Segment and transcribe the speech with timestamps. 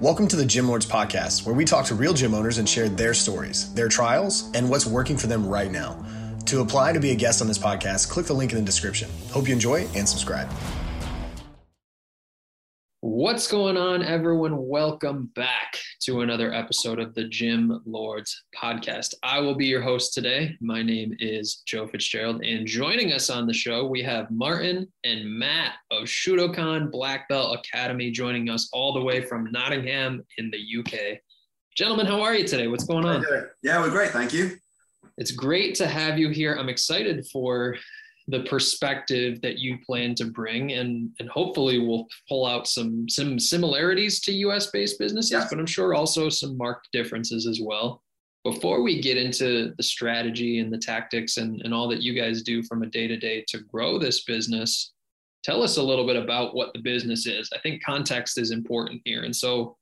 [0.00, 2.88] Welcome to the Gym Lords Podcast, where we talk to real gym owners and share
[2.88, 6.00] their stories, their trials, and what's working for them right now.
[6.46, 9.10] To apply to be a guest on this podcast, click the link in the description.
[9.32, 10.48] Hope you enjoy and subscribe.
[13.10, 14.66] What's going on, everyone?
[14.68, 19.14] Welcome back to another episode of the Gym Lords podcast.
[19.22, 20.56] I will be your host today.
[20.60, 25.24] My name is Joe Fitzgerald, and joining us on the show, we have Martin and
[25.24, 30.78] Matt of Shudokan Black Belt Academy joining us all the way from Nottingham in the
[30.78, 31.18] UK.
[31.74, 32.66] Gentlemen, how are you today?
[32.68, 33.24] What's going on?
[33.62, 34.10] Yeah, we're great.
[34.10, 34.58] Thank you.
[35.16, 36.56] It's great to have you here.
[36.56, 37.74] I'm excited for
[38.28, 43.38] the perspective that you plan to bring and and hopefully we'll pull out some some
[43.38, 45.46] similarities to US based businesses Yeah.
[45.50, 48.02] but I'm sure also some marked differences as well
[48.44, 52.42] before we get into the strategy and the tactics and, and all that you guys
[52.42, 54.92] do from a day to day to grow this business
[55.42, 59.00] tell us a little bit about what the business is I think context is important
[59.06, 59.76] here and so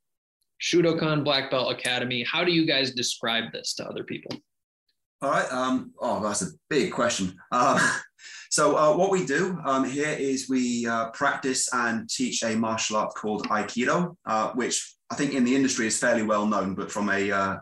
[0.62, 4.36] Shudokan Black Belt Academy how do you guys describe this to other people
[5.22, 5.50] All right.
[5.50, 7.34] Um, oh, that's a big question.
[7.50, 7.78] Um,
[8.56, 12.96] so, uh, what we do um, here is we uh, practice and teach a martial
[12.96, 16.90] art called Aikido, uh, which I think in the industry is fairly well known, but
[16.90, 17.56] from a uh,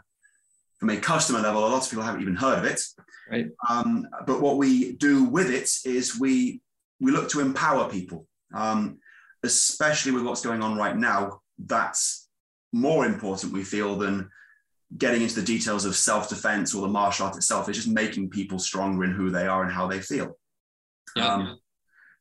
[0.79, 2.81] from a customer level, a lot of people haven't even heard of it.
[3.29, 6.61] right Um, but what we do with it is we
[7.01, 8.99] we look to empower people, um,
[9.43, 11.41] especially with what's going on right now.
[11.59, 12.29] That's
[12.73, 14.31] more important, we feel, than
[14.97, 17.69] getting into the details of self-defense or the martial art itself.
[17.69, 20.39] It's just making people stronger in who they are and how they feel.
[21.17, 21.59] Yeah Um,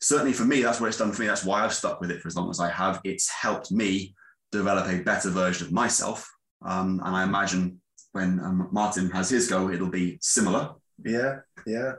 [0.02, 1.28] certainly for me, that's what it's done for me.
[1.28, 3.00] That's why I've stuck with it for as long as I have.
[3.04, 4.14] It's helped me
[4.52, 6.30] develop a better version of myself.
[6.62, 10.72] Um, and I imagine when um, Martin has his go, it'll be similar.
[11.04, 11.94] Yeah, yeah.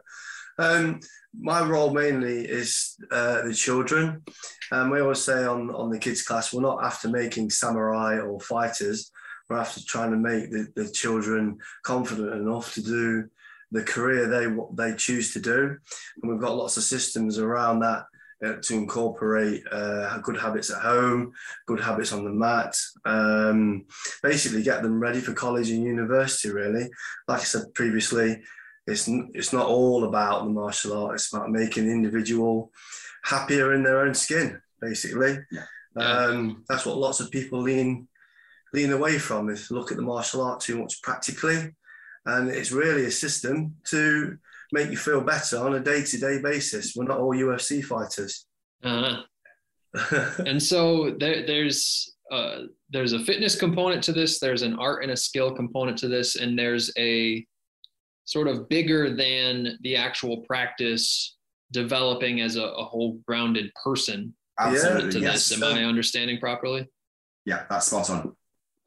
[0.59, 1.01] Um,
[1.39, 4.23] my role mainly is uh, the children.
[4.71, 8.39] Um, we always say on, on the kids class, we're not after making samurai or
[8.39, 9.11] fighters.
[9.49, 13.29] We're after trying to make the, the children confident enough to do
[13.73, 15.77] the career they they choose to do.
[16.23, 18.05] And we've got lots of systems around that
[18.45, 21.33] uh, to incorporate uh, good habits at home,
[21.67, 22.77] good habits on the mat.
[23.05, 23.87] Um,
[24.23, 26.51] basically, get them ready for college and university.
[26.51, 26.89] Really,
[27.29, 28.43] like I said previously,
[28.87, 31.15] it's it's not all about the martial art.
[31.15, 32.71] It's about making the individual
[33.23, 34.61] happier in their own skin.
[34.81, 35.65] Basically, Yeah.
[35.97, 38.09] um, that's what lots of people lean
[38.75, 39.49] lean away from.
[39.49, 41.75] Is look at the martial art too much practically,
[42.27, 44.37] and it's really a system to
[44.73, 46.95] make you feel better on a day to day basis.
[46.97, 48.47] We're not all UFC fighters.
[48.83, 49.23] uh
[50.47, 55.13] and so there, there's uh, there's a fitness component to this there's an art and
[55.13, 57.47] a skill component to this and there's a
[58.25, 61.37] sort of bigger than the actual practice
[61.71, 65.11] developing as a, a whole rounded person Absolutely.
[65.13, 65.49] to yes.
[65.49, 66.89] this am i understanding properly
[67.45, 68.35] Yeah, that's spot on.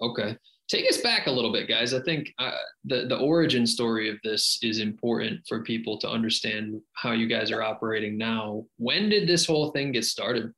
[0.01, 0.35] okay
[0.67, 1.94] take us back a little bit guys.
[1.94, 2.51] I think uh,
[2.85, 7.51] the, the origin story of this is important for people to understand how you guys
[7.51, 8.66] are operating now.
[8.78, 10.51] When did this whole thing get started?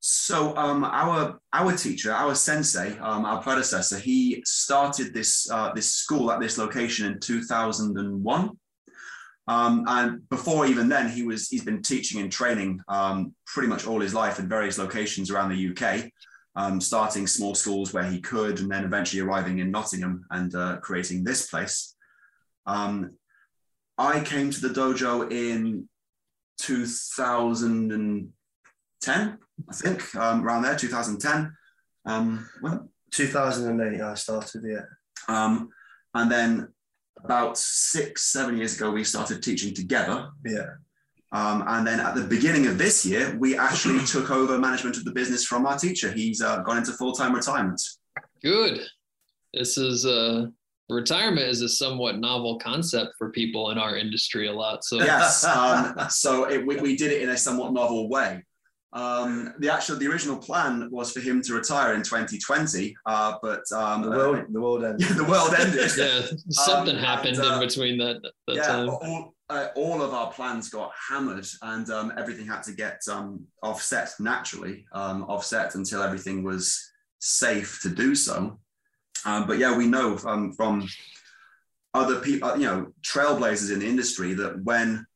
[0.00, 5.90] So um, our our teacher, our sensei, um, our predecessor, he started this uh, this
[5.90, 8.50] school at this location in 2001.
[9.48, 13.86] Um, and before even then, he was he's been teaching and training um, pretty much
[13.86, 16.10] all his life in various locations around the UK,
[16.56, 20.78] um, starting small schools where he could, and then eventually arriving in Nottingham and uh,
[20.78, 21.94] creating this place.
[22.66, 23.12] Um,
[23.98, 25.88] I came to the dojo in
[26.58, 31.52] 2010, I think, um, around there, 2010.
[32.06, 34.62] Um, when, 2008, I started.
[34.66, 34.84] Yeah.
[35.28, 35.68] um,
[36.14, 36.68] and then
[37.22, 40.30] about six, seven years ago, we started teaching together.
[40.44, 40.76] Yeah.
[41.32, 45.04] Um, and then at the beginning of this year, we actually took over management of
[45.04, 46.12] the business from our teacher.
[46.12, 47.80] He's uh, gone into full time retirement.
[48.42, 48.80] Good.
[49.54, 50.46] This is uh
[50.88, 54.84] retirement is a somewhat novel concept for people in our industry a lot.
[54.84, 55.44] So Yes.
[55.56, 58.44] Um, so it, we, we did it in a somewhat novel way.
[58.92, 63.60] Um, the actual, the original plan was for him to retire in 2020, uh, but
[63.74, 65.10] um, The world, the world ended.
[65.10, 65.90] uh, the world ended.
[65.98, 68.88] yeah, something Um, happened and, uh, in between that that yeah, time.
[68.88, 73.46] all, uh, all of our plans got hammered and um, everything had to get um,
[73.62, 76.90] offset naturally, um, offset until everything was
[77.20, 78.58] safe to do so.
[79.24, 80.88] Um, but yeah, we know um, from
[81.94, 85.06] other people, you know, trailblazers in the industry that when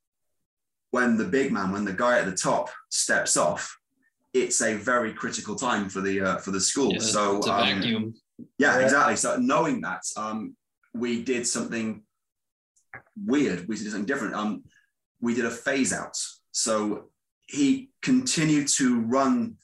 [0.93, 3.79] when the big man, when the guy at the top steps off,
[4.35, 6.93] it's a very critical time for the uh, for the school.
[6.93, 8.15] Yeah, so it's a um, vacuum.
[8.59, 8.85] yeah, Yeah.
[8.85, 9.17] exactly.
[9.17, 10.57] So knowing that, um,
[10.95, 12.03] we did something
[13.25, 13.67] weird.
[13.69, 14.35] We did something different.
[14.35, 14.65] Um,
[15.21, 16.17] we did a phase out.
[16.53, 17.11] So
[17.47, 19.57] he continued to run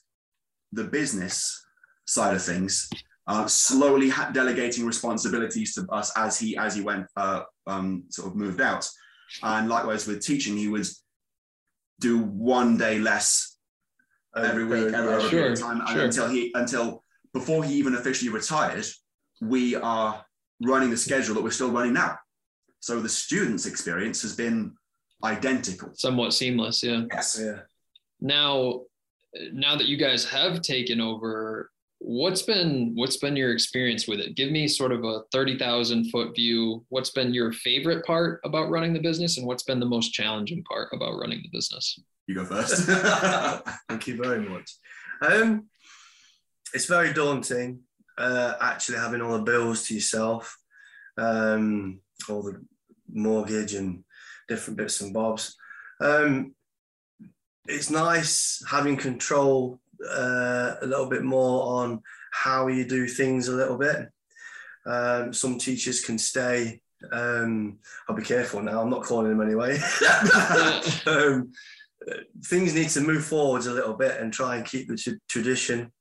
[0.71, 1.65] the business
[2.05, 2.89] side of things,
[3.27, 8.27] uh, slowly ha- delegating responsibilities to us as he as he went uh, um, sort
[8.29, 8.87] of moved out.
[9.43, 10.87] And likewise with teaching, he would
[11.99, 13.57] do one day less
[14.35, 16.05] every week, every, every Sure, time, sure.
[16.05, 17.03] until he until
[17.33, 18.85] before he even officially retired,
[19.41, 20.23] we are
[20.61, 22.17] running the schedule that we're still running now.
[22.79, 24.73] So the students' experience has been
[25.23, 25.91] identical.
[25.93, 27.03] Somewhat seamless, yeah.
[27.11, 27.39] Yes.
[27.41, 27.59] Yeah.
[28.21, 28.81] Now,
[29.51, 34.35] now that you guys have taken over, what's been what's been your experience with it?
[34.35, 36.85] Give me sort of a thirty thousand foot view.
[36.89, 40.63] What's been your favorite part about running the business, and what's been the most challenging
[40.63, 41.99] part about running the business?
[42.27, 42.87] You go first.
[43.89, 44.71] Thank you very much.
[45.21, 45.67] Um,
[46.73, 47.79] it's very daunting,
[48.17, 50.57] uh, actually having all the bills to yourself,
[51.17, 52.61] um, all the
[53.11, 54.03] mortgage and
[54.47, 55.55] different bits and bobs.
[55.99, 56.53] Um,
[57.65, 59.79] it's nice having control
[60.09, 64.09] uh, a little bit more on how you do things a little bit.
[64.85, 66.81] Um, some teachers can stay.
[67.11, 68.81] Um, I'll be careful now.
[68.81, 69.77] I'm not calling them anyway.
[71.05, 71.51] um,
[72.45, 75.91] things need to move forwards a little bit and try and keep the t- tradition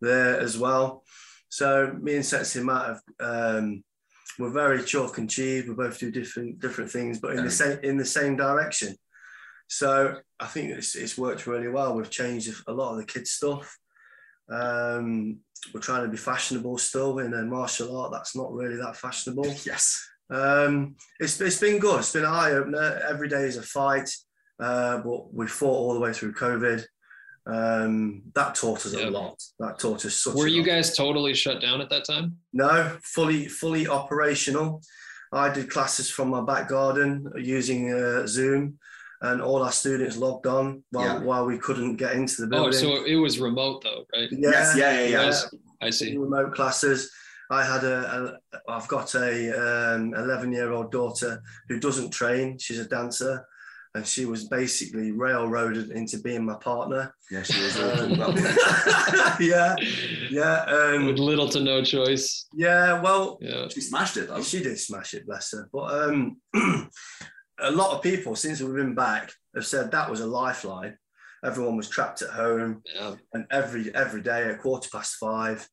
[0.00, 1.04] there as well.
[1.48, 3.84] So me and Sensei Matt have um,
[4.38, 5.66] we're very chalk and cheese.
[5.66, 8.96] We both do different different things, but in the same in the same direction.
[9.68, 11.94] So I think it's, it's worked really well.
[11.94, 13.78] We've changed a lot of the kids stuff.
[14.50, 15.38] Um,
[15.72, 19.46] we're trying to be fashionable still in a martial art that's not really that fashionable.
[19.64, 20.06] yes.
[20.30, 22.00] Um, it's, it's been good.
[22.00, 23.02] It's been an eye opener.
[23.08, 24.10] Every day is a fight,
[24.60, 26.84] uh, but we fought all the way through COVID.
[27.46, 29.08] Um, that taught us Yeah.
[29.08, 29.42] a lot.
[29.58, 30.34] That taught us such.
[30.34, 30.66] Were a you lot.
[30.66, 32.38] guys totally shut down at that time?
[32.52, 34.80] No, fully fully operational.
[35.32, 38.78] I did classes from my back garden using uh, Zoom,
[39.22, 41.18] and all our students logged on while, Yeah.
[41.20, 42.78] while we couldn't get into the Oh, building.
[42.78, 44.28] so it was remote though, right?
[44.30, 44.76] Yes.
[44.76, 44.92] Yeah.
[45.00, 45.00] Yeah.
[45.06, 45.22] Yeah.
[45.26, 45.54] Yes.
[45.80, 46.16] I see.
[46.16, 47.10] remote classes.
[47.50, 52.56] I had a, a I've got a um, 11 year old daughter who doesn't train.
[52.58, 53.44] She's a dancer,
[53.94, 57.14] and she was basically railroaded into being my partner.
[57.30, 57.42] Yeah.
[57.42, 58.34] She was Um, awful.
[58.34, 59.76] Well, yeah,
[60.30, 62.46] yeah, With um, little to no choice.
[62.54, 63.00] yeah.
[63.00, 63.68] Well, Yeah.
[63.68, 64.42] she smashed it though.
[64.42, 65.68] she did smash it, bless her.
[65.72, 66.36] But um,
[67.60, 70.96] a lot of people since we've been back have said that was a lifeline.
[71.44, 73.16] Everyone was trapped at home Yeah.
[73.34, 75.68] and every every day at quarter past five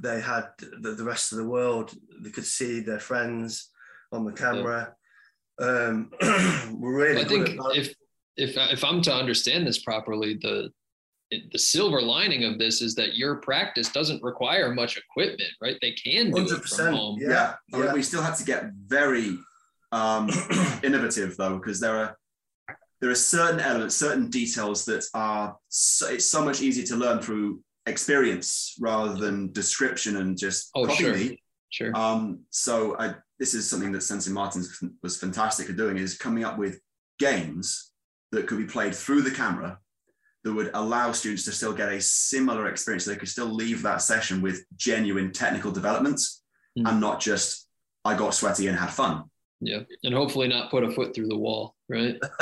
[0.00, 0.46] they had
[0.80, 3.68] the, the rest of the world they could see their friends
[4.12, 4.94] on the camera
[5.62, 6.10] um
[6.80, 7.94] we're really I think if
[8.36, 10.70] if if I'm to understand this properly, the
[11.50, 15.78] the silver lining of this is that your practice doesn't require much equipment, right?
[15.80, 17.18] They can do it from home.
[17.20, 17.54] yeah.
[17.72, 17.92] yeah, yeah.
[17.94, 19.38] we still had to get very
[19.92, 20.28] um,
[20.82, 22.18] innovative though, because there are
[23.00, 27.20] there are certain elements, certain details that are so, it's so much easier to learn
[27.20, 31.14] through experience rather than description and just Oh, copy sure.
[31.14, 31.42] me.
[31.70, 31.96] Sure.
[31.96, 36.44] Um, so I, this is something that Sensei Martins was fantastic at doing is coming
[36.44, 36.78] up with
[37.18, 37.90] games
[38.30, 39.80] that could be played through the camera
[40.44, 43.04] that would allow students to still get a similar experience.
[43.04, 46.38] They could still leave that session with genuine technical developments
[46.78, 46.88] Mm.
[46.88, 47.66] and not just
[48.04, 49.24] I got sweaty and had fun.
[49.60, 49.80] Yeah.
[50.04, 52.16] And hopefully not put a foot through the wall, right?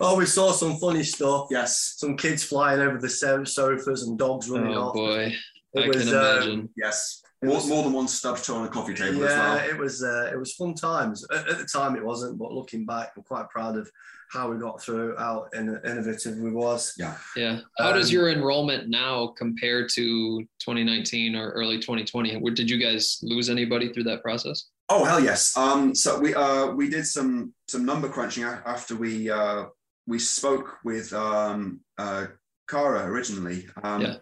[0.00, 4.18] oh we saw some funny stuff Yes, some kids flying over the so- sofas and
[4.18, 5.32] dogs running Oh off boy.
[5.74, 6.68] It I was, can um, imagine.
[6.76, 7.22] yes.
[7.42, 9.68] It More, was- more than one stubbed toe on a coffee table as yeah well.
[9.68, 12.84] it was uh, it was fun times at, at the time it wasn't but looking
[12.84, 13.88] back i'm quite proud of
[14.30, 17.14] how we got through how in- innovative we was Yeah.
[17.36, 17.60] Yeah.
[17.78, 22.36] How does Um, your enrollment now compare to 2019 or early 2020?
[22.36, 24.64] What- Did you guys lose anybody through that process?
[24.90, 25.56] Oh hell yes.
[25.56, 29.66] Um, so we uh, we did some some number crunching after we uh,
[30.06, 32.26] we spoke with um, uh,
[32.68, 33.66] Cara originally.
[33.82, 34.16] Um, Yeah.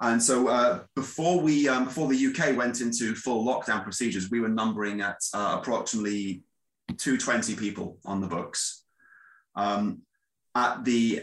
[0.00, 4.40] And so uh, before we um, before the UK went into full lockdown procedures, we
[4.40, 6.42] were numbering at uh, approximately
[6.98, 8.84] 220 people on the books.
[9.54, 10.02] Um,
[10.56, 11.22] at the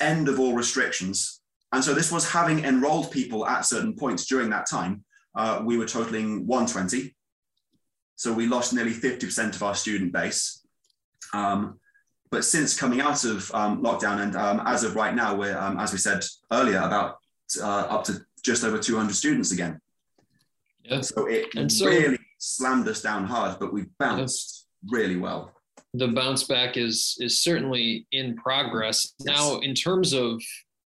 [0.00, 1.40] end of all restrictions,
[1.72, 5.04] and so this was having enrolled people at certain points during that time.
[5.34, 7.14] Uh, we were totaling 120.
[8.16, 10.66] So we lost nearly 50% of our student base.
[11.32, 11.78] Um,
[12.30, 15.78] but since coming out of um, lockdown, and um, as of right now, we're, um,
[15.78, 17.16] as we said earlier, about
[17.58, 19.80] uh, up to just over 200 students again.
[20.84, 21.00] Yeah.
[21.02, 25.52] So it And so- really slammed us down hard, but we bounced really well.
[25.94, 29.12] The bounce back is is certainly in progress.
[29.18, 29.36] Yes.
[29.36, 30.40] Now, in terms of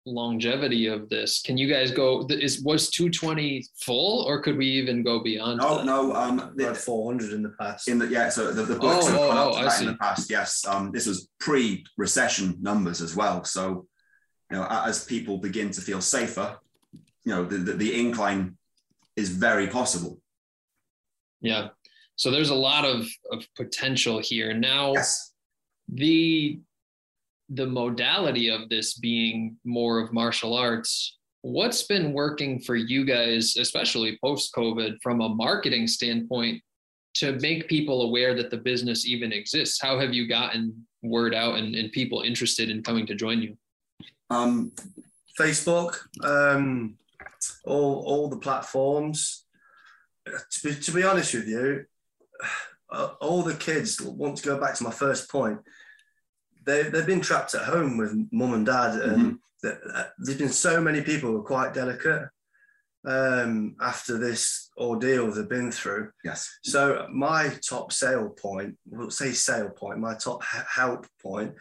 [0.06, 2.28] longevity of this, can you guys go?
[2.30, 5.60] Is was 220 full, or could we even go beyond?
[5.60, 5.86] No, that?
[5.86, 6.14] no.
[6.14, 9.12] Um, we had 400 in the past in the yeah, so the, the books Oh,
[9.12, 10.30] have gone oh, up to oh, I that in the past.
[10.30, 13.46] Yes, um, this was pre-recession numbers as well.
[13.46, 13.88] So,
[14.52, 16.58] you know, as people begin to feel safer,
[17.24, 18.58] you know, the the, the incline
[19.16, 20.20] is very possible.
[21.42, 21.70] Yeah.
[22.16, 24.54] So there's a lot of, of potential here.
[24.54, 25.34] Now, Yes.
[25.88, 26.60] the
[27.54, 33.58] the modality of this being more of martial arts what's been working for you guys
[33.58, 36.62] especially post covid from a marketing standpoint
[37.14, 41.58] to make people aware that the business even exists how have you gotten word out
[41.58, 43.58] and, and people interested in coming to join you
[44.32, 44.72] Um,
[45.38, 46.98] Facebook, um,
[47.66, 49.46] all all the platforms.
[50.26, 51.86] To be, to be honest with you,
[52.92, 55.60] uh, all the kids want to go back to my first point.
[56.66, 60.50] They they've been trapped at home with mum and dad, and th- uh, there's been
[60.50, 62.30] so many people who are quite delicate
[63.06, 66.12] um, after this ordeal they've been through.
[66.24, 66.50] yes.
[66.64, 71.54] So my top sale point, we'll say sale point, my top help point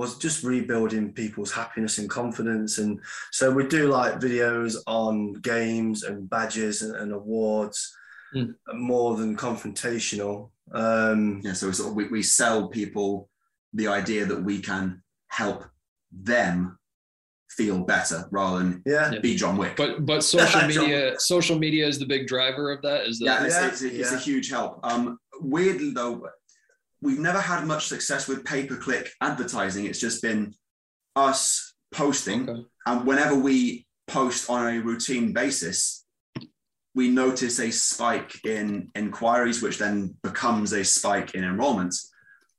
[0.00, 2.78] was just rebuilding people's happiness and confidence.
[2.78, 2.98] And
[3.32, 7.78] so we do like videos on games and badges and, and awards,
[8.32, 8.54] Mm.
[8.74, 10.50] more than confrontational.
[10.72, 11.52] Um, Yeah.
[11.54, 13.28] So sort of we, we sell people
[13.74, 15.64] the idea that we can help
[16.12, 16.78] them
[17.58, 19.18] feel better rather than yeah, Yeah.
[19.18, 19.74] be John Wick.
[19.76, 23.44] but but social media social media is the big driver of that is that yeah,
[23.46, 24.78] it's, Yeah, it's, it's a huge help.
[24.84, 26.14] Um, weirdly though,
[27.02, 29.86] we've never had much success with pay-per-click advertising.
[29.86, 30.54] It's just been
[31.16, 32.62] us posting, Okay.
[32.86, 36.04] and whenever we post on a routine basis,
[36.94, 42.08] we notice a spike in inquiries, which then becomes a spike in enrollments.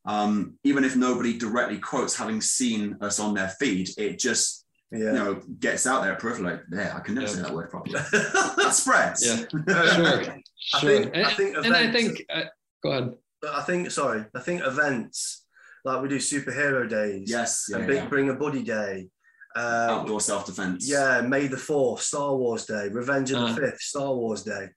[0.06, 4.98] Um, even if nobody directly quotes having seen us on their feed, it just yeah.
[5.00, 6.44] you know gets out there peripherally.
[6.44, 7.34] Like, yeah, I can never Yeah.
[7.34, 8.00] say that word properly.
[8.14, 9.26] it spreads.
[9.26, 9.44] Yeah.
[9.74, 10.34] Uh, sure
[10.74, 12.44] I sure think, and, I think and i think uh,
[12.84, 13.14] go ahead
[13.48, 15.46] I think sorry, I think events
[15.84, 17.66] like we do superhero days, Yes.
[17.70, 17.78] Yeah.
[17.78, 19.10] and yeah, bring a buddy day.
[19.56, 20.88] Uh, Outdoor self-defense.
[20.88, 23.54] Yeah, May the 4th, Star Wars Day, Revenge of Uh.
[23.54, 24.70] the 5th, Star Wars Day.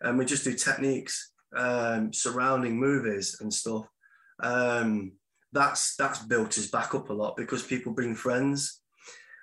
[0.00, 3.86] And we just do techniques um, surrounding movies and stuff.
[4.42, 5.12] Um,
[5.52, 8.80] that's that's built us back up a lot because people bring friends.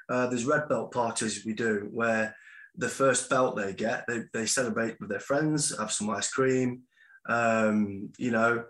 [0.10, 2.34] Uh, there's red belt parties we do where
[2.78, 6.82] the first belt they get, they, they celebrate with their friends, have some ice cream.
[7.28, 8.64] Um, you know,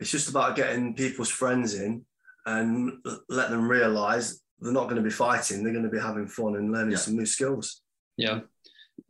[0.00, 2.04] it's just about getting people's friends in
[2.46, 2.92] and
[3.28, 6.56] let them realize they're not going to be fighting, they're going to be having fun
[6.56, 6.98] and learning Yeah.
[6.98, 7.80] some new skills.
[8.16, 8.40] Yeah.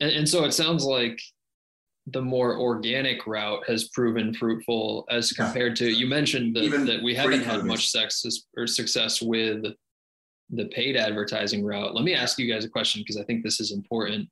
[0.00, 1.18] And, and so it sounds like
[2.08, 5.44] the more organic route has proven fruitful as Yeah.
[5.44, 9.64] compared to you mentioned that, that we haven't had much success or success with
[10.50, 11.94] the paid advertising route.
[11.94, 14.28] Let me ask you guys a question because I think this is important.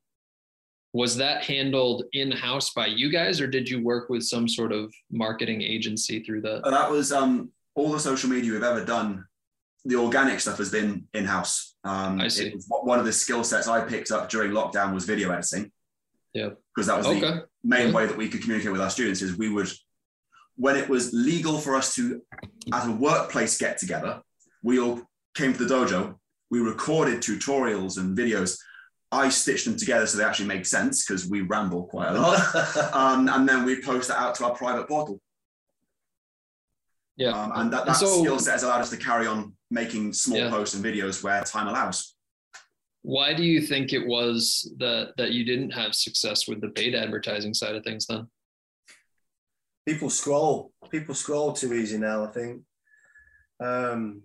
[0.95, 4.93] Was that handled in-house by you guys or did you work with some sort of
[5.11, 6.65] marketing agency through that?
[6.65, 9.25] That was um, all the social media we've ever done.
[9.87, 11.75] The organic stuff has been in house.
[11.83, 12.55] Um, I see.
[12.69, 15.73] one of the skill sets I picked up during lockdown was video editing.
[16.35, 16.51] Yeah.
[16.75, 17.95] Because that was the main Yeah.
[17.95, 19.69] way that we could communicate with our students is we would,
[20.57, 22.23] when it was legal for us to,
[22.73, 24.21] at a workplace get together,
[24.63, 25.01] we all
[25.35, 26.17] came to the dojo.
[26.51, 28.59] We recorded tutorials and videos.
[29.13, 32.95] I stitched them together so they actually make sense because we ramble quite a lot.
[32.95, 35.21] um, and then we post that out to our private portal.
[37.17, 37.31] Yeah.
[37.41, 40.39] Um, and that, that so- skill set has allowed us to carry on making small
[40.39, 40.51] Yeah.
[40.51, 42.15] posts and videos where time allows.
[43.03, 46.95] Why do you think it was that that you didn't have success with the paid
[46.95, 48.29] advertising side of things then?
[49.89, 50.71] people scroll.
[50.93, 52.63] People scroll too easy now, I think.
[53.59, 54.23] Um,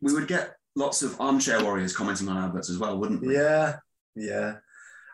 [0.00, 3.34] We would get lots of armchair warriors commenting on adverts as well, wouldn't we?
[3.34, 3.76] yeah,
[4.16, 4.56] yeah.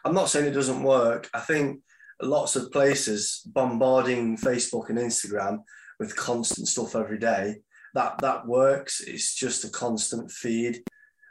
[0.05, 1.29] I'm not saying it doesn't work.
[1.35, 1.81] I think
[2.21, 5.63] lots of places bombarding Facebook and Instagram
[5.99, 7.57] with constant stuff every day.
[7.95, 9.01] That that works.
[9.01, 10.83] It's just a constant feed.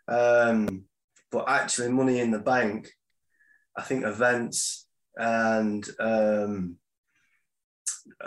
[0.08, 0.84] Um,
[1.32, 2.90] but actually, money in the bank.
[3.78, 4.86] I think events
[5.16, 6.78] and um,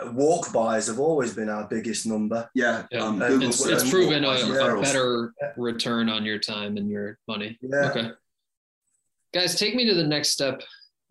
[0.07, 2.49] walk bys have always been our biggest number.
[2.55, 2.83] Yeah.
[2.91, 3.03] Yeah.
[3.03, 7.57] Um, Google It's, it's proven a, a better return on your time and your money.
[7.61, 7.89] Yeah.
[7.91, 8.11] Okay.
[9.35, 10.63] Guys, take me to the next step.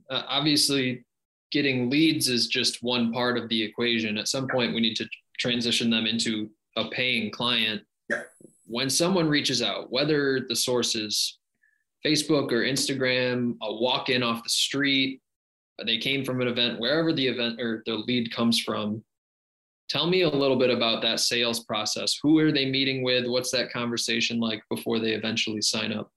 [0.09, 1.05] Uh, obviously,
[1.53, 4.17] getting leads is just one part of the equation.
[4.17, 5.07] At some point, we need to
[5.39, 7.83] transition them into a paying client.
[8.09, 8.23] Yeah.
[8.67, 11.39] When someone reaches out, whether the source is
[12.03, 15.21] Facebook or Instagram, a walk in off the street,
[15.85, 19.05] they came from an event, wherever the event or the lead comes from,
[19.91, 22.19] tell me a little bit about that sales process.
[22.23, 23.27] Who are they meeting with?
[23.27, 26.11] What's that conversation like before they eventually sign up?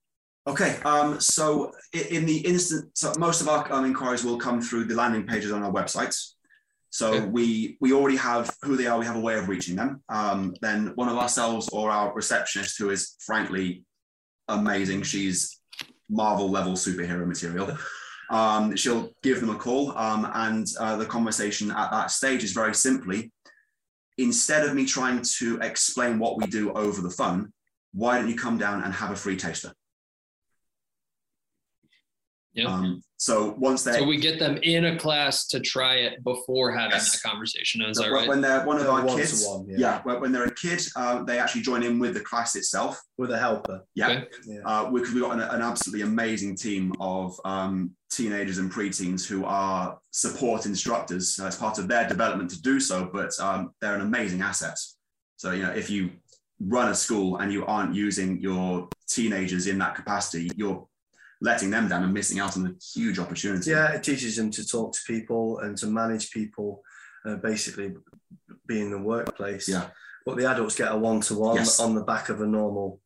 [0.48, 4.86] Okay, um, so in the instant, so most of our um, inquiries will come through
[4.86, 6.34] the landing pages on our websites.
[6.90, 7.26] So Okay.
[7.26, 8.98] we we already have who they are.
[8.98, 10.02] We have a way of reaching them.
[10.08, 13.84] Um, then one of ourselves or our receptionist, who is frankly
[14.48, 15.60] amazing, she's
[16.10, 17.78] Marvel level superhero material.
[18.30, 22.54] Um, she'll give them a call, um, and uh, the conversation at that stage is
[22.54, 23.32] very simply
[24.18, 27.54] instead of me trying to explain what we do over the phone,
[27.94, 29.72] why don't you come down and have a free taster?
[32.58, 32.74] Yeah.
[32.74, 36.72] Um, so once they so we get them in a class to try it before
[36.72, 37.12] having Yes.
[37.22, 37.82] that conversation.
[37.84, 38.28] Is So that when- right?
[38.30, 39.78] when they're one of our one kids, one, yeah.
[39.78, 43.00] yeah, when when they're a kid, uh, they actually join in with the class itself.
[43.20, 43.82] with a helper.
[43.96, 44.28] Yeah, Okay.
[44.46, 44.60] Yeah.
[44.66, 49.44] uh, because we've got an, an absolutely amazing team of um, teenagers and preteens who
[49.46, 51.40] are support instructors.
[51.40, 54.78] as part of their development to do so, but um, they're an amazing asset.
[55.38, 56.12] So you know, if you
[56.60, 60.88] run a school and you aren't using your teenagers in that capacity, you're
[61.42, 63.70] letting them down and missing out on a huge opportunity.
[63.72, 66.84] Yeah, it teaches them to talk to people and to manage people,
[67.26, 67.94] uh, basically
[68.68, 69.68] be in the workplace.
[69.70, 69.90] Yeah.
[70.26, 73.00] But the adults get a one to one on the back of a normal,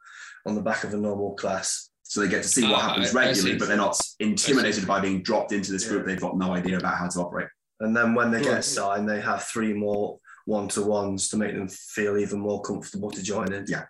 [0.46, 1.90] on the back of a normal class.
[2.04, 3.58] So they get to see what Ah, happens I- I regularly, see.
[3.58, 6.06] but they're not intimidated by being dropped into this group.
[6.06, 7.48] They've got no idea about how to operate.
[7.80, 11.54] And then when they get signed, they have three more one to ones to make
[11.54, 13.66] them feel even more comfortable to join in.
[13.68, 13.86] Yeah.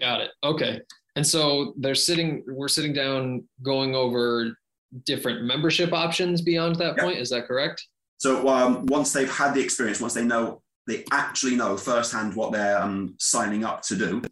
[0.00, 0.30] Got it.
[0.42, 0.80] Okay.
[1.18, 4.56] And so they're sitting, we're sitting down going over
[5.04, 7.02] different membership options beyond that Yeah.
[7.02, 7.18] point.
[7.18, 7.84] Is that correct?
[8.18, 12.52] So um, once they've had the experience, once they know, they actually know firsthand what
[12.52, 14.22] they're um, signing up to do,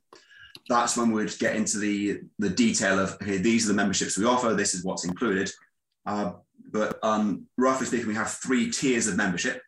[0.68, 4.24] that's when we'd get into the the detail of okay, these are the memberships we
[4.24, 4.54] offer.
[4.54, 5.50] This is what's included.
[6.06, 6.34] Uh,
[6.70, 9.60] but um, roughly speaking, we have three tiers of membership.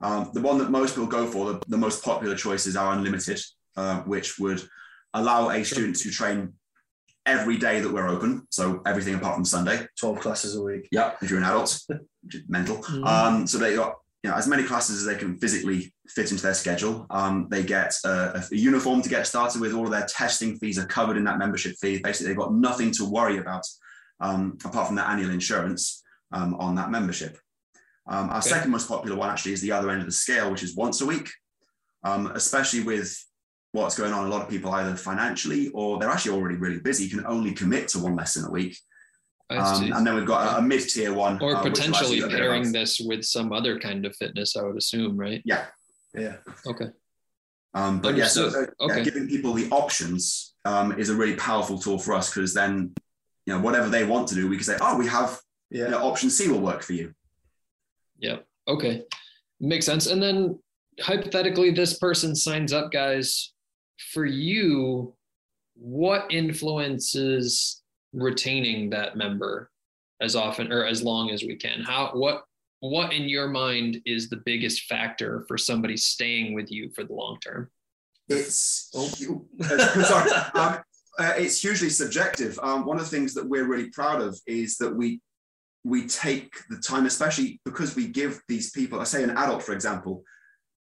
[0.00, 3.40] Um, the one that most people go for, the, the most popular choices are unlimited,
[3.76, 4.68] uh, which would
[5.14, 6.54] allow a student to train
[7.26, 8.46] every day that we're open.
[8.50, 9.86] So everything apart from Sunday.
[9.98, 10.88] 12 classes a week.
[10.90, 11.80] Yeah, if you're an adult,
[12.48, 12.76] mental.
[12.78, 13.06] Mhm.
[13.06, 16.42] Um, so they got you know as many classes as they can physically fit into
[16.42, 17.06] their schedule.
[17.10, 19.74] Um, they get a, a uniform to get started with.
[19.74, 22.00] All of their testing fees are covered in that membership fee.
[22.02, 23.64] Basically, they've got nothing to worry about
[24.20, 26.02] um, apart from their annual insurance
[26.32, 27.38] um, on that membership.
[28.06, 28.48] Um, our Okay.
[28.50, 31.00] second most popular one actually is the other end of the scale, which is once
[31.00, 31.30] a week.
[32.02, 33.14] Um, especially with
[33.72, 37.08] what's going on, a lot of people either financially or they're actually already really busy.
[37.08, 38.76] can only commit to one lesson a week.
[39.50, 42.28] Um, and then we've got a, a mid-tier one, or uh, potentially actually get a
[42.28, 45.42] bit of pairing this with some other kind of fitness, I would assume, right?
[45.44, 45.66] Yeah,
[46.14, 46.36] Yeah.
[46.66, 46.86] Okay.
[47.74, 48.74] um, but yeah, so Understood.
[48.80, 52.54] uh, yeah, giving people the options um, is a really powerful tool for us because
[52.54, 52.94] then,
[53.44, 55.86] you know, whatever they want to do, we can say, oh, we have Yeah.
[55.86, 57.12] you know, option C will work for you.
[58.20, 58.36] Yeah.
[58.68, 59.02] Okay.
[59.58, 60.06] Makes sense.
[60.06, 60.60] And then
[61.00, 63.52] hypothetically, this person signs up, guys.
[64.12, 65.14] For you,
[65.74, 67.82] what influences
[68.12, 69.70] retaining that member
[70.20, 71.82] as often or as long as we can?
[71.82, 72.44] How what
[72.80, 77.12] what in your mind is the biggest factor for somebody staying with you for the
[77.12, 77.70] long term?
[78.28, 79.46] It's Oh.
[79.62, 80.78] uh, sorry, um,
[81.18, 82.58] uh, it's hugely subjective.
[82.62, 85.20] Um, one of the things that we're really proud of is that we
[85.84, 89.72] we take the time, especially because we give these people, I say an adult, for
[89.72, 90.22] example,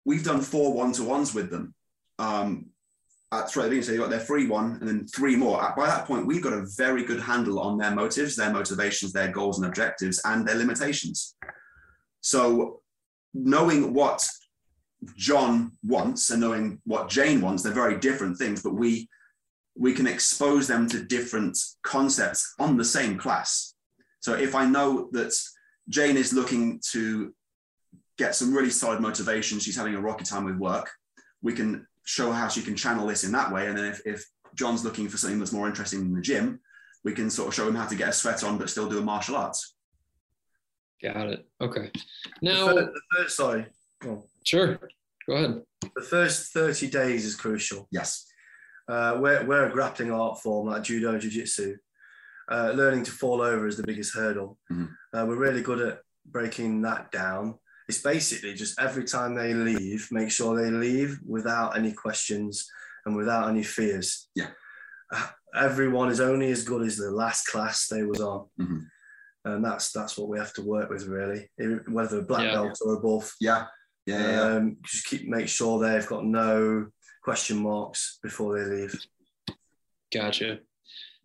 [0.05, 1.73] we've done four one-to-ones with them.
[2.19, 2.67] Um,
[3.33, 5.61] at throughout the so you got their free one and then three more.
[5.61, 9.13] Uh, by that point, we've got a very good handle on their motives, their motivations,
[9.13, 11.35] their goals and objectives, and their limitations.
[12.21, 12.81] So
[13.33, 14.27] knowing what
[15.17, 19.09] John wants and knowing what Jane wants, they're very different things, but we
[19.75, 23.73] we can expose them to different concepts on the same class.
[24.19, 25.33] So if I know that
[25.89, 27.33] Jane is looking to
[28.17, 30.91] get some really solid motivation, she's having a rocky time with work,
[31.41, 33.67] we can show how she can channel this in that way.
[33.67, 36.59] And then if, if John's looking for something that's more interesting in the gym,
[37.03, 38.99] we can sort of show him how to get a sweat on but still do
[38.99, 39.75] a martial arts.
[41.01, 41.45] Got it.
[41.61, 41.91] Okay.
[41.93, 42.01] The
[42.41, 43.65] Now, the first, sorry.
[44.01, 44.23] Go on.
[44.43, 44.79] sure.
[45.27, 45.61] Go ahead.
[45.95, 47.87] The first 30 days is crucial.
[47.91, 48.25] Yes.
[48.87, 51.77] Uh, we're, we're a grappling art form like judo, jiu-jitsu.
[52.51, 54.57] Uh, learning to fall over is the biggest hurdle.
[54.71, 54.89] Mhm.
[55.13, 57.55] Uh, we're really good at breaking that down.
[57.89, 62.67] It's basically just every time they leave, make sure they leave without any questions
[63.05, 64.29] and without any fears.
[64.35, 64.49] Yeah.
[65.11, 68.47] Uh, Everyone is only as good as the last class they was on.
[68.59, 68.87] Mhm.
[69.45, 71.51] And that's that's what we have to work with really,
[71.87, 72.53] whether black Yeah.
[72.53, 73.31] belt or above.
[73.39, 73.67] Yeah.
[74.05, 74.19] Yeah.
[74.19, 74.41] yeah, yeah.
[74.55, 76.87] Um, just keep make sure they've got no
[77.23, 78.99] question marks before they leave.
[80.13, 80.59] Gotcha.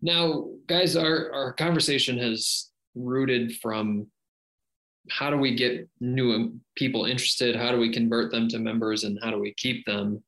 [0.01, 4.07] Now, guys, our, our conversation has rooted from
[5.09, 7.55] how do we get new people interested?
[7.55, 10.23] How do we convert them to members and how do we keep them?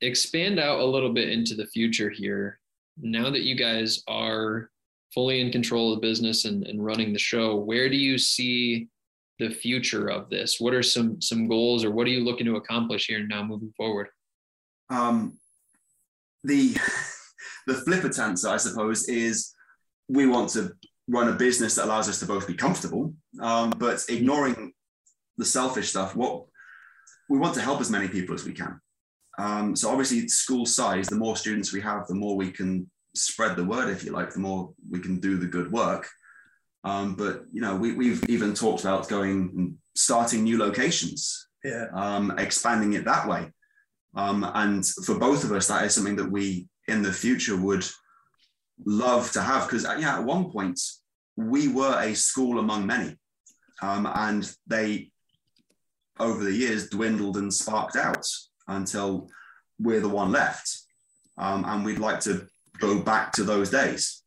[0.00, 2.58] Expand out a little bit into the future here.
[3.00, 4.70] Now that you guys are
[5.12, 8.88] fully in control of the business and, and running the show, where do you see
[9.38, 10.60] the future of this?
[10.60, 13.72] What are some some goals or what are you looking to accomplish here now moving
[13.76, 14.08] forward?
[14.90, 15.38] um,
[16.44, 16.76] the
[17.66, 19.54] the flippant answer, I suppose, is
[20.08, 20.72] we want to
[21.08, 24.72] run a business that allows us to both be comfortable, um, but ignoring
[25.36, 26.16] the selfish stuff.
[26.16, 26.44] What
[27.28, 28.80] we want to help as many people as we can.
[29.38, 33.56] Um, so obviously, school size, the more students we have, the more we can spread
[33.56, 36.08] the word, if you like, the more we can do the good work.
[36.84, 41.86] Um, but you know, we, we've even talked about going and starting new locations, Yeah.
[41.94, 43.50] um, expanding it that way.
[44.14, 47.84] Um, and for both of us, that is something that we in the future would
[48.84, 50.80] love to have because yeah, at one point
[51.36, 53.16] we were a school among many,
[53.82, 55.10] um, and they
[56.18, 58.26] over the years dwindled and sparked out
[58.68, 59.28] until
[59.78, 60.78] we're the one left,
[61.38, 62.46] um, and we'd like to
[62.78, 64.22] go back to those days.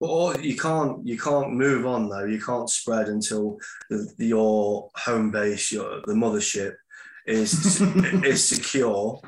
[0.00, 2.24] But you can't you can't move on though.
[2.26, 3.56] You can't spread until
[3.88, 6.74] the, your home base, your the mothership,
[7.26, 7.80] is
[8.24, 9.20] is secure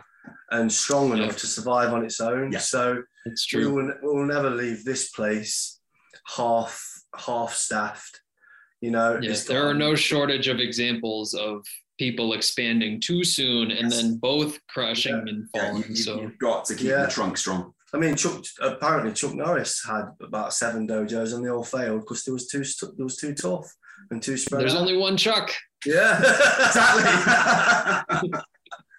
[0.50, 1.38] and strong enough Yeah.
[1.38, 2.52] to survive on its own.
[2.52, 2.58] Yeah.
[2.58, 3.72] So It's we true.
[3.74, 5.80] will we will never leave this place
[6.36, 6.82] half
[7.16, 8.20] half staffed.
[8.80, 11.64] You know, Yes, there are um, no shortage of examples of
[11.98, 14.02] people expanding too soon and Yes.
[14.02, 15.82] then both crushing and falling.
[15.84, 17.06] you, you, so have got to keep Yeah.
[17.06, 17.72] the trunk strong.
[17.94, 22.24] I mean, Chuck apparently Chuck Norris had about seven dojos and they all failed because
[22.24, 23.66] there was too stu- there was too tough
[24.10, 24.60] and too spread.
[24.60, 24.82] there's out.
[24.82, 25.50] only one Chuck.
[25.86, 26.18] yeah,
[26.66, 28.30] Exactly.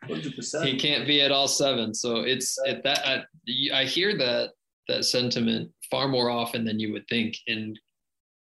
[0.10, 0.66] 100%.
[0.66, 1.94] He can't be at all seven.
[1.94, 3.24] So it's it, that I,
[3.74, 4.52] I hear that
[4.88, 7.36] that sentiment far more often than you would think.
[7.48, 7.78] And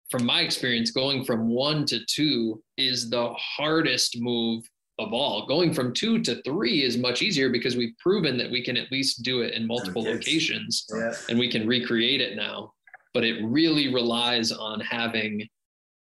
[0.10, 4.64] from my experience, going from one to two is the hardest move
[5.00, 5.46] of all.
[5.46, 8.92] Going from two to three is much easier because we've proven that we can at
[8.92, 10.86] least do it in multiple locations.
[10.94, 12.74] Yeah, and we can recreate it now.
[13.14, 15.48] But it really relies on having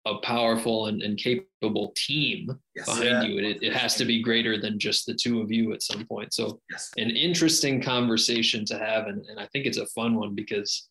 [0.06, 2.86] a powerful and, and capable team Yes.
[2.86, 3.22] behind Yeah.
[3.24, 3.36] you.
[3.38, 6.06] And it, it has to be greater than just the two of you at some
[6.06, 6.32] point.
[6.32, 6.90] So Yes.
[6.96, 9.08] an interesting conversation to have.
[9.08, 10.88] And, and I think it's a fun one because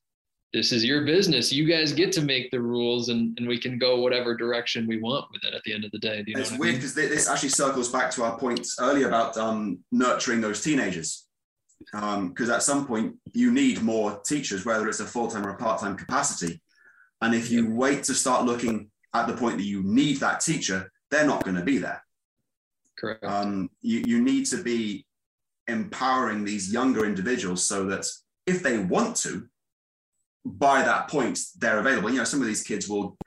[0.52, 1.52] this is your business.
[1.52, 5.00] You guys get to make the rules and, and we can go whatever direction we
[5.00, 6.24] want with it at the end of the day.
[6.26, 6.82] You know it's what I weird mean?
[6.82, 11.28] because this actually circles back to our points earlier about um, nurturing those teenagers.
[11.92, 15.58] Because at some point you need more teachers, whether it's a full time or a
[15.58, 16.62] part time capacity.
[17.22, 20.92] And if you wait to start looking at the point that you need that teacher,
[21.12, 22.04] they're not going to be there.
[22.98, 23.24] Correct.
[23.24, 25.06] Um, you, you need to be
[25.68, 28.06] empowering these younger individuals so that
[28.46, 29.48] if they want to,
[30.58, 32.10] by that point, they're available.
[32.10, 33.18] You know, some of these kids will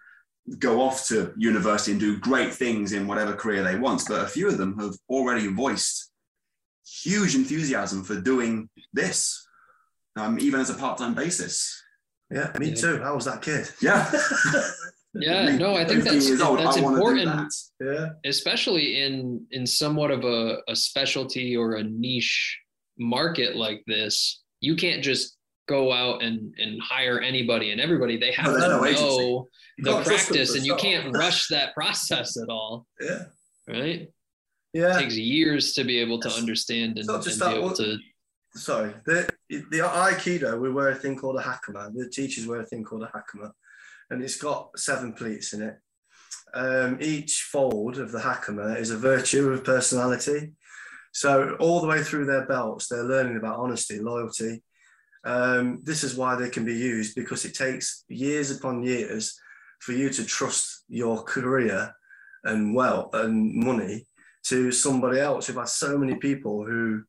[0.58, 4.28] go off to university and do great things in whatever career they want, but a
[4.28, 6.10] few of them have already voiced
[7.04, 9.46] huge enthusiasm for doing this,
[10.16, 11.80] um, even as a part time basis.
[12.30, 12.74] yeah, me Yeah.
[12.74, 13.02] too.
[13.02, 13.68] I was that kid.
[13.80, 14.10] Yeah.
[15.14, 17.54] yeah, no, I think that's, old, that's I wanna do important.
[17.80, 17.86] that.
[17.94, 22.58] yeah, especially in in somewhat of a, a specialty or a niche
[22.98, 25.36] market like this you can't just
[25.68, 29.48] go out and and hire anybody and everybody they have No, to no know
[29.78, 33.24] the can't trust them practice and you can't rush that process at all yeah,
[33.68, 34.08] right
[34.72, 34.96] yeah.
[34.96, 36.38] it takes years to be able to Yes.
[36.38, 37.98] understand and, It's and be that, able what- to
[38.54, 41.90] Sorry, the the Aikido we wear a thing called a hakama.
[41.94, 43.50] The teachers wear a thing called a hakama,
[44.10, 45.76] and it's got seven pleats in it.
[46.52, 50.52] Um, each fold of the hakama is a virtue of personality.
[51.12, 54.62] So all the way through their belts, they're learning about honesty, loyalty.
[55.24, 59.38] Um, this is why they can be used because it takes years upon years
[59.80, 61.94] for you to trust your career
[62.44, 64.06] and wealth and money
[64.46, 65.48] to somebody else.
[65.48, 67.02] We've had so many people who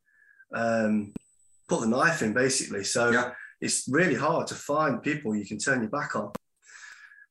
[0.54, 1.13] um,
[1.67, 2.84] put the knife in basically.
[2.84, 3.32] So Yeah.
[3.62, 6.32] it's really hard to find people you can turn your back on.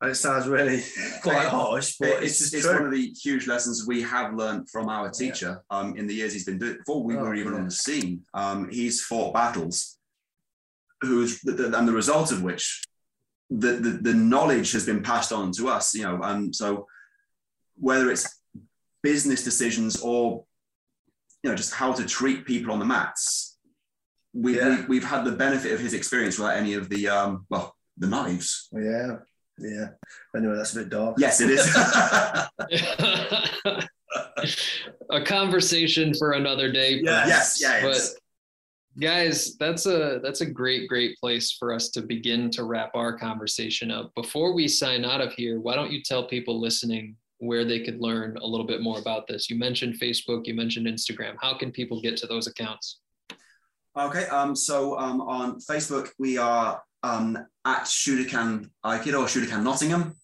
[0.01, 0.83] And it sounds really
[1.23, 4.89] quite harsh, but it's, it's, it's one of the huge lessons we have learned from
[4.89, 7.53] our teacher um, in the years he's been doing it before we Oh, were even
[7.53, 7.59] yeah.
[7.61, 8.23] on the scene.
[8.35, 9.99] Um, he's fought battles,
[11.03, 12.83] who's the, the, and the result of which
[13.51, 15.95] the, the the knowledge has been passed on to us.
[15.95, 16.87] You know, and so
[17.79, 18.41] whether it's
[19.03, 20.45] business decisions or
[21.43, 23.59] you know just how to treat people on the mats,
[24.33, 24.81] we, Yeah.
[24.81, 28.07] we we've had the benefit of his experience without any of the um, well the
[28.07, 28.69] knives.
[28.73, 29.17] yeah,
[29.59, 29.89] yeah.
[30.35, 31.17] Anyway, that's a bit dark.
[31.19, 31.67] Yes, it is.
[35.11, 37.29] a conversation for another day Yes.
[37.29, 38.17] yes, yeah, but it's-
[39.01, 43.17] guys that's a that's a great great place for us to begin to wrap our
[43.17, 47.65] conversation up before we sign out of here why don't you tell people listening where
[47.65, 51.35] they could learn a little bit more about this you mentioned facebook you mentioned instagram
[51.41, 53.01] how can people get to those accounts
[53.95, 60.17] Okay, um, so um, on Facebook we are um, at Shudokan Aikido or Shudokan Nottingham.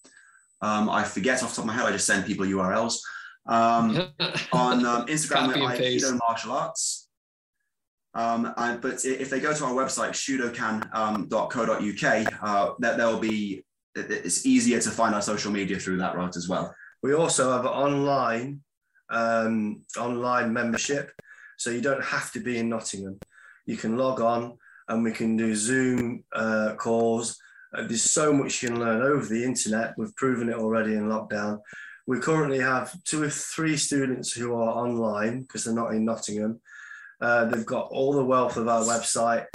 [0.63, 1.85] Um, I forget off the top of my head.
[1.85, 2.99] I just send people URLs.
[3.47, 4.09] Um,
[4.53, 6.07] on um, Instagram Copy we're and paste.
[6.07, 6.98] Aikido Martial Arts.
[8.19, 8.53] Um,
[8.83, 14.81] but if they go to our website shudokan.co.uk, uh, there, there will be it's easier
[14.81, 16.75] to find our social media through that route as well.
[17.01, 18.63] We also have online
[19.09, 21.13] um, online membership,
[21.59, 23.21] so you don't have to be in Nottingham.
[23.67, 27.39] You can log on, and we can do Zoom uh, calls.
[27.73, 29.95] Uh, there's so much you can learn over the internet.
[29.97, 31.61] We've proven it already in lockdown.
[32.09, 36.61] We currently have two or three students who are online because they're not in Nottingham.
[37.21, 39.47] Uh, they've got all the wealth of our website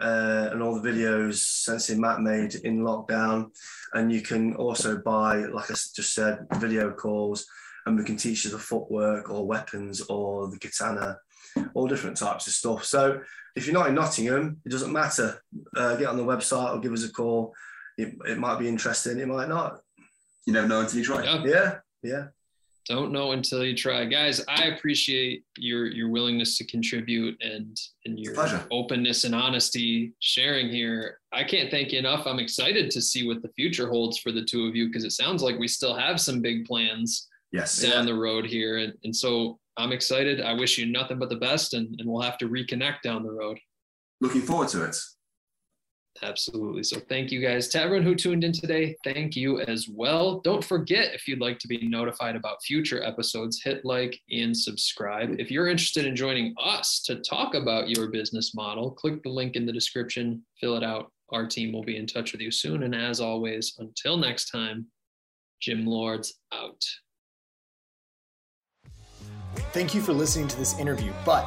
[0.00, 3.50] uh, and all the videos Sensei Matt made in lockdown.
[3.92, 7.46] And you can also buy, like I just said, video calls,
[7.86, 11.18] and we can teach you the footwork or weapons or the katana,
[11.74, 12.84] all different types of stuff.
[12.84, 13.20] So
[13.56, 15.42] if you're not in Nottingham, it doesn't matter.
[15.76, 17.52] Uh, get on the website or give us a call.
[17.98, 19.80] It, it might be interesting, it might not.
[20.46, 21.24] You never know until you try.
[21.24, 21.44] Yeah.
[21.44, 22.26] Yeah, yeah.
[22.86, 24.42] Don't know until you try, guys.
[24.48, 28.64] I appreciate your your willingness to contribute and and your Pleasure.
[28.70, 31.18] openness and honesty sharing here.
[31.32, 32.26] I can't thank you enough.
[32.26, 35.12] I'm excited to see what the future holds for the two of you because it
[35.12, 37.80] sounds like we still have some big plans Yes.
[37.82, 40.40] down the road here, and and so I'm excited.
[40.40, 43.30] I wish you nothing but the best, and and we'll have to reconnect down the
[43.32, 43.58] road.
[44.20, 44.96] Looking forward to it.
[46.22, 46.82] Absolutely.
[46.82, 47.68] So thank you guys.
[47.68, 50.40] To everyone who tuned in today, thank you as well.
[50.40, 55.36] Don't forget if you'd like to be notified about future episodes, hit like and subscribe.
[55.38, 59.56] If you're interested in joining us to talk about your business model, click the link
[59.56, 61.10] in the description, fill it out.
[61.32, 62.82] Our team will be in touch with you soon.
[62.82, 64.86] And as always, until next time,
[65.60, 66.84] Gym Lords out.
[69.72, 71.46] Thank you for listening to this interview, but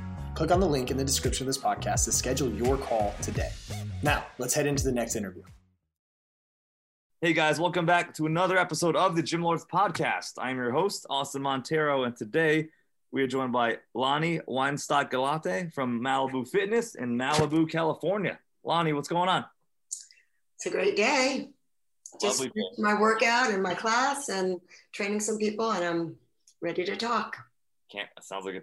[0.41, 3.51] Click on the link in the description of this podcast to schedule your call today.
[4.01, 5.43] Now, let's head into the next interview.
[7.21, 10.31] Hey guys, welcome back to another episode of the Gym Lords podcast.
[10.39, 12.69] I'm your host, Austin Montero, and today
[13.11, 18.39] we are joined by Lonni Weinstock Galate from Malibu Fitness in Malibu, California.
[18.65, 19.45] Lonni, what's going on?
[20.55, 21.49] It's a great day.
[22.19, 24.59] Just Lovely my workout and my class and
[24.91, 26.15] training some people, and I'm
[26.61, 27.37] ready to talk.
[27.91, 28.09] Can't.
[28.21, 28.61] Sounds like a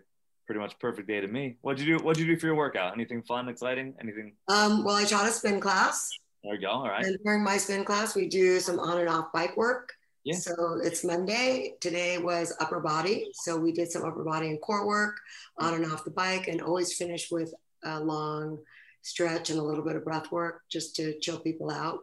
[0.48, 1.58] pretty much perfect day to me.
[1.60, 2.02] What'd you do?
[2.02, 2.94] What'd you do for your workout?
[2.94, 3.92] Anything fun, exciting?
[4.00, 4.32] Anything?
[4.48, 6.08] Um, well, I taught a spin class,
[6.42, 6.70] There you go.
[6.70, 7.04] All right.
[7.04, 9.92] and during my spin class, we do some on and off bike work.
[10.24, 10.36] Yeah.
[10.36, 11.74] So it's Monday.
[11.82, 15.16] Today was upper body, so we did some upper body and core work
[15.58, 17.52] on and off the bike, and always finish with
[17.84, 18.58] a long
[19.02, 21.98] stretch and a little bit of breath work just to chill people out.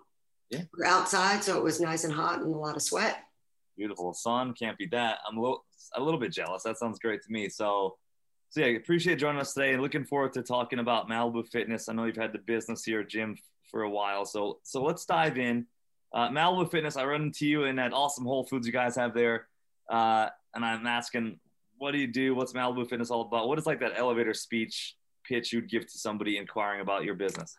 [0.51, 0.61] Yeah.
[0.77, 3.23] We're outside, so it was nice and hot and a lot of sweat.
[3.75, 4.53] Beautiful sun.
[4.53, 5.17] Can't beat that.
[5.27, 6.61] I'm a little, a little bit jealous.
[6.61, 7.49] That sounds great to me.
[7.49, 7.97] So,
[8.55, 11.89] so yeah, appreciate joining us today and looking forward to talking about Malibu Fitness.
[11.89, 13.37] I know you've had the business here, Jim,
[13.69, 14.23] for a while.
[14.23, 15.65] So, so let's dive in.
[16.13, 16.95] Uh, Malibu Fitness.
[16.95, 19.47] I run into you in that awesome Whole Foods you guys have there,
[19.91, 21.37] uh, and I'm asking,
[21.79, 22.33] what do you do?
[22.33, 23.49] What's Malibu Fitness all about?
[23.49, 24.95] What is like that elevator speech
[25.27, 27.57] pitch you'd give to somebody inquiring about your business?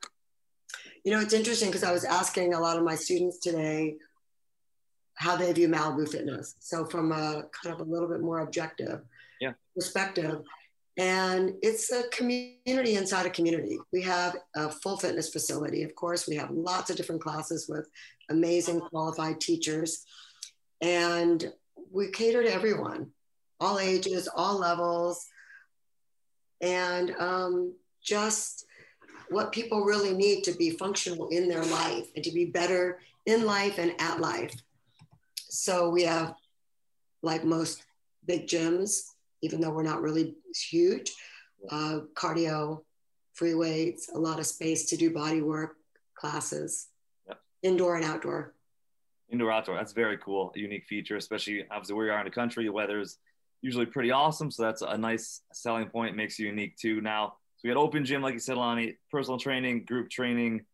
[1.04, 3.96] You know, it's interesting because I was asking a lot of my students today
[5.16, 6.54] how they view Malibu fitness.
[6.59, 9.02] So from a kind of a little bit more objective
[9.42, 9.52] Yeah.
[9.74, 10.40] perspective.
[10.98, 13.78] And it's a community inside a community.
[13.92, 16.26] We have a full fitness facility, of course.
[16.26, 17.88] We have lots of different classes with
[18.30, 20.04] amazing qualified teachers.
[20.80, 21.52] And
[21.92, 23.11] we cater to everyone,
[23.61, 25.26] all ages, all levels.
[26.62, 28.64] And um, just
[29.28, 33.44] what people really need to be functional in their life and to be better in
[33.44, 34.54] life and at life.
[35.37, 36.35] So we have,
[37.22, 37.82] like most
[38.24, 39.02] big gyms,
[39.46, 40.35] even though we're not really
[40.68, 41.12] huge,
[41.70, 42.82] uh, cardio,
[43.32, 45.76] free weights, a lot of space to do body work
[46.14, 46.88] classes,
[47.28, 47.40] Yep.
[47.62, 48.54] indoor and outdoor.
[49.30, 49.76] Indoor outdoor.
[49.76, 50.52] That's very cool.
[50.56, 52.64] A unique feature, especially obviously where you are in the country.
[52.64, 53.18] The weather's
[53.62, 54.50] usually pretty awesome.
[54.50, 56.16] So that's a nice selling point.
[56.16, 57.00] Makes you unique too.
[57.00, 60.64] Now, so we had open gym, like you said, Lonni, personal training, group training.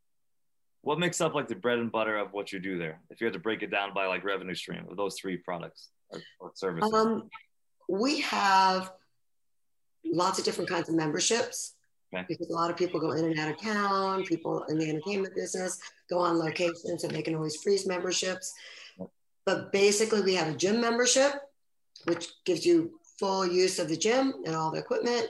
[0.83, 3.01] What makes up like the bread and butter of what you do there?
[3.11, 5.91] If you had to break it down by like revenue stream of those three products
[6.11, 6.93] or, or services.
[6.93, 7.31] Um,
[7.93, 8.91] we have
[10.03, 11.75] lots of different kinds of memberships
[12.15, 12.25] Okay.
[12.29, 14.25] because a lot of people go in and out of town.
[14.25, 15.79] People in the entertainment business
[16.11, 18.53] go on locations and they can always freeze memberships.
[19.47, 21.33] But basically, we have a gym membership,
[22.05, 25.29] which gives you full use of the gym and all the equipment.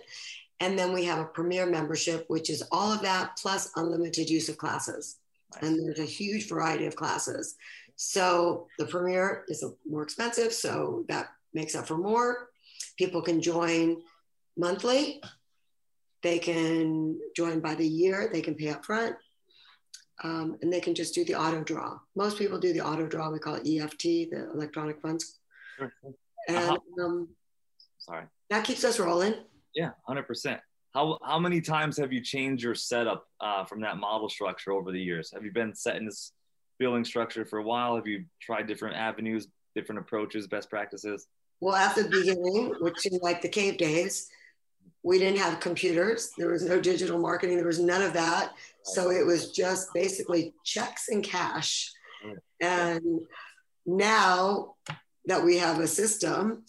[0.60, 4.48] And then we have a premier membership, which is all of that plus unlimited use
[4.48, 5.18] of classes.
[5.60, 7.56] And there's a huge variety of classes.
[7.96, 12.48] So the premier is more expensive, so that makes up for more.
[12.98, 14.02] People can join
[14.56, 15.22] monthly.
[16.22, 18.28] They can join by the year.
[18.32, 19.16] They can pay up front.
[20.22, 21.98] Um, and they can just do the auto draw.
[22.14, 23.30] Most people do the auto draw.
[23.30, 25.38] We call it EFT, the electronic funds.
[25.78, 25.92] Sure.
[26.48, 27.04] And Uh-huh.
[27.04, 27.28] um,
[27.98, 28.26] Sorry.
[28.50, 29.34] that keeps us rolling.
[29.74, 30.60] Yeah, hundred percent.
[30.94, 34.92] How how many times have you changed your setup uh, from that model structure over
[34.92, 35.30] the years?
[35.32, 36.32] Have you been set in this
[36.78, 37.96] billing structure for a while?
[37.96, 41.26] Have you tried different avenues, different approaches, best practices?
[41.62, 44.28] Well, at the beginning, which seemed like the cave days,
[45.04, 46.32] we didn't have computers.
[46.36, 47.54] There was no digital marketing.
[47.54, 48.54] There was none of that.
[48.82, 51.92] So it was just basically checks and cash.
[52.26, 52.36] Mm.
[52.60, 53.20] And
[53.86, 54.74] now
[55.26, 56.64] that we have a system,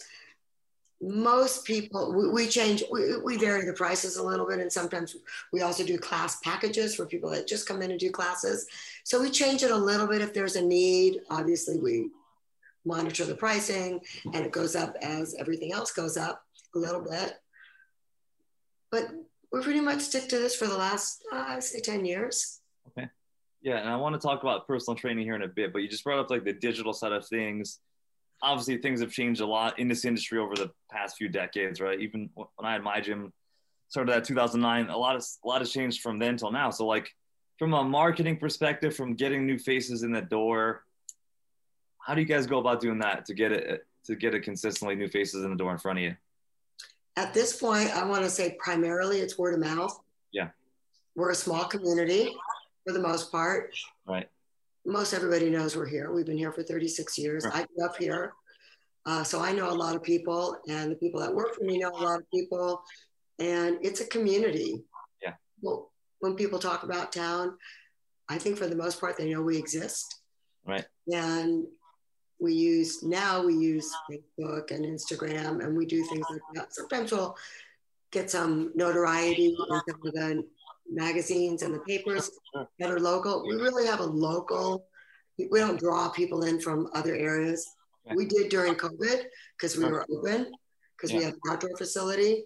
[1.01, 4.59] most people, we, we change, we, we vary the prices a little bit.
[4.59, 5.15] And sometimes
[5.51, 8.67] we also do class packages for people that just come in and do classes.
[9.05, 11.21] So we change it a little bit if there's a need.
[11.31, 12.11] Obviously, we
[12.85, 16.43] monitor the pricing and it goes up as everything else goes up
[16.75, 17.33] a little bit.
[18.91, 19.09] But
[19.51, 22.61] we're pretty much stick to this for the last, uh, say 10 years.
[22.89, 23.07] Okay.
[23.61, 25.87] Yeah, and I want to talk about personal training here in a bit, but you
[25.87, 27.79] just brought up like the digital side of things.
[28.41, 31.99] Obviously, things have changed a lot in this industry over the past few decades, right?
[31.99, 33.31] Even when I had my gym
[33.87, 36.71] started at 2009, a lot of a lot has changed from then till now.
[36.71, 37.09] So, like
[37.57, 40.83] from a marketing perspective, from getting new faces in the door,
[42.05, 44.95] how do you guys go about doing that to get it to get it consistently
[44.95, 46.15] new faces in the door in front of you?
[47.15, 49.97] At this point, I want to say primarily it's word of mouth.
[50.31, 50.49] Yeah.
[51.15, 52.35] We're a small community
[52.85, 53.73] for the most part.
[54.07, 54.27] Right.
[54.85, 56.11] Most everybody knows we're here.
[56.11, 57.43] We've been here for 36 years.
[57.43, 57.53] Sure.
[57.53, 58.33] I grew up here.
[59.05, 61.77] Uh, so I know a lot of people, and the people that work for me
[61.77, 62.83] know a lot of people.
[63.39, 64.83] And it's a community.
[65.21, 65.33] Yeah.
[65.61, 67.57] Well, when people talk about town,
[68.27, 70.21] I think for the most part, they know we exist.
[70.65, 70.85] Right.
[71.11, 71.65] And
[72.43, 76.73] we use now we use Facebook and Instagram, and we do things like that.
[76.73, 77.35] Sometimes we'll
[78.11, 80.43] get some notoriety in some of the
[80.91, 82.29] magazines and the papers
[82.79, 83.47] that are local.
[83.47, 84.85] We really have a local.
[85.37, 87.65] We don't draw people in from other areas.
[88.05, 88.15] Yeah.
[88.15, 89.23] We did during COVID
[89.57, 90.51] because we were open
[90.95, 92.43] because we have an outdoor facility,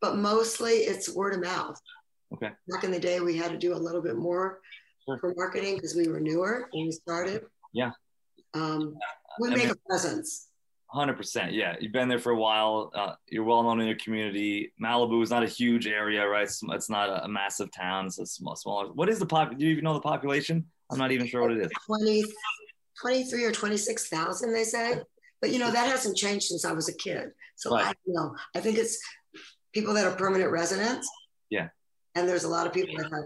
[0.00, 1.78] but mostly it's word of mouth.
[2.32, 2.50] Okay.
[2.68, 4.60] Back in the day, we had to do a little bit more
[5.06, 5.18] Sure.
[5.18, 7.46] for marketing because we were newer when we started.
[7.72, 7.92] Yeah.
[8.54, 8.96] Um,
[9.38, 10.46] we And make then- a presence.
[10.92, 11.76] Hundred percent, yeah.
[11.80, 12.90] You've been there for a while.
[12.92, 14.72] Uh, you're well known in your community.
[14.82, 16.42] Malibu is not a huge area, right?
[16.42, 18.06] It's, it's not a, a massive town.
[18.06, 18.92] It's a small, smaller.
[18.92, 19.56] What is the pop?
[19.56, 20.66] Do you even know the population?
[20.90, 21.70] I'm not even sure what it is.
[21.86, 22.24] 20,
[23.00, 25.00] 23 or 26,000, they say.
[25.40, 27.28] But, you know, that hasn't changed since I was a kid.
[27.54, 27.84] So Right.
[27.86, 28.34] I don't know.
[28.56, 28.98] I think it's
[29.72, 31.08] people that are permanent residents.
[31.50, 31.68] Yeah.
[32.16, 33.24] And there's a lot of people that have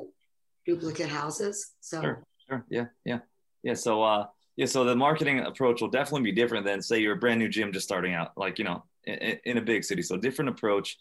[0.67, 1.73] duplicate houses.
[1.81, 2.25] So Sure.
[2.47, 2.67] Sure.
[2.69, 2.85] Yeah.
[3.07, 3.21] Yeah.
[3.63, 3.73] Yeah.
[3.75, 4.67] So, uh, yeah.
[4.67, 7.73] So the marketing approach will definitely be different than say you're a brand new gym
[7.73, 10.03] just starting out, like you know, in, in a big city.
[10.03, 10.97] So different approach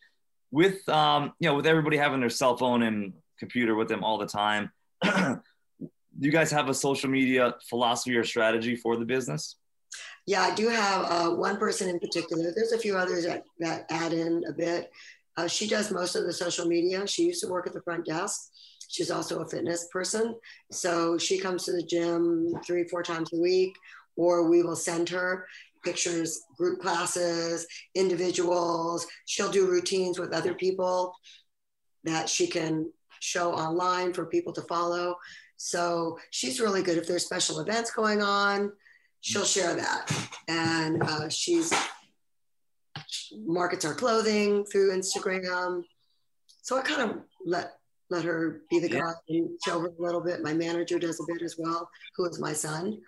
[0.51, 4.17] with, um, you know, with everybody having their cell phone and computer with them all
[4.17, 4.71] the time.
[5.03, 9.57] do you guys have a social media philosophy or strategy for the business?
[10.25, 12.53] Yeah, I do have uh, one person in particular.
[12.55, 14.91] There's a few others that, that add in a bit.
[15.35, 17.05] Uh, she does most of the social media.
[17.07, 18.51] She used to work at the front desk.
[18.93, 20.35] She's also a fitness person.
[20.71, 23.75] So she comes to the gym three, four times a week,
[24.15, 25.47] or we will send her
[25.83, 29.07] pictures, group classes, individuals.
[29.25, 31.13] She'll do routines with other people
[32.03, 35.15] that she can show online for people to follow.
[35.57, 38.71] So she's really good if there's special events going on
[39.23, 40.11] she'll share that
[40.49, 41.73] and uh, she's
[43.37, 45.81] markets our clothing through instagram
[46.61, 47.77] so i kind of let
[48.09, 48.99] let her be the Yeah.
[49.01, 52.25] guide and show her a little bit my manager does a bit as well who
[52.27, 52.99] is my son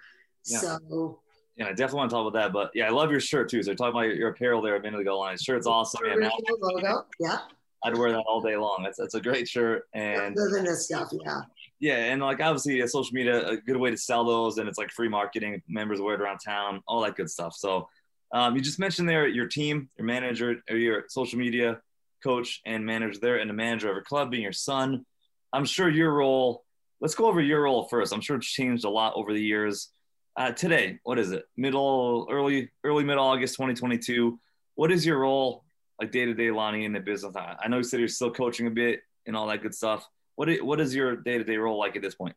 [0.45, 0.59] Yeah.
[0.59, 1.19] so
[1.57, 2.51] Yeah, I definitely want to talk about that.
[2.53, 3.63] But yeah, I love your shirt too.
[3.63, 5.17] So talking about your, apparel there a minute ago.
[5.19, 6.01] Line shirt's awesome.
[6.05, 6.29] Man.
[6.59, 7.39] logo yeah
[7.83, 8.81] I'd wear that all day long.
[8.83, 9.87] That's that's a great shirt.
[9.93, 11.41] And living this stuff yeah
[11.79, 14.91] yeah, and like obviously social media a good way to sell those, and it's like
[14.91, 15.61] free marketing.
[15.67, 17.53] Members wear it around town, all that good stuff.
[17.55, 17.89] So
[18.33, 21.79] um, you just mentioned there your team, your manager, or your social media
[22.23, 25.05] coach and manager there, and the manager of a club being your son.
[25.53, 26.63] I'm sure your role.
[27.01, 28.13] Let's go over your role first.
[28.13, 29.89] I'm sure it's changed a lot over the years.
[30.37, 31.45] Uh, today, what is it?
[31.55, 34.39] Middle, early, early mid August, 2022.
[34.75, 35.63] What is your role,
[35.99, 37.35] like day to day, Lonni, in the business?
[37.35, 40.07] I, I know you said you're still coaching a bit and all that good stuff.
[40.35, 42.35] What is, what is your day to day role like at this point?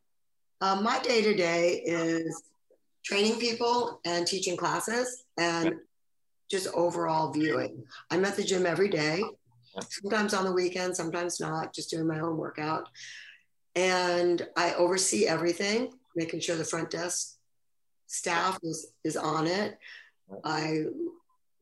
[0.61, 2.43] Um, my day to day is
[3.05, 5.75] training people and teaching classes and
[6.51, 7.85] just overall viewing.
[8.11, 9.23] I'm at the gym every day.
[9.89, 12.89] Sometimes on the weekend, sometimes not, just doing my own workout.
[13.75, 17.37] And I oversee everything, making sure the front desk
[18.07, 19.79] staff is, is on it.
[20.45, 20.85] I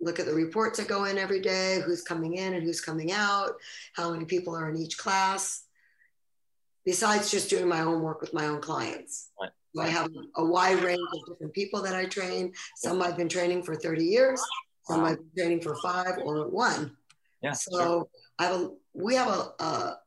[0.00, 3.12] look at the reports that go in every day, who's coming in and who's coming
[3.12, 3.52] out,
[3.94, 5.64] how many people are in each class,
[6.84, 9.30] besides just doing my own work with my own clients.
[9.40, 9.50] Right.
[9.74, 12.52] So I have a wide range of different people that I train.
[12.76, 14.40] Some I've been training for 30 years,
[14.84, 16.96] some I've been training for five or one.
[17.42, 17.52] Yeah.
[17.52, 18.08] So sure.
[18.38, 19.98] I have a, we have a, a,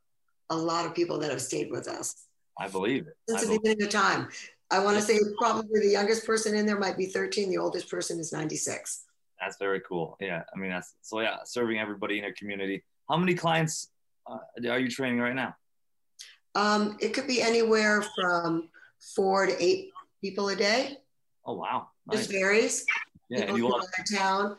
[0.52, 2.26] a lot of people that have stayed with us
[2.60, 3.16] I believe it.
[3.30, 4.30] I since the believe- beginning of time.
[4.72, 7.50] I want to say probably the youngest person in there might be 13.
[7.50, 9.06] The oldest person is 96.
[9.42, 10.16] That's very cool.
[10.20, 10.44] Yeah.
[10.54, 12.84] I mean, that's so, yeah, serving everybody in a community.
[13.10, 13.90] How many clients
[14.30, 14.38] uh,
[14.70, 15.56] are you training right now?
[16.54, 18.70] Um, it could be anywhere from
[19.16, 19.90] four to eight
[20.22, 20.98] people a day.
[21.46, 21.88] Oh, wow.
[22.06, 22.20] Nice.
[22.20, 22.86] Just varies.
[23.30, 23.40] Yeah.
[23.46, 24.58] People And you from love, out of town.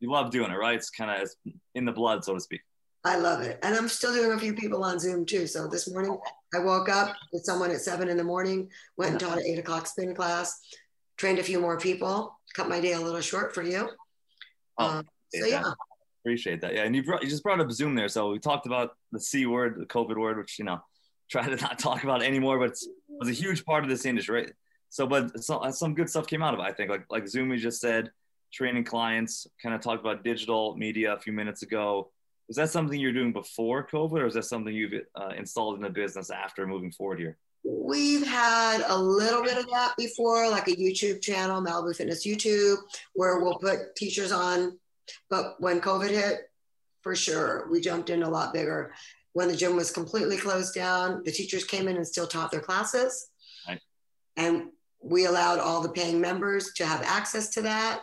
[0.00, 0.74] You love doing it, right?
[0.74, 1.30] It's kind of
[1.74, 2.62] in the blood, so to speak.
[3.04, 3.58] I love it.
[3.62, 5.46] And I'm still doing a few people on Zoom too.
[5.46, 6.18] So this morning
[6.54, 9.58] I woke up with someone at seven in the morning, went and taught an eight
[9.58, 10.60] o'clock spin class,
[11.16, 13.88] trained a few more people, cut my day a little short for you.
[14.78, 15.62] Oh, Um, so Yeah.
[15.62, 15.72] yeah,
[16.22, 16.74] Appreciate that.
[16.74, 18.08] Yeah, and you brought, you just brought up Zoom there.
[18.08, 20.80] So we talked about the C word, the COVID word, which you know,
[21.30, 24.04] try to not talk about anymore, but it's, it was a huge part of this
[24.04, 24.52] industry, right?
[24.90, 26.64] So, but so, some good stuff came out of it.
[26.64, 28.10] I think, like like Zoom, we just said,
[28.52, 29.46] training clients.
[29.62, 32.10] Kind of talked about digital media a few minutes ago.
[32.48, 35.82] Was that something you're doing before COVID, or is that something you've uh, installed in
[35.82, 37.38] the business after moving forward here?
[37.64, 42.78] we've had a little bit of that before, like a YouTube channel, Malibu Fitness YouTube,
[43.14, 44.78] where we'll put teachers on.
[45.28, 46.50] But when COVID hit,
[47.02, 48.92] for sure, we jumped in a lot bigger.
[49.32, 52.60] When the gym was completely closed down, the teachers came in and still taught their
[52.60, 53.28] classes.
[53.66, 53.80] Right.
[54.36, 54.70] And
[55.02, 58.02] we allowed all the paying members to have access to that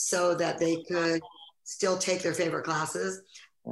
[0.00, 1.20] so that they could
[1.64, 3.20] still take their favorite classes.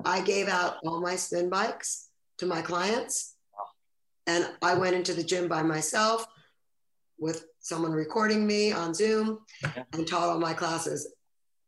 [0.05, 3.35] I gave out all my spin bikes to my clients.
[4.26, 6.26] And I went into the gym by myself
[7.18, 9.39] with someone recording me on Zoom
[9.95, 11.14] and taught all my classes.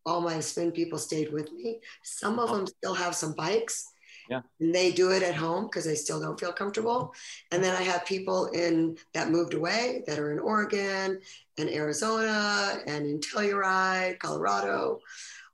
[0.04, 1.80] All my spin people stayed with me.
[2.04, 3.86] Some of them still have some bikes.
[4.31, 4.43] Yeah.
[4.61, 7.12] And they do it at home because they still don't feel comfortable.
[7.51, 11.20] And then I have people in that moved away that are in Oregon
[11.59, 15.01] and Arizona and in Telluride, Colorado,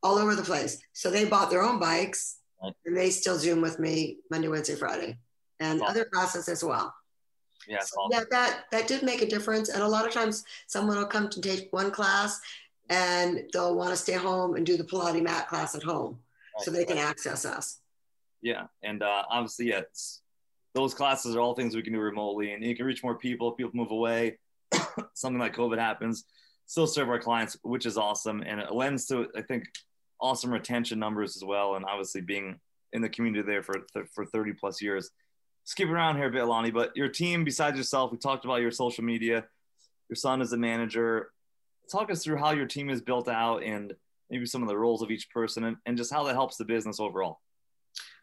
[0.02, 0.78] all over the place.
[0.92, 2.72] So they bought their own bikes Right.
[2.84, 5.18] and they still Zoom with me Monday, Wednesday, Friday,
[5.60, 5.90] and Awesome.
[5.90, 6.94] other classes as well.
[7.66, 8.18] Yeah, So, awesome.
[8.18, 9.68] yeah, that that did make a difference.
[9.68, 12.40] And a lot of times, someone will come to take one class,
[12.88, 16.18] and they'll want to stay home and do the Pilates mat class at home,
[16.60, 17.06] so they can right.
[17.06, 17.80] access us.
[18.46, 19.80] Yeah, and uh, obviously, yeah,
[20.72, 23.50] those classes are all things we can do remotely, and you can reach more people.
[23.50, 24.38] People move away.
[25.14, 26.26] Something like COVID happens,
[26.66, 29.64] still serve our clients, which is awesome, and it lends to I think
[30.20, 31.74] awesome retention numbers as well.
[31.74, 32.60] And obviously, being
[32.92, 33.84] in the community there for
[34.14, 35.10] for 30 plus years.
[35.64, 38.70] Skip around here a bit, Lonni, but your team, besides yourself, we talked about your
[38.70, 39.44] social media.
[40.08, 41.32] Your son is a manager.
[41.90, 43.92] Talk us through how your team is built out and
[44.30, 46.64] maybe some of the roles of each person and, and just how that helps the
[46.64, 47.40] business overall.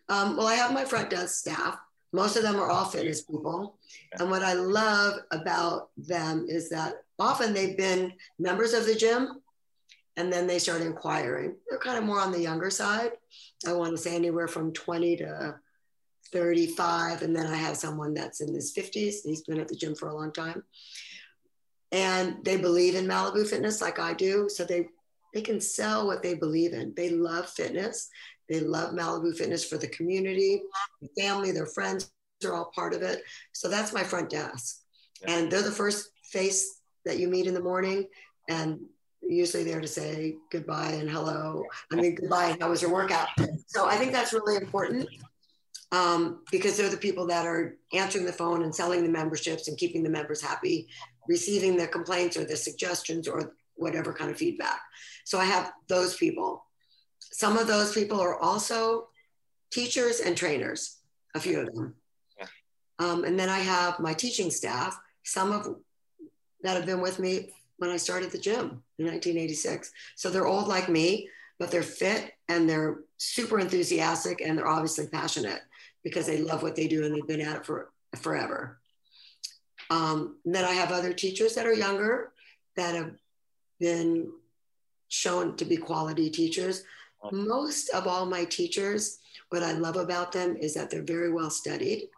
[0.09, 1.77] Um, well, I have my front desk staff.
[2.11, 3.77] Most of them are all fitness people.
[4.19, 9.41] And what I love about them is that often they've been members of the gym
[10.15, 11.55] and then they start inquiring.
[11.67, 13.11] They're kind of more on the younger side.
[13.67, 15.55] I want to say anywhere from 20 to
[16.31, 17.21] 35.
[17.21, 19.23] And then I have someone that's in his 50s.
[19.23, 20.63] He's been at the gym for a long time.
[21.91, 24.49] And they believe in Malibu fitness like I do.
[24.49, 24.87] So they,
[25.33, 26.93] they can sell what they believe in.
[26.95, 28.09] They love fitness.
[28.49, 30.61] They love Malibu fitness for the community,
[31.01, 32.11] the family, their friends
[32.45, 33.23] are all part of it.
[33.53, 34.81] So that's my front desk.
[35.21, 35.35] Yeah.
[35.35, 38.07] And they're the first face that you meet in the morning.
[38.49, 38.81] And
[39.21, 41.63] usually there to say goodbye and hello.
[41.91, 43.29] I mean, goodbye and how was your workout?
[43.67, 45.07] So I think that's really important
[45.93, 49.77] um, because they're the people that are answering the phone and selling the memberships and
[49.77, 50.87] keeping the members happy,
[51.27, 54.81] receiving the complaints or the suggestions or whatever kind of feedback.
[55.23, 56.65] So I have those people.
[57.33, 59.09] Some of those people are also
[59.71, 60.99] teachers and trainers,
[61.35, 61.95] a few of them.
[62.39, 62.45] Yeah.
[62.99, 65.75] Um, and then I have my teaching staff, some of
[66.61, 69.91] that have been with me when I started the gym in 1986.
[70.15, 71.27] So they're old like me,
[71.59, 75.61] but they're fit and they're super enthusiastic and they're obviously passionate
[76.03, 78.79] because they love what they do and they've been at it for forever.
[79.89, 82.31] Um, then I have other teachers that are younger
[82.75, 83.11] that have
[83.79, 84.31] been
[85.09, 86.83] shown to be quality teachers.
[87.31, 89.19] Most of all my teachers,
[89.49, 92.09] what I love about them is that they're very well studied.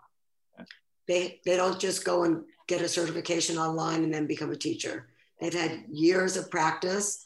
[1.08, 5.08] They, they don't just go and get a certification online and then become a teacher.
[5.40, 7.24] They've had years of practice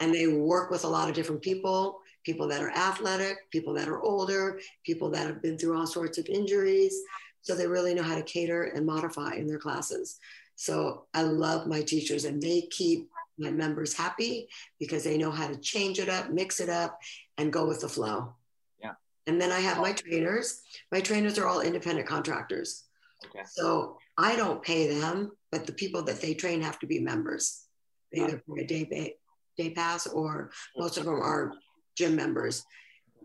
[0.00, 3.88] and they work with a lot of different people people that are athletic, people that
[3.88, 6.94] are older, people that have been through all sorts of injuries.
[7.42, 10.18] So they really know how to cater and modify in their classes.
[10.56, 13.08] So I love my teachers and they keep
[13.40, 16.98] my members happy because they know how to change it up, mix it up,
[17.38, 18.34] and go with the flow.
[18.82, 18.92] Yeah.
[19.26, 20.62] And then I have my trainers.
[20.92, 22.84] My trainers are all independent contractors.
[23.26, 23.44] Okay.
[23.46, 27.64] So I don't pay them, but the people that they train have to be members.
[28.12, 29.14] They either pay a day,
[29.56, 31.52] day pass or most of them are
[31.96, 32.64] gym members.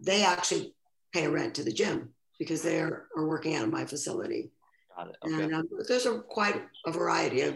[0.01, 0.73] They actually
[1.13, 4.51] pay a rent to the gym because they are, are working out of my facility.
[4.95, 5.15] Got it.
[5.25, 5.43] Okay.
[5.43, 7.55] And um, there's a quite a variety of,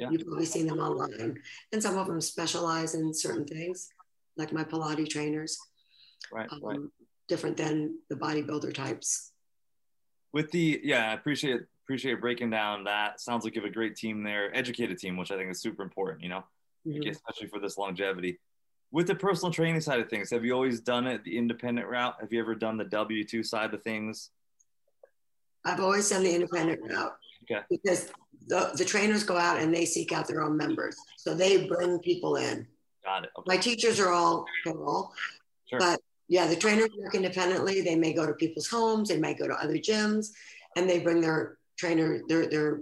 [0.00, 0.10] Yeah.
[0.10, 1.38] you've probably seen them online.
[1.72, 3.90] And some of them specialize in certain things,
[4.36, 5.58] like my Pilates trainers,
[6.32, 6.50] right.
[6.50, 6.78] um, Right.
[7.28, 9.32] different than the bodybuilder types.
[10.32, 13.20] With the yeah, I appreciate appreciate breaking down that.
[13.20, 15.82] Sounds like you have a great team there, educated team, which I think is super
[15.82, 16.22] important.
[16.22, 16.44] You know,
[16.86, 17.10] Mhm.
[17.10, 18.38] especially for this longevity.
[18.92, 22.16] With the personal training side of things, have you always done it the independent route?
[22.20, 24.30] Have you ever done the W two side of things?
[25.64, 27.16] I've always done the independent route.
[27.50, 27.62] Okay.
[27.70, 28.10] Because
[28.46, 30.96] the, the trainers go out and they seek out their own members.
[31.16, 32.66] So they bring people in.
[33.04, 33.30] Got it.
[33.38, 33.46] Okay.
[33.46, 35.12] My teachers are all payroll.
[35.66, 35.78] Sure.
[35.78, 37.80] But yeah, the trainers work independently.
[37.80, 40.28] They may go to people's homes, they may go to other gyms,
[40.76, 42.80] and they bring their trainer, their their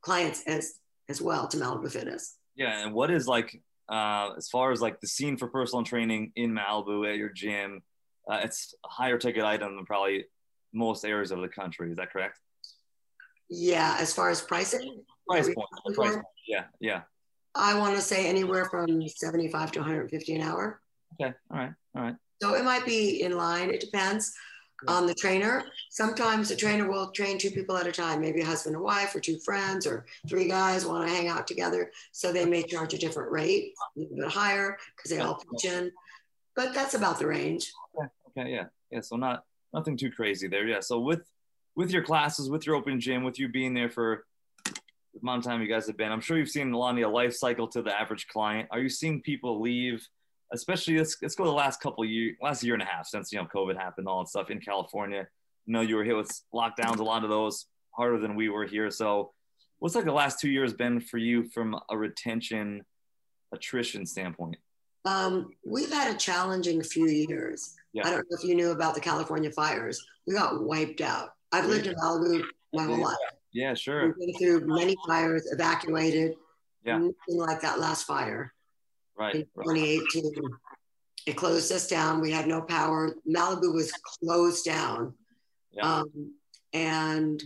[0.00, 2.36] clients as as well to Malibu Fitness.
[2.56, 6.32] Yeah, and what is like uh, as far as like the scene for personal training
[6.36, 7.82] in Malibu at your gym?
[8.30, 10.24] Uh, it's a higher ticket item than probably
[10.72, 11.90] most areas of the country.
[11.90, 12.38] Is that correct?
[13.50, 15.68] Yeah, as far as pricing, Price point.
[15.94, 16.24] Price point.
[16.48, 16.64] Yeah.
[16.80, 17.02] Yeah.
[17.54, 20.80] I want to say anywhere from 75 to 150 an hour.
[21.20, 21.34] Okay.
[21.50, 21.72] All right.
[21.94, 22.16] All right.
[22.42, 23.70] So it might be in line.
[23.70, 24.32] It depends
[24.88, 25.64] on the trainer.
[25.90, 29.14] Sometimes the trainer will train two people at a time, maybe a husband and wife,
[29.14, 31.90] or two friends, or three guys want to hang out together.
[32.12, 35.70] So they may charge a different rate, a little bit higher because they all pitch
[35.70, 35.92] in.
[36.56, 37.70] But that's about the range.
[37.96, 39.00] Okay, Okay, yeah, yeah.
[39.00, 39.44] So not
[39.74, 40.66] nothing too crazy there.
[40.66, 40.80] Yeah.
[40.80, 41.22] So with
[41.76, 44.24] with your classes, with your open gym, with you being there for
[44.64, 47.68] the amount of time you guys have been, I'm sure you've seen a life cycle
[47.68, 48.68] to the average client.
[48.70, 50.06] Are you seeing people leave,
[50.52, 53.32] especially let's let's go the last couple of years, last year and a half since
[53.32, 55.26] you know COVID happened, all that stuff in California.
[55.66, 58.66] You know, you were hit with lockdowns, a lot of those harder than we were
[58.66, 58.90] here.
[58.90, 59.32] So,
[59.78, 62.82] what's like the last two years been for you from a retention,
[63.52, 64.56] attrition standpoint?
[65.04, 67.74] Um, we've had a challenging few years.
[67.92, 68.06] Yeah.
[68.06, 70.04] I don't know if you knew about the California fires.
[70.26, 71.30] We got wiped out.
[71.52, 72.42] I've lived in Malibu
[72.72, 73.16] my whole life.
[73.52, 74.06] Yeah, sure.
[74.06, 76.34] We've been through many fires, evacuated.
[76.84, 76.98] Yeah.
[76.98, 78.52] Nothing like that last fire.
[79.18, 79.34] Right.
[79.34, 79.64] in right.
[79.66, 80.32] 2018.
[81.26, 82.20] It closed us down.
[82.20, 83.14] We had no power.
[83.28, 85.14] Malibu was closed down.
[85.72, 86.00] Yeah.
[86.00, 86.32] Um,
[86.72, 87.42] and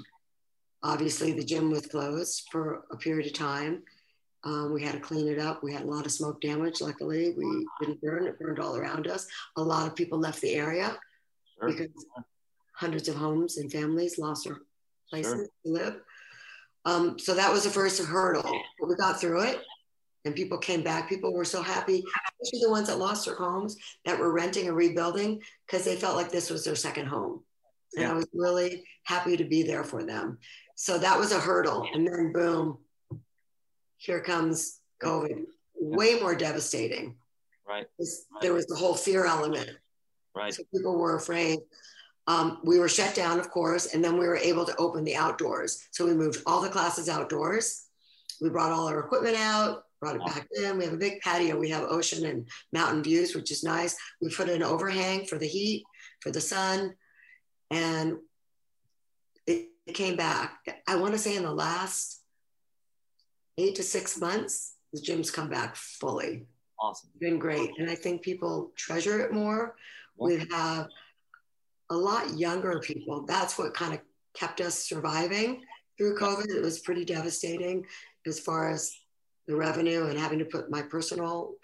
[0.82, 3.82] obviously, the gym was closed for a period of time.
[4.44, 5.62] Um, we had to clean it up.
[5.62, 6.80] We had a lot of smoke damage.
[6.82, 8.26] Luckily, we didn't burn.
[8.26, 9.26] It burned all around us.
[9.56, 10.96] A lot of people left the area
[11.58, 11.68] Sure.
[11.68, 11.88] because
[12.74, 14.58] hundreds of homes and families lost their
[15.08, 15.44] places Sure.
[15.44, 16.00] to live.
[16.84, 18.60] Um, so that was the first hurdle.
[18.78, 19.60] But we got through it
[20.24, 21.08] and people came back.
[21.08, 22.04] People were so happy,
[22.42, 26.16] especially the ones that lost their homes that were renting and rebuilding because they felt
[26.16, 27.42] like this was their second home.
[27.94, 28.10] And Yeah.
[28.10, 30.38] I was really happy to be there for them.
[30.74, 31.86] So that was a hurdle.
[31.92, 32.78] And then boom,
[33.96, 35.46] here comes COVID.
[35.76, 37.16] Way more devastating.
[37.66, 37.86] Right.
[38.42, 39.70] There was the whole fear element.
[40.34, 40.52] Right.
[40.52, 41.60] So people were afraid.
[42.26, 45.16] Um, we were shut down, of course, and then we were able to open the
[45.16, 45.86] outdoors.
[45.90, 47.86] So we moved all the classes outdoors.
[48.40, 50.78] We brought all our equipment out, brought it back in.
[50.78, 51.58] We have a big patio.
[51.58, 53.96] We have ocean and mountain views, which is nice.
[54.22, 55.84] We put an overhang for the heat,
[56.20, 56.94] for the sun,
[57.70, 58.16] and
[59.46, 60.58] it, it came back.
[60.86, 62.22] I want to say in the last
[63.58, 66.46] eight to six months, the gym's come back fully
[66.80, 67.10] Awesome.
[67.20, 67.70] been great.
[67.78, 69.76] And I think people treasure it more.
[70.16, 70.88] We have
[71.90, 73.24] a lot younger people.
[73.26, 74.00] That's what kind of
[74.34, 75.62] kept us surviving
[75.96, 76.48] through COVID.
[76.48, 77.84] It was pretty devastating
[78.26, 78.96] as far as
[79.46, 81.54] the revenue and having to put my personal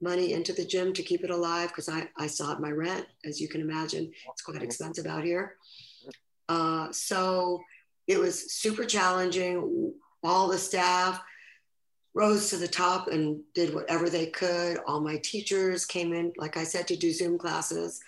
[0.00, 3.06] money into the gym to keep it alive because I, I still have my rent,
[3.24, 4.10] as you can imagine.
[4.32, 5.56] It's quite expensive out here.
[6.48, 7.60] Uh, so
[8.06, 9.92] it was super challenging.
[10.22, 11.22] All the staff,
[12.14, 14.78] rose to the top and did whatever they could.
[14.86, 18.00] All my teachers came in, like I said, to do Zoom classes.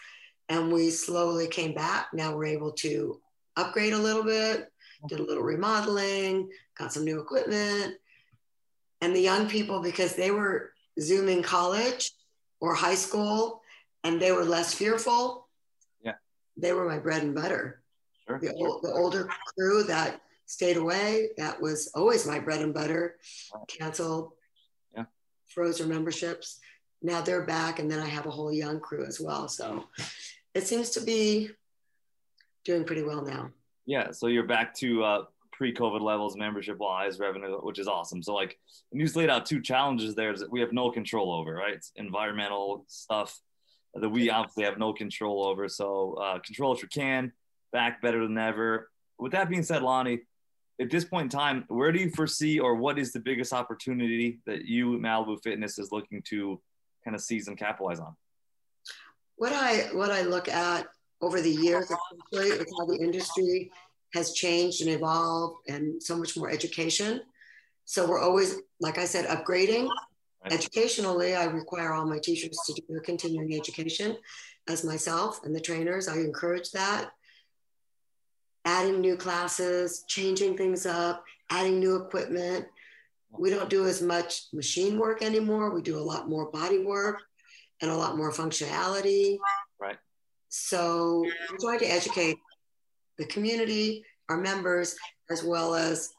[0.49, 2.09] And we slowly came back.
[2.13, 3.21] Now we're able to
[3.57, 4.71] upgrade a little bit,
[5.09, 7.97] did a little remodeling, got some new equipment.
[9.01, 12.13] And the young people, because they were Zooming college
[12.61, 13.63] or high school
[14.05, 15.49] and they were less fearful,
[16.05, 16.15] Yeah.
[16.57, 17.83] they were my bread and butter.
[18.27, 18.39] Sure.
[18.39, 18.49] The,
[18.83, 23.17] the older crew that stayed away, that was always my bread and butter
[23.69, 24.33] canceled,
[24.95, 25.05] Yeah.
[25.49, 26.61] froze their memberships.
[27.03, 29.49] Now they're back, and then I have a whole young crew as well.
[29.49, 29.85] So
[30.55, 31.51] it seems to be
[32.65, 33.51] doing pretty well now.
[33.87, 34.13] Yeah.
[34.13, 38.23] So you're back to uh, pre-COVID levels, membership-wise, revenue, which is awesome.
[38.23, 38.59] So like,
[38.93, 41.75] you just laid out two challenges there that we have no control over, right?
[41.75, 43.41] It's environmental stuff
[43.95, 45.69] that we obviously have no control over.
[45.69, 47.33] So uh, control if you can,
[47.73, 48.91] back better than ever.
[49.19, 50.21] With that being said, Lonni,
[50.81, 54.41] at this point in time, where do you foresee or what is the biggest opportunity
[54.47, 56.61] that you, Malibu Fitness, is looking to
[57.05, 58.15] kind of seize and capitalize on?
[59.37, 60.87] What I what I look at
[61.21, 61.91] over the years,
[62.33, 63.71] especially with how the industry
[64.15, 67.23] has changed and evolved, and so much more education.
[67.85, 69.89] So we're always, like I said, upgrading.
[70.45, 70.53] Right.
[70.53, 74.17] Educationally, I require all my teachers to do continuing education
[74.69, 76.09] as myself and the trainers.
[76.09, 77.11] I encourage that
[78.65, 82.67] adding new classes, changing things up, adding new equipment.
[83.39, 85.75] We don't do as much machine work anymore.
[85.75, 87.23] We do a lot more body work
[87.81, 89.39] and a lot more functionality.
[89.81, 89.97] Right.
[90.49, 92.37] So we're trying to educate
[93.19, 94.97] the community, our members,
[95.31, 96.11] as well as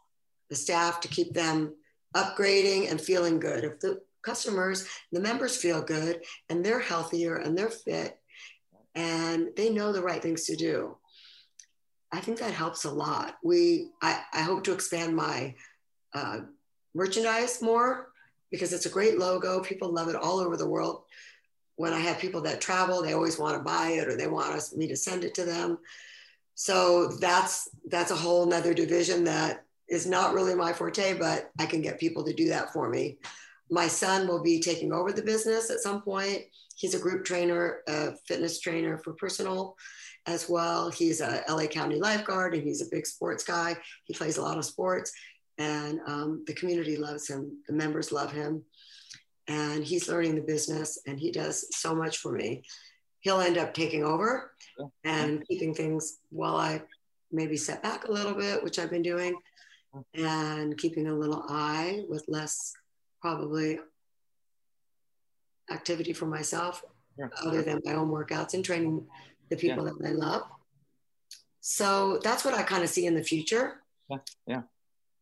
[0.49, 1.75] the staff to keep them
[2.15, 3.63] upgrading and feeling good.
[3.63, 8.17] If the customers, the members feel good and they're healthier and they're fit
[8.95, 10.97] and they know the right things to do,
[12.11, 13.37] I think that helps a lot.
[13.43, 15.55] We, I, I hope to expand my
[16.13, 16.41] uh,
[16.93, 18.09] merchandise more
[18.51, 19.61] because it's a great logo.
[19.61, 21.03] People love it all over the world.
[21.75, 24.53] When I have people that travel, they always want to buy it or they want
[24.53, 25.79] us, me to send it to them.
[26.55, 31.65] So that's that's a whole nother division that is not really my forte, but I
[31.65, 33.17] can get people to do that for me.
[33.71, 36.43] My son will be taking over the business at some point.
[36.75, 39.75] He's a group trainer, a fitness trainer for personal
[40.25, 40.89] as well.
[40.89, 43.75] He's a LA County lifeguard and he's a big sports guy.
[44.05, 45.11] He plays a lot of sports
[45.57, 47.57] and um, the community loves him.
[47.67, 48.63] The members love him
[49.47, 52.63] and he's learning the business and he does so much for me.
[53.19, 54.51] He'll end up taking over
[55.03, 56.81] and keeping things while I
[57.31, 59.35] maybe set back a little bit, which I've been doing,
[60.13, 62.73] and keeping a little eye with less
[63.21, 63.79] probably
[65.71, 66.83] activity for myself
[67.45, 69.05] other than my own workouts and training
[69.49, 69.93] the people yeah.
[69.99, 70.43] that I love.
[71.61, 73.81] So that's what I kind of see in the future.
[74.09, 74.17] Yeah.
[74.47, 74.61] yeah.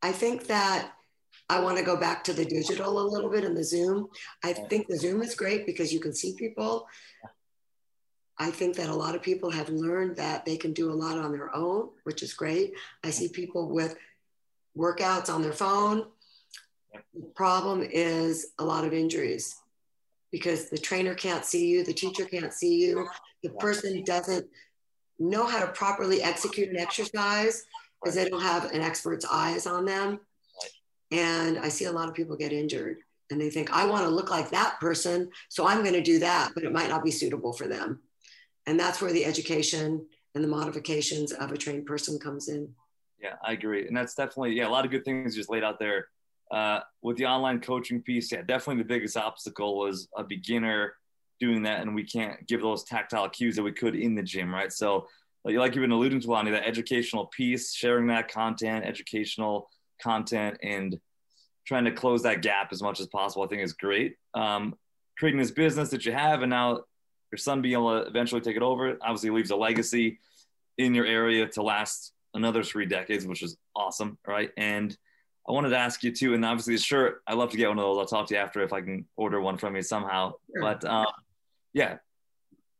[0.02, 0.92] I think that
[1.50, 4.08] I want to go back to the digital a little bit and the Zoom.
[4.44, 6.88] I think the Zoom is great because you can see people.
[8.38, 11.18] I think that a lot of people have learned that they can do a lot
[11.18, 12.74] on their own, which is great.
[13.04, 13.96] I see people with
[14.78, 16.08] workouts on their phone.
[17.14, 19.56] The problem is a lot of injuries
[20.32, 23.08] because the trainer can't see you, the teacher can't see you,
[23.44, 24.48] the person doesn't
[25.20, 27.66] know how to properly execute an exercise
[28.02, 30.20] because they don't have an expert's eyes on them.
[31.12, 32.98] And I see a lot of people get injured
[33.30, 36.20] and they think, I want to look like that person, so I'm going to do
[36.20, 38.02] that, but it might not be suitable for them.
[38.68, 42.70] And that's where the education and the modifications of a trained person comes in.
[43.22, 43.88] Yeah, I agree.
[43.88, 46.08] And that's definitely, yeah, a lot of good things just laid out there.
[46.52, 50.94] Uh, with the online coaching piece, yeah, definitely the biggest obstacle was a beginner
[51.40, 54.54] doing that and we can't give those tactile cues that we could in the gym,
[54.54, 54.72] right?
[54.72, 55.08] So,
[55.44, 59.70] like you've been alluding to, Lonni, that educational piece, sharing that content, educational
[60.02, 61.00] content, and
[61.66, 64.16] trying to close that gap as much as possible, I think is great.
[64.34, 64.76] Um,
[65.18, 66.82] creating this business that you have, and now
[67.32, 70.20] your son being able to eventually take it over, obviously leaves a legacy
[70.78, 74.52] in your area to last another three decades, which is awesome, right?
[74.58, 74.96] And
[75.48, 77.80] I wanted to ask you too, and obviously the shirt, I love to get one
[77.80, 77.98] of those.
[77.98, 80.34] I'll talk to you after if I can order one from you somehow.
[80.54, 80.62] Sure.
[80.62, 81.08] But um,
[81.74, 81.98] yeah,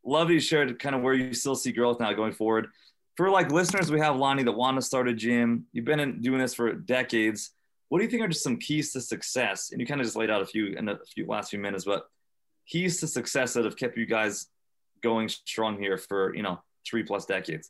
[0.04, 2.68] love you shared kind of where you still see growth now going forward.
[3.18, 5.66] For like listeners, we have Lonni that want to start a gym.
[5.74, 7.52] You've been in, doing this for decades.
[7.90, 9.72] What do you think are just some keys to success?
[9.72, 11.84] And you kind of just laid out a few in the few last few minutes,
[11.84, 12.06] but
[12.68, 14.48] keys to success that have kept you guys
[15.02, 17.70] going strong here for you know three plus decades.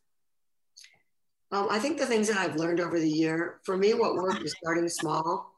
[1.51, 4.43] Um, I think the things that I've learned over the year, for me, what worked
[4.43, 5.53] is starting small.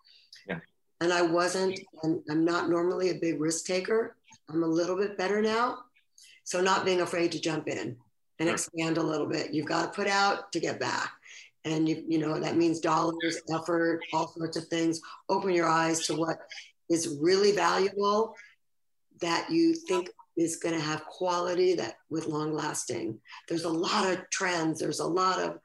[0.47, 0.59] Yeah.
[1.01, 4.15] And I wasn't, and I'm not normally a big risk taker.
[4.49, 5.79] I'm a little bit better now.
[6.43, 7.97] So not being afraid to jump in
[8.39, 9.53] and expand a little bit.
[9.53, 11.11] You've got to put out to get back.
[11.65, 14.99] And you, you know, that means dollars, effort, all sorts of things.
[15.29, 16.39] Open your eyes to what
[16.89, 18.35] is really valuable
[19.21, 23.19] that you think is going to have quality that with long lasting.
[23.47, 24.79] There's a lot of trends.
[24.79, 25.59] There's a lot of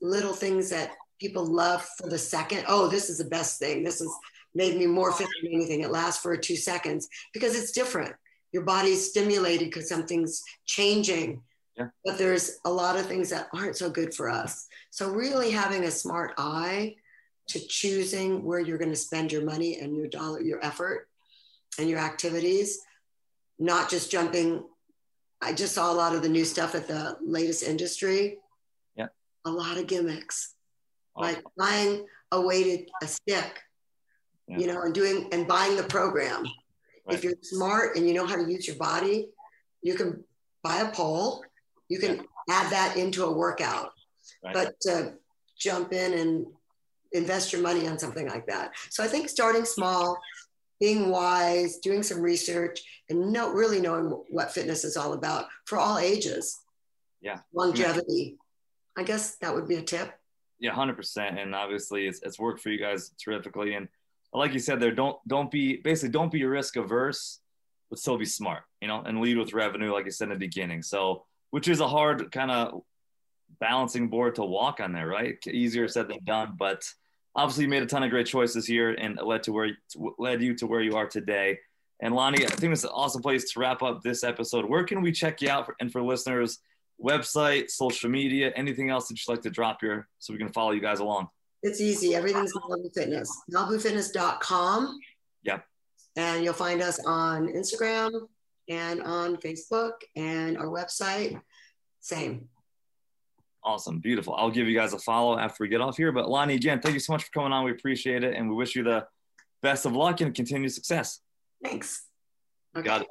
[0.00, 2.64] little things that people love for the second.
[2.66, 3.84] Oh, this is the best thing.
[3.84, 4.12] This has
[4.54, 5.82] made me more fit than anything.
[5.82, 8.14] It lasts for two seconds because it's different.
[8.52, 11.42] Your body's stimulated because something's changing.
[11.76, 11.88] Yeah.
[12.04, 14.66] But there's a lot of things that aren't so good for us.
[14.90, 16.96] So really having a smart eye
[17.48, 21.08] to choosing where you're going to spend your money and your dollar, your effort
[21.78, 22.80] and your activities,
[23.58, 24.64] not just jumping.
[25.40, 28.38] I just saw a lot of the new stuff at the latest industry
[28.96, 29.06] yeah.
[29.44, 30.54] a lot of gimmicks.
[31.16, 33.60] like buying a weighted a stick,
[34.46, 34.58] Yeah.
[34.58, 36.44] you know, and doing and buying the program.
[37.10, 37.18] Right.
[37.18, 39.28] If you're smart and you know how to use your body,
[39.82, 40.24] you can
[40.62, 41.44] buy a pole.
[41.88, 43.90] You can add that into a workout.
[44.44, 44.54] Right.
[44.54, 45.14] But to
[45.58, 46.46] jump in and
[47.12, 48.72] invest your money on something like that.
[48.90, 50.18] So I think starting small,
[50.78, 55.78] being wise, doing some research, and know, really knowing what fitness is all about for
[55.78, 56.60] all ages.
[57.20, 57.38] Yeah.
[57.52, 58.38] Longevity.
[58.96, 60.12] I guess that would be a tip.
[60.58, 61.38] Yeah, hundred percent.
[61.38, 63.74] And obviously, it's, it's worked for you guys terrifically.
[63.74, 63.88] And
[64.32, 67.40] like you said, there don't don't be basically don't be risk averse,
[67.88, 68.62] but still be smart.
[68.80, 70.82] You know, and lead with revenue, like you said in the beginning.
[70.82, 72.82] So, which is a hard kind of
[73.58, 75.36] balancing board to walk on there, right?
[75.46, 76.84] Easier said than done, but
[77.34, 79.70] obviously you made a ton of great choices here and led to where
[80.18, 81.58] led you to where you are today.
[82.00, 84.64] And Lonni, I think it's an awesome place to wrap up this episode.
[84.64, 85.66] Where can we check you out?
[85.66, 86.58] For, and for listeners,
[87.02, 90.70] website, social media, anything else that you'd like to drop here so we can follow
[90.70, 91.28] you guys along?
[91.62, 92.14] It's easy.
[92.14, 93.30] Everything's Malibu Fitness.
[93.52, 94.98] MalibuFitness.com.
[95.42, 95.64] Yep.
[96.16, 98.28] And you'll find us on Instagram
[98.68, 101.40] and on Facebook and our website.
[102.00, 102.48] Same.
[103.62, 103.98] Awesome.
[103.98, 104.34] Beautiful.
[104.34, 106.12] I'll give you guys a follow after we get off here.
[106.12, 107.64] But Lonni, again, thank you so much for coming on.
[107.64, 108.34] We appreciate it.
[108.34, 109.06] And we wish you the
[109.62, 111.20] best of luck and continued success.
[111.62, 112.02] Thanks.
[112.82, 113.08] Got it.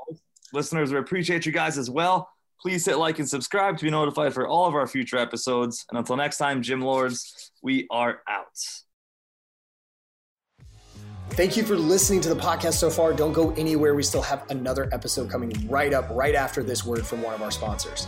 [0.53, 2.29] Listeners, we appreciate you guys as well.
[2.61, 5.85] Please hit like and subscribe to be notified for all of our future episodes.
[5.89, 8.45] And until next time, Gym Lords, we are out.
[11.31, 13.13] Thank you for listening to the podcast so far.
[13.13, 13.95] Don't go anywhere.
[13.95, 17.41] We still have another episode coming right up, right after this word from one of
[17.41, 18.07] our sponsors.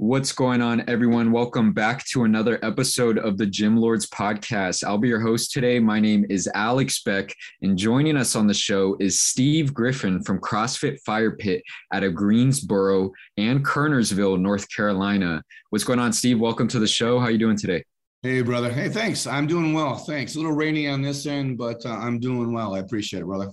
[0.00, 1.30] What's going on, everyone?
[1.30, 4.82] Welcome back to another episode of the Gym Lords podcast.
[4.82, 5.78] I'll be your host today.
[5.78, 10.40] My name is Alex Beck, and joining us on the show is Steve Griffin from
[10.40, 15.42] CrossFit Fire Pit out of Greensboro and Kernersville, North Carolina.
[15.68, 16.40] What's going on, Steve?
[16.40, 17.20] Welcome to the show.
[17.20, 17.84] How you doing today?
[18.22, 18.72] Hey, brother.
[18.72, 19.26] Hey, thanks.
[19.26, 19.96] I'm doing well.
[19.96, 20.34] Thanks.
[20.34, 22.74] A little rainy on this end, but uh, I'm doing well.
[22.74, 23.50] I appreciate it, brother.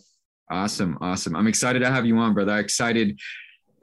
[0.49, 0.97] Awesome.
[1.01, 1.35] Awesome.
[1.35, 2.53] I'm excited to have you on, brother.
[2.53, 3.19] I'm excited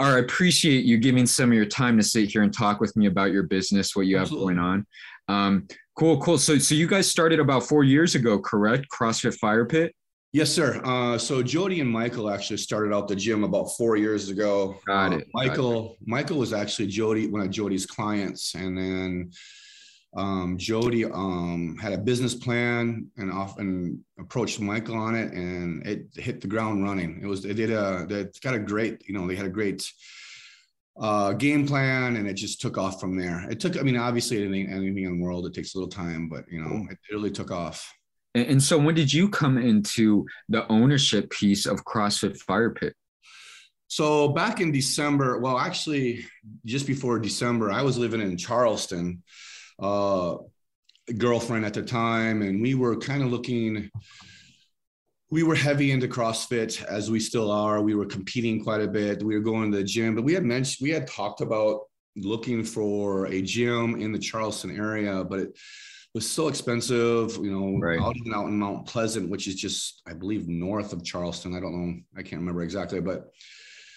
[0.01, 3.07] I appreciate you giving some of your time to sit here and talk with me
[3.07, 4.55] about your business, what you Absolutely.
[4.55, 4.87] have going on.
[5.29, 6.39] Um, cool, cool.
[6.39, 8.87] So, so you guys started about four years ago, correct?
[8.93, 9.95] CrossFit Fire Pit.
[10.33, 10.81] Yes, sir.
[10.85, 14.77] Uh, so Jody and Michael actually started out the gym about four years ago.
[14.85, 15.19] Got Uh, it.
[15.21, 19.31] Got Michael, Michael was actually Jody, one of Jody's clients, and then
[20.17, 26.07] um, Jody um, had a business plan and often approached Michael on it, and it
[26.15, 27.21] hit the ground running.
[27.23, 29.91] It was they did a they got a great you know they had a great
[31.01, 33.49] uh, game plan, and it just took off from there.
[33.51, 36.29] It took I mean obviously anything anything in the world it takes a little time,
[36.29, 37.93] but you know it really took off.
[38.35, 42.95] And, and so, when did you come into the ownership piece of CrossFit Fire Pit?
[43.89, 46.27] So back in December, well, actually,
[46.65, 49.23] just before December, I was living in Charleston,
[49.79, 50.37] uh,
[51.19, 53.91] girlfriend at the time, and we were kind of looking.
[55.31, 57.83] We were heavy into CrossFit as we still are.
[57.83, 59.23] We were competing quite a bit.
[59.23, 61.81] We were going to the gym, but we had mentioned we had talked about
[62.17, 65.59] looking for a gym in the Charleston area, but it
[66.15, 67.37] was so expensive.
[67.43, 67.99] You know, Right.
[68.01, 71.57] out even out in Mount Pleasant, which is just I believe north of Charleston.
[71.57, 72.01] I don't know.
[72.17, 73.31] I can't remember exactly, but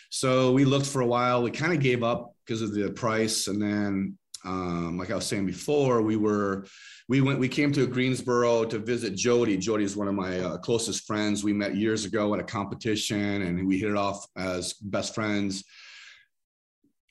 [0.09, 1.43] so we looked for a while.
[1.43, 4.17] We kind of gave up because of the price, and then,
[4.47, 6.65] um, like I was saying before, we were
[7.09, 9.57] we went we came to Greensboro to visit Jody.
[9.57, 11.43] Jody is one of my uh, closest friends.
[11.43, 15.65] We met years ago at a competition, and we hit it off as best friends.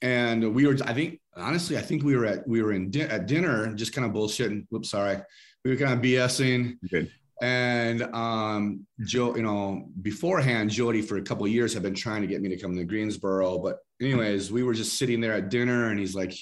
[0.02, 3.02] And we were, I think, honestly, I think we were at we were in di-
[3.02, 4.66] at dinner, just kind of bullshitting.
[4.70, 5.18] Whoops, sorry.
[5.64, 6.78] We were kind of BSing.
[6.90, 7.12] Good.
[7.42, 12.22] And um, Joe, you know, beforehand, Jody for a couple of years had been trying
[12.22, 13.58] to get me to come to Greensboro.
[13.58, 16.34] But anyways, we were just sitting there at dinner, and he's like,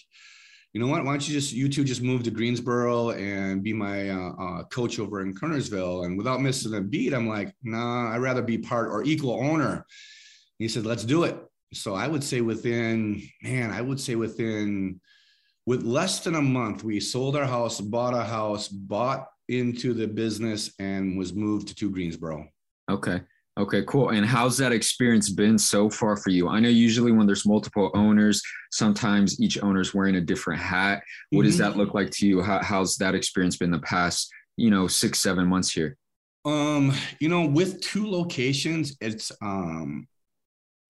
[0.74, 1.04] you know what?
[1.04, 4.64] Why don't you just you two just move to Greensboro and be my uh, uh,
[4.64, 6.04] coach over in Kernersville?
[6.04, 9.86] And without missing a beat, I'm like, nah, I'd rather be part or equal owner.
[10.58, 11.38] He said, let's do it.
[11.72, 15.00] So I would say within, man, I would say within,
[15.64, 20.08] with less than a month, we sold our house, bought a house, bought into the
[20.08, 22.48] business, and was moved to Greensboro.
[22.90, 23.20] Okay.
[23.56, 24.08] Okay, cool.
[24.08, 26.48] And how's that experience been so far for you?
[26.48, 28.42] I know usually when there's multiple owners,
[28.72, 31.02] sometimes each owner's wearing a different hat.
[31.30, 31.46] What mm-hmm.
[31.46, 32.42] does that look like to you?
[32.42, 35.96] How, how's that experience been the past, you know, six, seven months here?
[36.44, 40.08] Um, you know, with two locations, it's um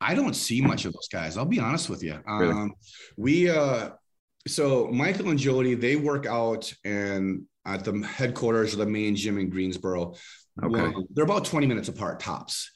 [0.00, 1.36] I don't see much of those guys.
[1.36, 2.18] I'll be honest with you.
[2.26, 2.70] Um really?
[3.16, 3.90] we uh
[4.48, 9.38] so Michael and Jody, they work out and at the headquarters of the main gym
[9.38, 10.14] in Greensboro.
[10.62, 10.82] Okay.
[10.82, 12.70] Well, they're about 20 minutes apart tops.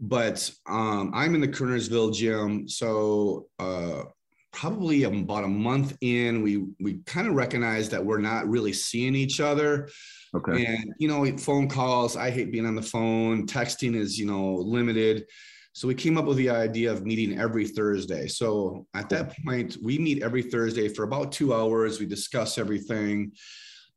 [0.00, 2.66] But um, I'm in the Kernersville gym.
[2.68, 4.04] So uh,
[4.52, 9.14] probably about a month in, we we kind of recognize that we're not really seeing
[9.14, 9.90] each other.
[10.34, 10.64] Okay.
[10.64, 13.46] And you know, phone calls, I hate being on the phone.
[13.46, 15.26] Texting is, you know, limited.
[15.72, 18.26] So we came up with the idea of meeting every Thursday.
[18.26, 22.00] So at that point, we meet every Thursday for about two hours.
[22.00, 23.32] We discuss everything.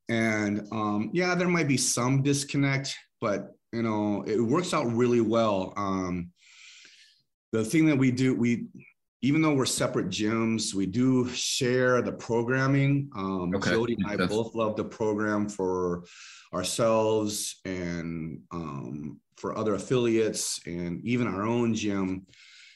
[0.08, 5.22] And um, yeah, there might be some disconnect but you know it works out really
[5.22, 5.74] well.
[5.78, 6.32] Um,
[7.54, 8.68] the thing that we do we
[9.22, 13.10] even though we're separate gyms we do share the programming.
[13.16, 13.72] Um, okay.
[13.72, 16.04] jody and i both love the program for
[16.54, 22.28] ourselves and um, for other affiliates and even our own gym.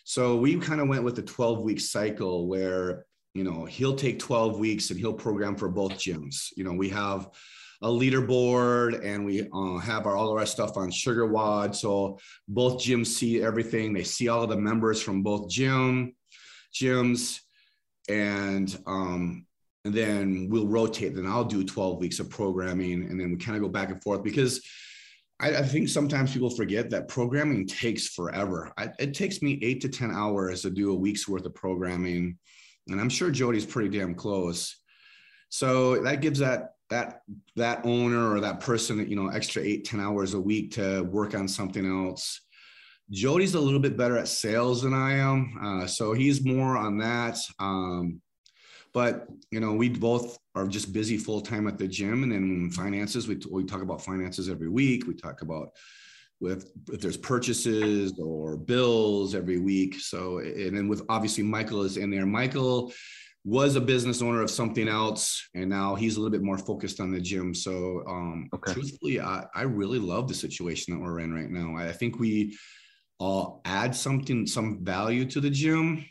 [0.05, 4.17] So we kind of went with the 12 week cycle where you know he'll take
[4.17, 6.53] 12 weeks and he'll program for both gyms.
[6.55, 7.29] You know we have
[7.81, 11.75] a leaderboard and we uh, have our all of our stuff on SugarWOD.
[11.75, 13.93] So both gyms see everything.
[13.93, 16.15] They see all of the members from both gym
[16.73, 17.39] gyms,
[18.09, 19.45] and um,
[19.85, 21.15] and then we'll rotate.
[21.15, 24.01] Then I'll do 12 weeks of programming, and then we kind of go back and
[24.01, 24.65] forth because.
[25.39, 28.73] I, I think sometimes people forget that programming takes forever.
[28.75, 32.39] I, it takes me eight to 10 hours to do a week's worth of programming.
[32.87, 34.75] And I'm sure Jody's pretty damn close.
[35.49, 37.21] So that gives that that
[37.55, 41.35] that owner or that person you know extra eight ten hours a week to work
[41.35, 42.41] on something else.
[43.09, 46.97] Jody's a little bit better at sales than i am uh, so he's more on
[46.97, 48.21] that um,
[48.93, 52.71] but you know we both are just busy full time at the gym and then
[52.71, 55.07] finances we, we talk about finances every week.
[55.07, 55.69] We talk about
[56.39, 59.99] with if there's purchases or bills every week.
[59.99, 62.25] So and then with obviously michael is in there.
[62.25, 62.91] Michael
[63.47, 66.99] was a business owner of something else and now he's a little bit more focused
[66.99, 68.73] on the gym so um okay.
[68.73, 72.57] truthfully I, I really love the situation that we're in right now i think we
[73.19, 76.03] all add something some value to the gym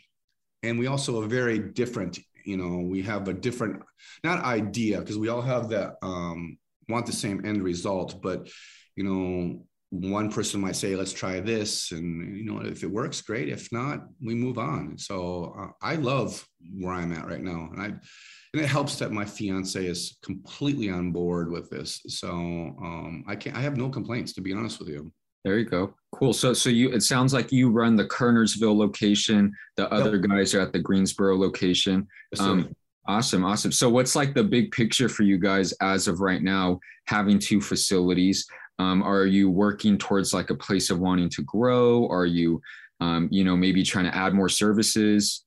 [0.63, 3.83] and we also are very different you know we have a different
[4.23, 6.57] not idea because we all have that um
[6.89, 8.49] want the same end result but
[8.95, 13.21] you know one person might say let's try this and you know if it works
[13.21, 13.49] great.
[13.49, 14.97] If not we move on.
[14.97, 16.45] So uh, i love
[16.79, 20.89] where i'm at right now and i and it helps that my fiance is completely
[20.89, 22.01] on board with this.
[22.07, 25.11] So um, i can't i have no complaints to be honest with you.
[25.45, 25.93] There you go.
[26.13, 26.33] Cool.
[26.33, 29.53] So so you it sounds like you run the kernersville location.
[29.77, 30.27] The other yep.
[30.27, 32.05] guys are at the greensboro location.
[32.33, 32.75] Yes, um,
[33.07, 33.71] awesome awesome.
[33.71, 37.61] So what's like the big picture for you guys as of right now having two
[37.61, 38.45] facilities
[38.79, 42.07] um, are you working towards like a place of wanting to grow?
[42.09, 42.61] Are you,
[42.99, 45.43] um, you know, maybe trying to add more services?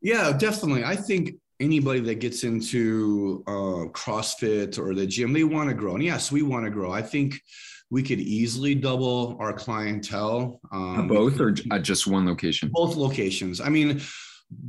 [0.00, 0.84] Yeah, definitely.
[0.84, 5.94] I think anybody that gets into uh, CrossFit or the gym, they want to grow.
[5.94, 6.90] And yes, we want to grow.
[6.90, 7.40] I think
[7.90, 10.60] we could easily double our clientele.
[10.72, 12.70] Um, both or at just one location?
[12.72, 13.60] Both locations.
[13.60, 14.00] I mean,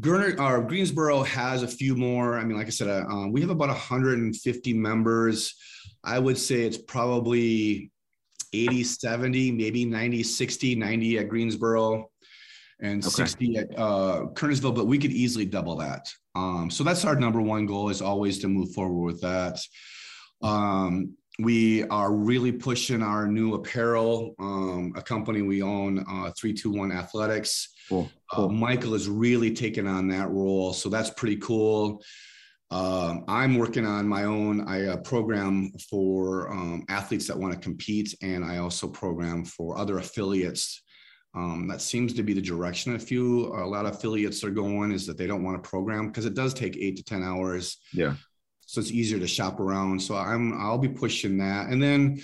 [0.02, 2.38] Gurner, or Greensboro has a few more.
[2.38, 5.56] I mean, like I said, uh, we have about 150 members.
[6.04, 7.92] I would say it's probably
[8.54, 12.10] 80, 70, maybe 90, 60, 90 at Greensboro
[12.80, 13.10] and okay.
[13.10, 16.12] 60 at uh, Kernersville, but we could easily double that.
[16.36, 19.60] Um, so that's our number one goal is always to move forward with that.
[20.42, 26.92] Um, we are really pushing our new apparel, um, a company we own, uh, 321
[26.92, 27.70] Athletics.
[27.90, 28.10] Cool.
[28.32, 28.46] cool.
[28.46, 30.74] Uh, Michael is really taking on that role.
[30.74, 32.04] So that's pretty cool.
[32.74, 34.68] Um, I'm working on my own.
[34.68, 39.78] I uh, program for um, athletes that want to compete, and I also program for
[39.78, 40.82] other affiliates.
[41.36, 44.92] Um, that seems to be the direction a few, a lot of affiliates are going
[44.92, 47.78] is that they don't want to program because it does take eight to 10 hours.
[47.92, 48.16] Yeah.
[48.66, 50.02] So it's easier to shop around.
[50.02, 51.70] So I'm, I'll be pushing that.
[51.70, 52.20] And then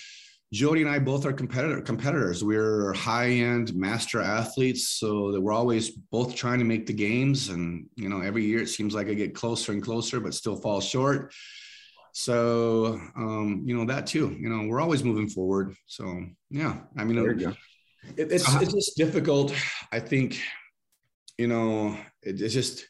[0.52, 2.44] Jody and I both are competitor competitors.
[2.44, 7.50] We're high end master athletes, so that we're always both trying to make the games.
[7.50, 10.56] And you know, every year it seems like I get closer and closer, but still
[10.56, 11.34] fall short.
[12.14, 14.36] So um, you know that too.
[14.40, 15.76] You know, we're always moving forward.
[15.86, 17.18] So yeah, I mean,
[18.18, 18.60] it, it's uh-huh.
[18.62, 19.54] it's just difficult.
[19.92, 20.42] I think,
[21.38, 22.88] you know, it, it's just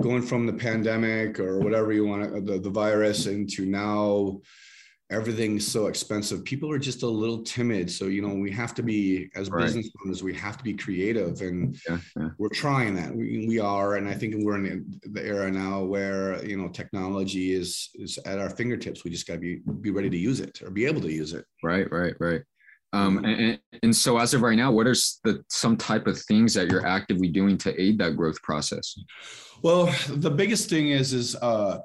[0.00, 4.40] going from the pandemic or whatever you want the, the virus into now
[5.10, 6.44] everything's so expensive.
[6.44, 7.90] People are just a little timid.
[7.90, 9.62] So you know we have to be as right.
[9.62, 12.28] business owners we have to be creative and yeah, yeah.
[12.38, 13.14] we're trying that.
[13.14, 17.52] We, we are and i think we're in the era now where you know technology
[17.52, 19.04] is is at our fingertips.
[19.04, 21.32] We just got to be be ready to use it or be able to use
[21.32, 21.44] it.
[21.62, 22.42] Right right right.
[22.92, 23.24] Um, mm-hmm.
[23.26, 26.70] and, and so as of right now what are the some type of things that
[26.70, 28.96] you're actively doing to aid that growth process?
[29.62, 31.78] Well the biggest thing is is uh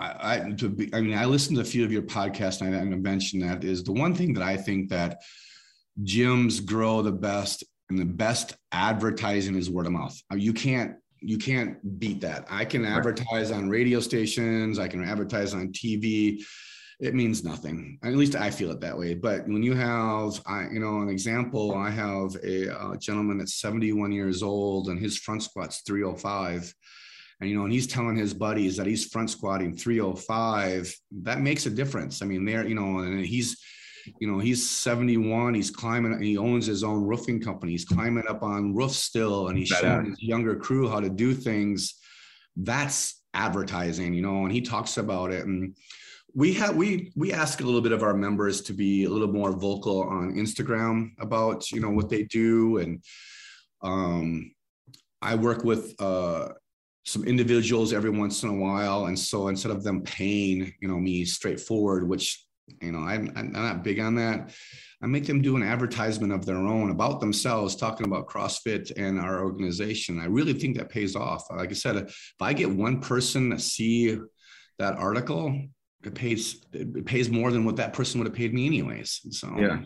[0.00, 2.74] I, I, to be, I mean, I listened to a few of your podcasts and
[2.74, 5.20] I, and I mention that is the one thing that I think that
[6.02, 10.18] gyms grow the best and the best advertising is word of mouth.
[10.32, 12.46] Uh, you can't, you can't beat that.
[12.48, 14.78] I can advertise on radio stations.
[14.78, 16.42] I can advertise on TV.
[17.00, 17.98] It means nothing.
[18.02, 19.14] At least I feel it that way.
[19.14, 23.60] But when you have, I, you know, an example, I have a, a gentleman that's
[23.60, 26.72] 71 years old and his front squat's 305
[27.40, 30.94] and you know, and he's telling his buddies that he's front squatting 305.
[31.22, 32.22] That makes a difference.
[32.22, 33.58] I mean, there, you know, and he's,
[34.20, 35.54] you know, he's 71.
[35.54, 37.72] He's climbing, he owns his own roofing company.
[37.72, 41.32] He's climbing up on roofs still, and he's showing his younger crew how to do
[41.32, 41.94] things.
[42.56, 45.46] That's advertising, you know, and he talks about it.
[45.46, 45.74] And
[46.34, 49.32] we have we we ask a little bit of our members to be a little
[49.32, 53.02] more vocal on Instagram about you know what they do and
[53.82, 54.52] um
[55.22, 56.50] I work with uh
[57.04, 59.06] some individuals every once in a while.
[59.06, 62.44] And so instead of them paying, you know, me straightforward, which,
[62.80, 64.52] you know, I'm, I'm not big on that.
[65.02, 69.18] I make them do an advertisement of their own about themselves, talking about CrossFit and
[69.18, 70.20] our organization.
[70.20, 71.50] I really think that pays off.
[71.50, 74.18] Like I said, if I get one person to see
[74.78, 75.58] that article,
[76.04, 79.20] it pays it pays more than what that person would have paid me anyways.
[79.30, 79.82] So yeah,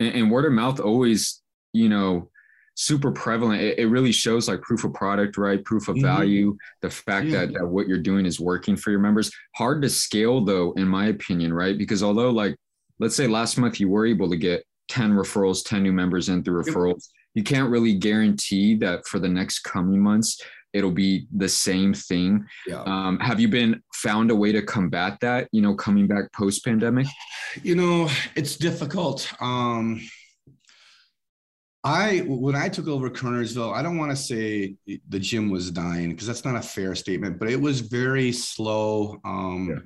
[0.00, 1.40] and, and word of mouth always,
[1.72, 2.30] you know,
[2.74, 3.60] super prevalent.
[3.60, 5.62] It, it, really shows like proof of product, right?
[5.64, 6.06] Proof of mm-hmm.
[6.06, 7.40] value, the fact yeah.
[7.40, 9.30] that, that what you're doing is working for your members.
[9.54, 11.76] Hard to scale though, in my opinion, right?
[11.76, 12.56] Because although like,
[12.98, 16.42] let's say last month you were able to get 10 referrals, 10 new members in
[16.42, 20.40] through referrals, you can't really guarantee that for the next coming months,
[20.72, 22.44] it'll be the same thing.
[22.66, 22.82] Yeah.
[22.82, 26.64] Um, have you been found a way to combat that, you know, coming back post
[26.64, 27.06] pandemic?
[27.62, 29.32] You know, it's difficult.
[29.40, 30.00] Um,
[31.84, 34.76] I when I took over Kernersville, I don't want to say
[35.08, 39.20] the gym was dying because that's not a fair statement, but it was very slow.
[39.24, 39.78] Um, yeah.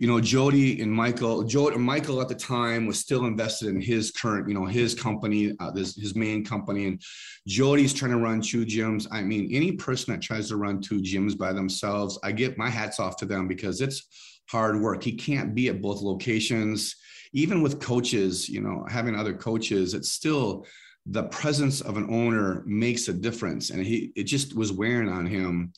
[0.00, 3.80] You know, Jody and Michael, Jody, and Michael at the time was still invested in
[3.80, 7.02] his current, you know, his company, uh, this, his main company, and
[7.48, 9.08] Jody's trying to run two gyms.
[9.10, 12.70] I mean, any person that tries to run two gyms by themselves, I get my
[12.70, 14.06] hats off to them because it's
[14.48, 15.02] hard work.
[15.02, 16.94] He can't be at both locations,
[17.32, 18.48] even with coaches.
[18.48, 20.64] You know, having other coaches, it's still
[21.10, 23.70] the presence of an owner makes a difference.
[23.70, 25.72] And he it just was wearing on him.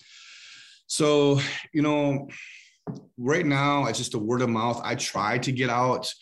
[0.87, 1.41] So
[1.73, 2.29] you know
[3.17, 4.81] right now it's just a word of mouth.
[4.85, 6.13] I try to get out.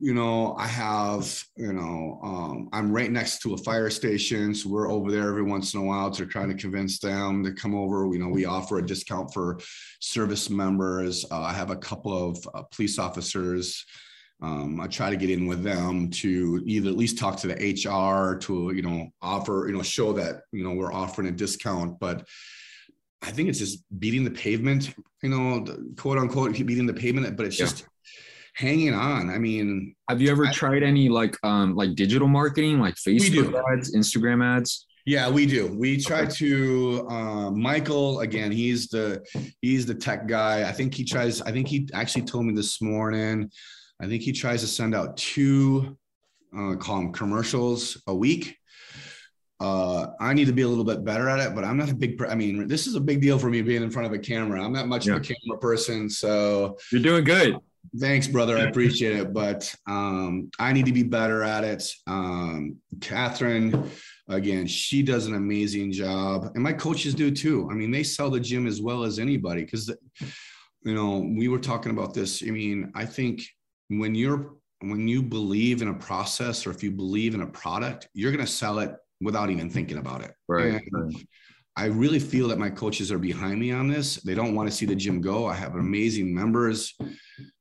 [0.00, 4.54] You know i have you know um, i'm right next to a fire station.
[4.54, 7.52] So we're over there every once in a while to try to convince them to
[7.52, 8.08] come over.
[8.12, 9.58] You know we offer a discount for
[10.00, 11.24] service members.
[11.30, 13.84] Uh, i have a couple of uh, police officers
[14.40, 17.54] um, I try to get in with them to either at least talk to the
[17.54, 21.98] HR to you know offer you know show that you know we're offering a discount,
[21.98, 22.26] but
[23.22, 25.64] I think it's just beating the pavement, you know,
[25.96, 27.66] quote unquote beating the pavement, but it's yeah.
[27.66, 27.86] just
[28.54, 29.28] hanging on.
[29.30, 33.60] I mean, have you ever I, tried any like um like digital marketing, like Facebook
[33.72, 34.86] ads, Instagram ads?
[35.04, 35.74] Yeah, we do.
[35.74, 37.06] We try to.
[37.08, 38.52] Uh, Michael again.
[38.52, 39.24] He's the
[39.62, 40.68] he's the tech guy.
[40.68, 41.40] I think he tries.
[41.40, 43.50] I think he actually told me this morning
[44.00, 45.96] I think he tries to send out two,
[46.56, 48.56] uh, call them commercials a week.
[49.60, 51.94] Uh, I need to be a little bit better at it, but I'm not a
[51.94, 52.22] big.
[52.22, 54.64] I mean, this is a big deal for me being in front of a camera.
[54.64, 55.14] I'm not much yeah.
[55.14, 57.56] of a camera person, so you're doing good.
[57.98, 58.56] Thanks, brother.
[58.56, 61.90] I appreciate it, but um, I need to be better at it.
[62.06, 63.90] Um, Catherine,
[64.28, 67.68] again, she does an amazing job, and my coaches do too.
[67.70, 69.90] I mean, they sell the gym as well as anybody because,
[70.84, 72.44] you know, we were talking about this.
[72.46, 73.42] I mean, I think
[73.88, 78.08] when you're when you believe in a process or if you believe in a product,
[78.14, 80.32] you're going to sell it without even thinking about it.
[80.46, 80.80] Right.
[81.76, 84.16] I really feel that my coaches are behind me on this.
[84.16, 85.46] They don't want to see the gym go.
[85.46, 86.94] I have amazing members.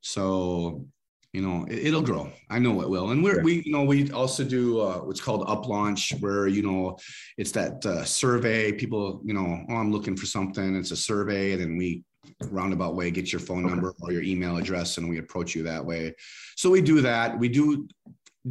[0.01, 0.86] So,
[1.34, 4.09] you know it, will grow i know it will and we're we you know we
[4.11, 6.97] also do uh, what's called UpLaunch where you know
[7.38, 11.51] it's that uh, survey people you know oh i'm looking for something it's a survey
[11.51, 12.03] and then we
[12.49, 13.73] roundabout way get your phone okay.
[13.73, 16.13] number or your email address and we approach you that way
[16.55, 17.88] so we do that we do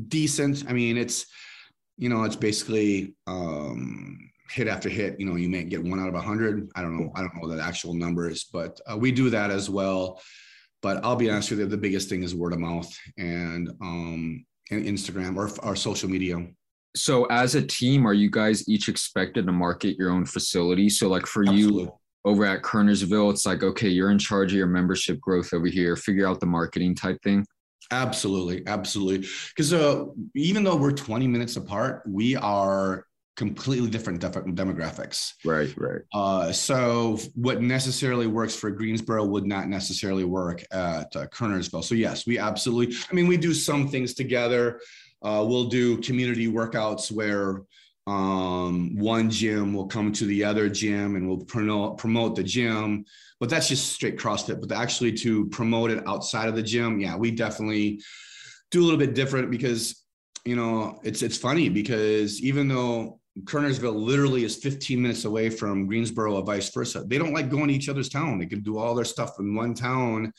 [0.08, 1.26] decent i mean it's
[1.96, 4.18] you know it's basically um
[4.50, 6.96] hit after hit you know you may get one out of a hundred i don't
[6.96, 10.20] know i don't know the actual numbers but uh, we do that as well
[10.86, 14.44] but I'll be honest with you, the biggest thing is word of mouth and um,
[14.70, 16.46] and Instagram or our social media.
[16.94, 20.88] So as a team, are you guys each expected to market your own facility?
[20.88, 21.84] So like for Absolutely.
[21.84, 21.92] you
[22.26, 25.94] over at Kernersville, it's like, okay, you're in charge of your membership growth over here,
[25.94, 27.46] figure out the marketing type thing.
[27.92, 29.28] Absolutely, absolutely.
[29.54, 33.06] Because uh, even though we're 20 minutes apart, we are
[33.36, 35.34] completely different demographics.
[35.44, 36.00] Right, right.
[36.12, 41.84] Uh, so what necessarily works for Greensboro would not necessarily work at uh, Kernersville.
[41.84, 42.96] So yes, we absolutely.
[43.08, 44.80] I mean, we do some things together.
[45.22, 47.62] Uh, we'll do community workouts where
[48.06, 53.04] um, one gym will come to the other gym and we'll promote promote the gym.
[53.40, 54.60] But that's just straight CrossFit.
[54.60, 58.00] But actually to promote it outside of the gym, yeah, we definitely
[58.70, 60.02] do a little bit different because
[60.44, 65.86] you know it's it's funny because even though Kernersville literally is 15 minutes away from
[65.86, 67.04] Greensboro or vice versa.
[67.06, 68.38] They don't like going to each other's town.
[68.38, 70.32] They can do all their stuff in one town.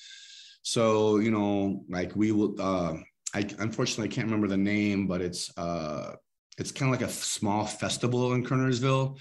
[0.63, 2.95] So, you know, like we will, uh,
[3.35, 6.15] I unfortunately I can't remember the name, but it's, uh,
[6.57, 9.17] it's kind of like a small festival in Kernersville.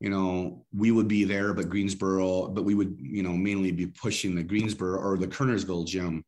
[0.00, 3.86] You know, we would be there, but Greensboro, but we would, you know, mainly be
[3.86, 6.24] pushing the Greensboro or the Kernersville gym.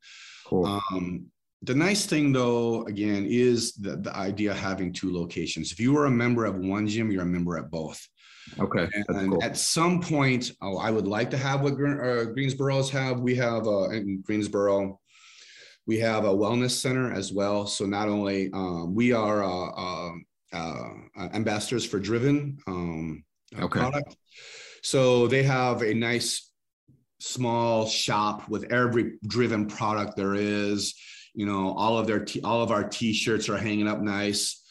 [0.46, 0.66] Cool.
[0.66, 1.26] Um,
[1.62, 5.96] the nice thing though again is the, the idea of having two locations if you
[5.96, 8.00] are a member of one gym you're a member at both
[8.60, 9.42] okay and cool.
[9.42, 13.66] at some point oh, i would like to have what uh, greensboro's have we have
[13.66, 14.98] uh, in greensboro
[15.86, 20.12] we have a wellness center as well so not only um, we are uh, uh,
[20.52, 20.88] uh
[21.34, 23.24] ambassadors for driven um,
[23.58, 23.80] okay.
[23.80, 24.16] product.
[24.82, 26.50] So they have a nice
[27.20, 30.94] small shop with every driven product there is.
[31.34, 34.64] You know all of their t- all of our t-shirts are hanging up nice.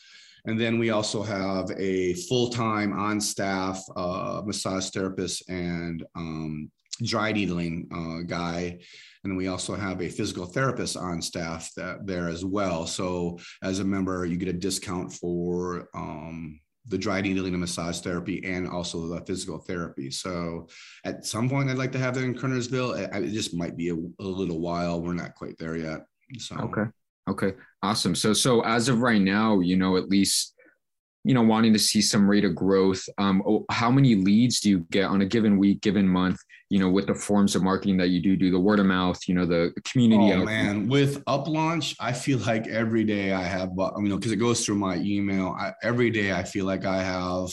[0.46, 6.72] And then we also have a full-time on staff uh, massage therapist and um,
[7.04, 8.80] dry needling uh, guy
[9.24, 13.80] and we also have a physical therapist on staff that there as well so as
[13.80, 18.68] a member you get a discount for um, the dry needling and massage therapy and
[18.68, 20.10] also the physical therapy.
[20.10, 20.68] So
[21.04, 23.14] at some point, I'd like to have that in Kernersville.
[23.14, 25.02] It, just might be a, a, little while.
[25.02, 26.06] We're not quite there yet.
[26.40, 26.84] So okay,
[27.30, 28.16] okay, awesome.
[28.16, 30.54] So so as of right now, you know, at least
[31.24, 34.70] you know wanting to see some rate of growth um, oh, how many leads do
[34.70, 36.40] you get on a given week given month
[36.70, 39.20] you know with the forms of marketing that you do do the word of mouth
[39.28, 43.70] you know the community oh, man with UpLaunch i feel like every day i have
[43.78, 47.02] you know because it goes through my email I, every day i feel like i
[47.02, 47.50] have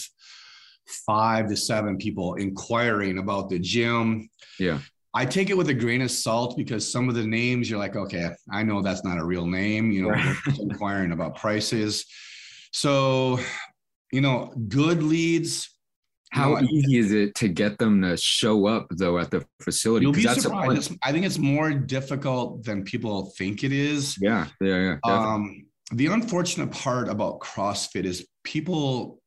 [1.06, 4.78] five to seven people inquiring about the gym yeah
[5.16, 7.94] I take it with a grain of salt because some of the names you're like,
[7.94, 9.92] okay, I know that's not a real name.
[9.92, 10.36] You know, right.
[10.58, 12.04] inquiring about prices.
[12.72, 13.38] So,
[14.10, 15.70] you know, good leads.
[16.34, 19.46] How you know, easy is it to get them to show up though at the
[19.62, 20.04] facility?
[20.04, 20.92] You'll be surprised.
[21.00, 24.18] I think it's more difficult than people think it is.
[24.20, 25.12] Yeah, yeah, yeah.
[25.12, 29.22] Um, the unfortunate part about CrossFit is people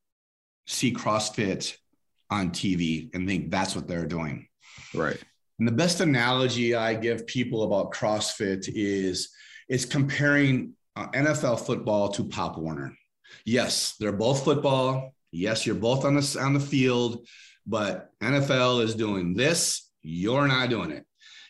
[0.67, 1.77] see CrossFit
[2.29, 4.49] on TV and think that's what they're doing.
[4.93, 5.17] Right.
[5.59, 9.29] And the best analogy I give people about CrossFit is
[9.69, 12.97] is comparing uh, NFL football to Pop Warner.
[13.45, 15.13] Yes, they're both football.
[15.37, 17.27] Yes, you're both on the on the field,
[17.65, 19.89] but NFL is doing this.
[20.01, 21.05] You're not doing it.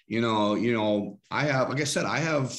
[0.08, 1.20] You know, you know.
[1.32, 2.58] I have, like I said, I have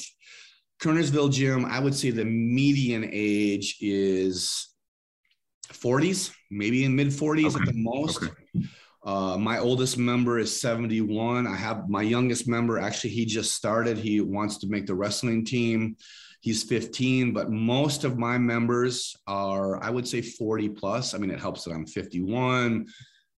[0.81, 1.65] Kernersville Gym.
[1.65, 4.69] I would say the median age is
[5.71, 7.61] 40s, maybe in mid 40s okay.
[7.61, 8.23] at the most.
[8.23, 8.65] Okay.
[9.05, 11.47] Uh, my oldest member is 71.
[11.47, 13.97] I have my youngest member, actually, he just started.
[13.97, 15.95] He wants to make the wrestling team.
[16.41, 21.13] He's 15, but most of my members are, I would say, 40 plus.
[21.13, 22.87] I mean, it helps that I'm 51.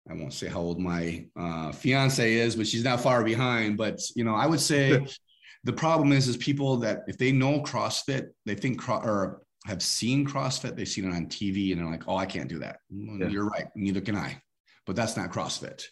[0.08, 3.76] I won't say how old my uh, fiance is, but she's not far behind.
[3.76, 5.06] But you know, I would say
[5.64, 9.82] the problem is, is people that if they know CrossFit, they think cro- or have
[9.82, 12.78] seen CrossFit, they've seen it on TV, and they're like, "Oh, I can't do that."
[12.90, 13.28] Yeah.
[13.28, 13.66] You're right.
[13.76, 14.42] Neither can I
[14.90, 15.84] but that's not CrossFit.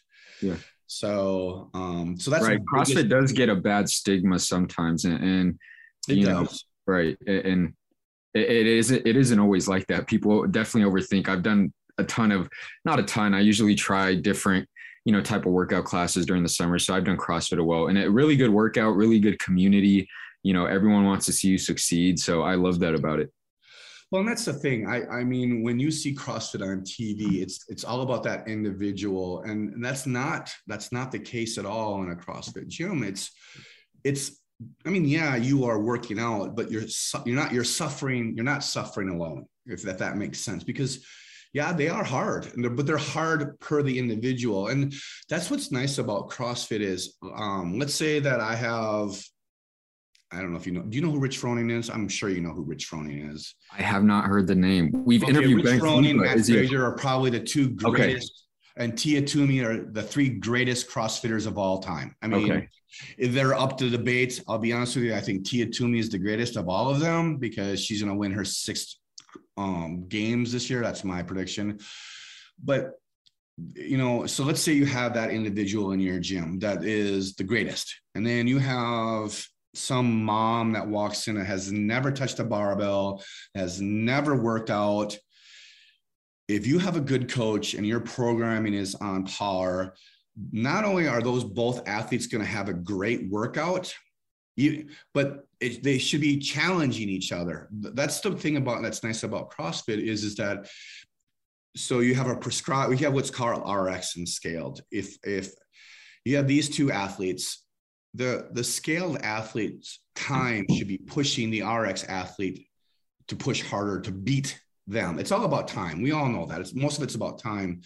[0.43, 0.56] Yeah.
[0.86, 2.59] So, um, so that's right.
[2.64, 5.59] CrossFit does get a bad stigma sometimes, and, and
[6.09, 6.64] you does.
[6.89, 7.74] Right, and
[8.35, 10.06] it, isn't it isn't always like that.
[10.06, 11.28] People definitely overthink.
[11.28, 12.48] I've done a ton of,
[12.85, 13.35] not a ton.
[13.35, 14.69] I usually try different,
[15.05, 16.78] you know, type of workout classes during the summer.
[16.78, 20.09] So I've done CrossFit as well, and a really good workout, really good community.
[20.43, 23.28] you know everyone wants to see you succeed so i love that about it
[24.10, 24.89] well, and that's the thing.
[24.89, 29.43] I, I mean, when you see CrossFit on TV, it's it's all about that individual,
[29.43, 33.02] and, and that's not that's not the case at all in a CrossFit gym.
[33.02, 33.31] It's
[34.05, 34.38] it's
[34.85, 36.85] I mean, yeah, you are working out, but you're
[37.24, 38.35] you're not you're suffering.
[38.35, 40.64] You're not suffering alone, if that that makes sense.
[40.64, 41.05] Because
[41.52, 44.93] yeah, they are hard, they're, but they're hard per the individual, and
[45.28, 49.18] that's what's nice about CrossFit is, um, let's say that I have
[50.30, 50.82] I don't know if you know.
[50.82, 51.89] Do you know who Rich Froning is?
[51.89, 53.55] I'm sure you know who Rich Froning is.
[53.76, 54.90] I have not heard the name.
[54.93, 58.44] We've okay, interviewed Rich ben Froning, Matt Fraser are probably the two greatest,
[58.76, 58.85] okay.
[58.85, 62.14] and Tia Toomey are the three greatest CrossFitters of all time.
[62.20, 62.68] I mean, okay.
[63.16, 65.15] If they're up to debate, I'll be honest with you.
[65.15, 68.19] I think Tia Toomey is the greatest of all of them because she's going to
[68.19, 68.97] win her sixth
[69.56, 70.81] um, games this year.
[70.81, 71.78] That's my prediction.
[72.62, 72.93] But
[73.74, 77.44] you know, so let's say you have that individual in your gym that is the
[77.44, 79.44] greatest, and then you have
[79.74, 83.23] some mom that walks in and has never touched a barbell,
[83.55, 85.16] has never worked out.
[86.48, 89.94] If you have a good coach and your programming is on par,
[90.52, 93.94] not only are those both athletes going to have a great workout,
[94.56, 97.69] you, but it, they should be challenging each other.
[97.73, 100.69] That's the thing about that's nice about CrossFit is is that
[101.77, 104.81] so you have a prescribed we have what's called RX and scaled.
[104.90, 105.52] If if
[106.24, 107.65] you have these two athletes
[108.15, 112.66] the the scaled athlete's time should be pushing the RX athlete
[113.28, 115.19] to push harder to beat them.
[115.19, 116.02] It's all about time.
[116.02, 116.60] We all know that.
[116.60, 117.82] It's most of it's about time.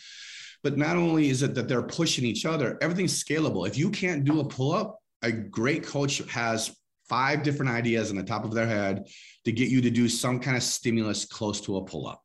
[0.62, 3.66] But not only is it that they're pushing each other, everything's scalable.
[3.66, 6.76] If you can't do a pull-up, a great coach has
[7.08, 9.06] five different ideas on the top of their head
[9.44, 12.22] to get you to do some kind of stimulus close to a pull-up.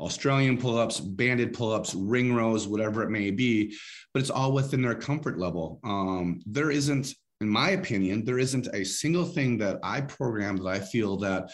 [0.00, 3.76] Australian pull ups, banded pull ups, ring rows, whatever it may be,
[4.12, 5.78] but it's all within their comfort level.
[5.84, 10.66] Um, there isn't in my opinion, there isn't a single thing that I program that
[10.66, 11.50] I feel that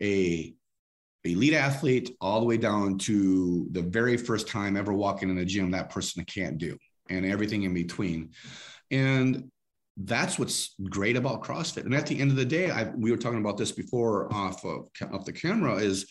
[0.00, 0.54] a
[1.24, 5.44] elite athlete all the way down to the very first time ever walking in the
[5.44, 6.76] gym that person can't do
[7.08, 8.30] and everything in between.
[8.90, 9.50] And
[9.96, 11.84] that's what's great about crossfit.
[11.84, 14.64] And at the end of the day I, we were talking about this before off
[14.64, 16.06] of off the camera is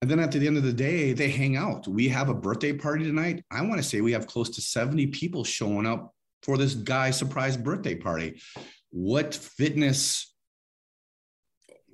[0.00, 1.88] and then at the end of the day they hang out.
[1.88, 3.44] We have a birthday party tonight.
[3.50, 7.18] I want to say we have close to 70 people showing up for this guy's
[7.18, 8.40] surprise birthday party.
[8.90, 10.32] What fitness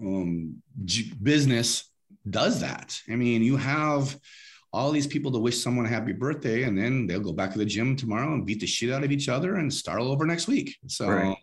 [0.00, 0.62] um,
[1.22, 1.90] business
[2.28, 3.01] does that?
[3.10, 4.18] I mean, you have
[4.72, 7.59] all these people to wish someone a happy birthday, and then they'll go back to
[7.59, 10.26] the gym tomorrow and beat the shit out of each other and start all over
[10.26, 10.76] next week.
[10.88, 11.36] So, right.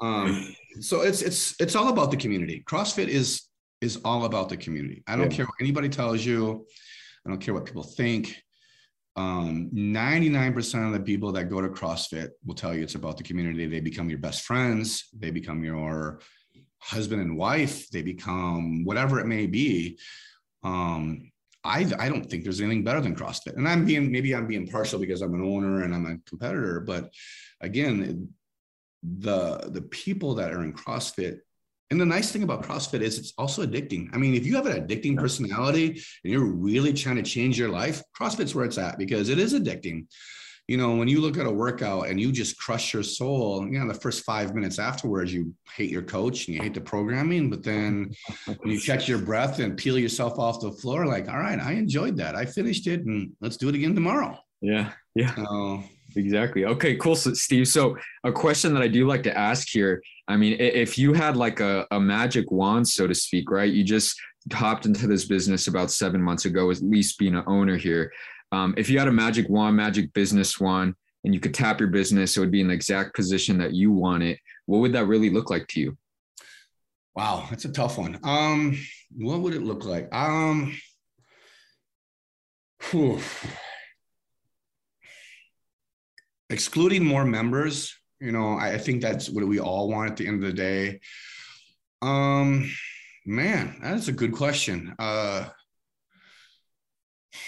[0.00, 2.64] um, so it's it's it's all about the community.
[2.66, 3.42] CrossFit is
[3.80, 5.02] is all about the community.
[5.06, 5.36] I don't yeah.
[5.36, 6.66] care what anybody tells you.
[7.24, 8.42] I don't care what people think
[9.18, 13.24] um, 99% of the people that go to CrossFit will tell you it's about the
[13.24, 13.66] community.
[13.66, 16.20] They become your best friends, they become your
[16.78, 19.98] husband and wife, they become whatever it may be.
[20.62, 21.30] Um,
[21.64, 23.56] I, I don't think there's anything better than CrossFit.
[23.56, 26.80] And I'm being, maybe I'm being partial because I'm an owner and I'm a competitor,
[26.80, 27.12] but
[27.60, 28.28] again,
[29.02, 31.38] the, the people that are in CrossFit
[31.90, 34.10] and the nice thing about CrossFit is it's also addicting.
[34.12, 37.70] I mean, if you have an addicting personality and you're really trying to change your
[37.70, 40.06] life, CrossFit's where it's at because it is addicting.
[40.68, 43.78] You know, when you look at a workout and you just crush your soul, you
[43.78, 47.50] know, the first five minutes afterwards, you hate your coach and you hate the programming.
[47.50, 48.14] But then
[48.44, 51.72] when you catch your breath and peel yourself off the floor, like, all right, I
[51.72, 52.36] enjoyed that.
[52.36, 54.38] I finished it and let's do it again tomorrow.
[54.60, 54.92] Yeah.
[55.14, 55.82] Yeah.
[56.14, 56.64] exactly.
[56.64, 57.16] Okay, cool.
[57.16, 60.98] So, Steve, so a question that I do like to ask here I mean, if
[60.98, 63.72] you had like a, a magic wand, so to speak, right?
[63.72, 64.14] You just
[64.52, 68.12] hopped into this business about seven months ago, at least being an owner here.
[68.52, 70.94] Um, if you had a magic wand, magic business wand,
[71.24, 73.92] and you could tap your business, it would be in the exact position that you
[73.92, 74.38] want it.
[74.66, 75.98] What would that really look like to you?
[77.14, 78.18] Wow, that's a tough one.
[78.22, 78.78] Um,
[79.16, 80.08] what would it look like?
[80.14, 80.76] Um,
[82.90, 83.20] whew.
[86.50, 90.42] excluding more members you know, I think that's what we all want at the end
[90.42, 91.00] of the day.
[92.02, 92.70] Um,
[93.24, 94.94] man, that's a good question.
[94.98, 95.48] Uh,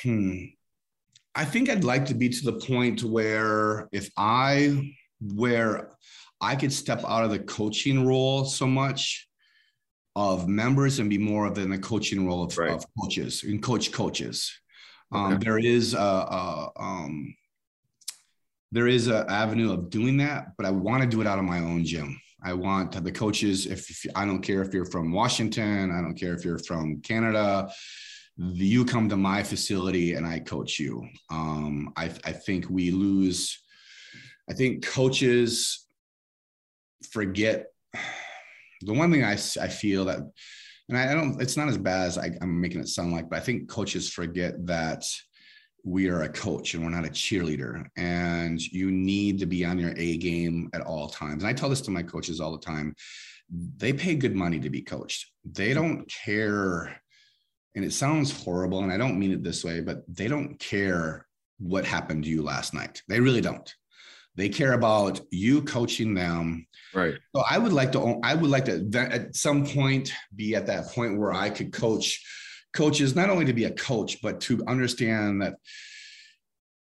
[0.03, 0.45] hmm.
[1.35, 4.93] I think I'd like to be to the point where if I
[5.35, 5.91] where
[6.41, 9.29] I could step out of the coaching role so much
[10.17, 12.73] of members and be more of in the coaching role of, right.
[12.73, 14.53] of coaches and coach coaches.
[15.13, 15.45] Um, okay.
[15.45, 17.35] There is a, a um,
[18.73, 21.45] there is an avenue of doing that, but I want to do it out of
[21.45, 22.21] my own gym.
[22.43, 26.15] I want the coaches, if, if, I don't care if you're from Washington, I don't
[26.15, 27.71] care if you're from Canada,
[28.37, 31.07] you come to my facility and I coach you.
[31.31, 33.61] Um, I, I think we lose,
[34.49, 35.87] I think coaches
[37.11, 37.67] forget
[38.83, 40.21] the one thing I, I feel that,
[40.89, 43.29] and I, I don't, it's not as bad as I, I'm making it sound like,
[43.29, 45.05] but I think coaches forget that
[45.85, 47.87] we are a coach and we're not a cheerleader.
[47.97, 51.43] And you need to be on your a game at all times.
[51.43, 52.95] And i tell this to my coaches all the time.
[53.51, 55.31] They pay good money to be coached.
[55.45, 57.00] They don't care
[57.75, 61.27] and it sounds horrible and i don't mean it this way but they don't care
[61.61, 63.03] what happened to you last night.
[63.07, 63.73] They really don't.
[64.35, 66.67] They care about you coaching them.
[66.95, 67.15] Right.
[67.35, 70.87] So i would like to i would like to at some point be at that
[70.89, 72.21] point where i could coach
[72.73, 75.55] coaches not only to be a coach but to understand that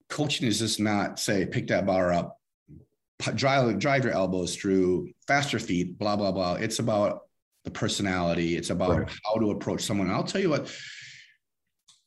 [0.09, 2.39] coaching is just not say pick that bar up
[3.35, 6.55] drive drive your elbows through faster feet blah blah blah.
[6.55, 7.21] It's about
[7.65, 9.11] the personality it's about right.
[9.25, 10.69] how to approach someone i'll tell you what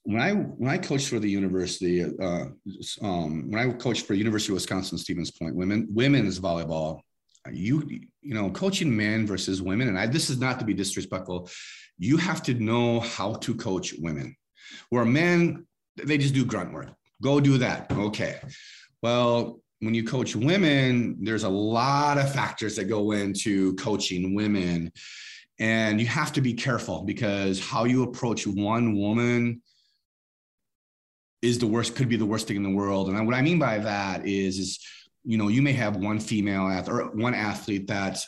[0.06, 2.44] when I when I coached for the university, uh,
[3.02, 7.00] um, when I coached for University of Wisconsin Stevens Point women women's volleyball,
[7.52, 7.82] you
[8.22, 11.50] you know coaching men versus women, and I, this is not to be disrespectful,
[11.98, 14.36] you have to know how to coach women.
[14.90, 15.66] Where men
[15.96, 18.38] they just do grunt work, go do that, okay.
[19.02, 24.92] Well, when you coach women, there's a lot of factors that go into coaching women.
[25.58, 29.62] And you have to be careful because how you approach one woman
[31.40, 33.08] is the worst, could be the worst thing in the world.
[33.08, 34.78] And what I mean by that is, is
[35.24, 38.18] you know, you may have one female athlete or one athlete that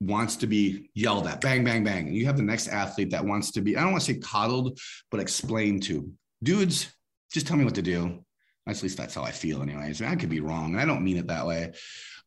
[0.00, 2.08] wants to be yelled at, bang, bang, bang.
[2.08, 4.18] And you have the next athlete that wants to be, I don't want to say
[4.18, 4.78] coddled,
[5.10, 6.10] but explained to.
[6.42, 6.92] Dudes,
[7.32, 8.24] just tell me what to do.
[8.66, 10.00] At least that's how I feel, anyways.
[10.02, 11.72] I, I could be wrong, and I don't mean it that way.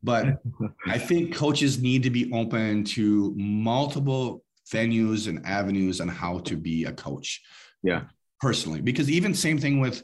[0.03, 0.41] But
[0.86, 6.57] I think coaches need to be open to multiple venues and avenues on how to
[6.57, 7.41] be a coach.
[7.84, 8.03] Yeah.
[8.40, 10.03] Personally because even same thing with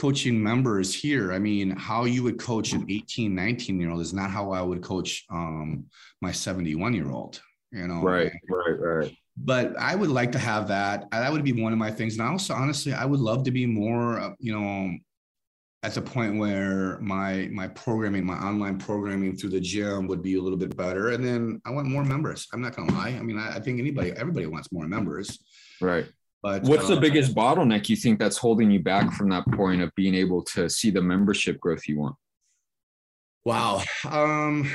[0.00, 1.32] coaching members here.
[1.32, 4.62] I mean how you would coach an 18 19 year old is not how i
[4.62, 5.84] would coach um
[6.22, 7.38] my 71 year old
[7.72, 8.00] you know?
[8.00, 9.16] Right right right.
[9.36, 11.10] But i would like to have that.
[11.10, 12.18] That would be one of my things.
[12.18, 14.96] And also honestly i would love to be more uh, you know
[15.86, 20.34] at the point where my my programming my online programming through the gym would be
[20.34, 23.22] a little bit better and then i want more members i'm not gonna lie i
[23.22, 25.38] mean i, I think anybody everybody wants more members
[25.80, 26.06] right
[26.46, 29.82] but what's uh, the biggest bottleneck you think that's holding you back from that point
[29.82, 32.14] of being able to see the membership growth you want?
[33.44, 33.82] Wow.
[34.08, 34.70] Um,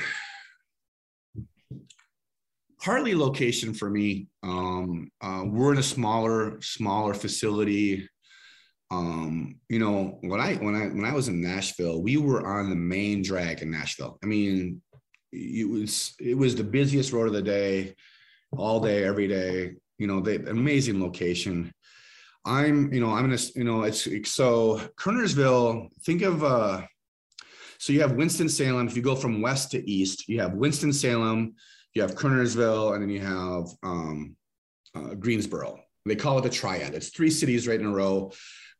[2.82, 4.28] partly location for me.
[4.44, 8.06] Um, uh, we're in a smaller, smaller facility.
[8.91, 12.69] Um, you know, when I when I when I was in Nashville, we were on
[12.69, 14.19] the main drag in Nashville.
[14.22, 14.81] I mean,
[15.31, 17.95] it was it was the busiest road of the day,
[18.51, 21.72] all day, every day you know, the amazing location.
[22.43, 26.81] I'm, you know, I'm in a, you know, it's so Kernersville, think of, uh,
[27.77, 28.88] so you have Winston-Salem.
[28.88, 31.53] If you go from west to east, you have Winston-Salem,
[31.93, 34.35] you have Kernersville, and then you have um,
[34.95, 35.80] uh, Greensboro.
[36.07, 36.95] They call it the triad.
[36.95, 38.31] It's three cities right in a row.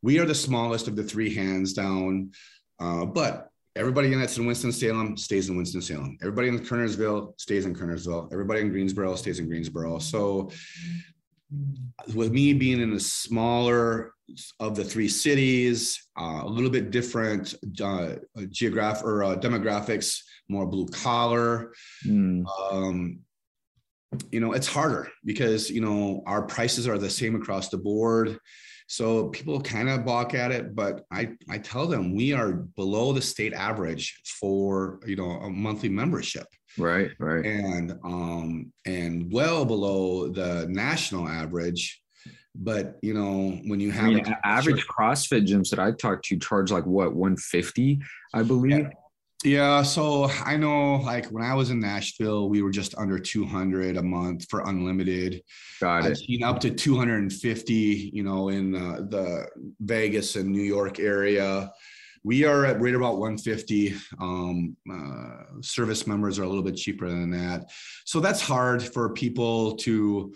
[0.02, 2.32] We are the smallest of the three hands down.
[2.78, 6.18] Uh, but Everybody in that's in Winston-Salem stays in Winston-Salem.
[6.20, 8.30] Everybody in Kernersville stays in Kernersville.
[8.30, 9.98] Everybody in Greensboro stays in Greensboro.
[9.98, 10.50] So
[12.14, 14.12] with me being in the smaller
[14.60, 18.16] of the three cities, uh, a little bit different uh,
[18.50, 20.20] geographic or uh, demographics,
[20.50, 21.72] more blue collar.
[22.06, 22.44] Mm.
[22.70, 23.20] Um,
[24.30, 28.38] you know, it's harder because you know our prices are the same across the board.
[28.88, 33.12] So people kind of balk at it, but I, I tell them we are below
[33.12, 36.46] the state average for you know a monthly membership.
[36.78, 37.44] Right, right.
[37.44, 42.00] And um and well below the national average.
[42.54, 46.38] But you know, when you have I mean, average CrossFit gyms that I talked to
[46.38, 48.00] charge like what 150,
[48.34, 48.78] I believe.
[48.78, 48.90] Yeah.
[49.44, 53.96] Yeah, so I know like when I was in Nashville, we were just under 200
[53.96, 55.42] a month for unlimited.
[55.80, 56.10] Got it.
[56.10, 57.74] I've seen up to 250,
[58.12, 59.48] you know, in uh, the
[59.80, 61.72] Vegas and New York area.
[62.22, 63.96] We are at right about 150.
[64.20, 67.68] Um, uh, service members are a little bit cheaper than that,
[68.04, 70.32] so that's hard for people to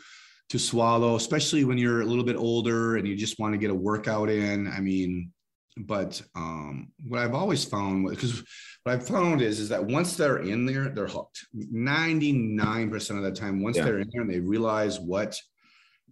[0.48, 3.70] to swallow, especially when you're a little bit older and you just want to get
[3.70, 4.68] a workout in.
[4.68, 5.32] I mean,
[5.76, 8.42] but um, what I've always found because
[8.86, 11.44] what I've found is is that once they're in there, they're hooked.
[11.52, 13.84] Ninety nine percent of the time, once yeah.
[13.84, 15.36] they're in there and they realize what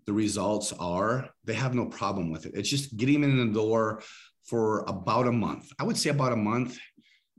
[0.06, 2.52] the results are, they have no problem with it.
[2.56, 4.02] It's just getting them in the door
[4.42, 5.70] for about a month.
[5.78, 6.76] I would say about a month.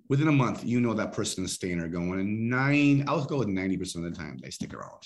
[0.08, 2.20] Within a month, you know that person is staying or going.
[2.20, 5.02] And nine, I'll go with ninety percent of the time they stick around.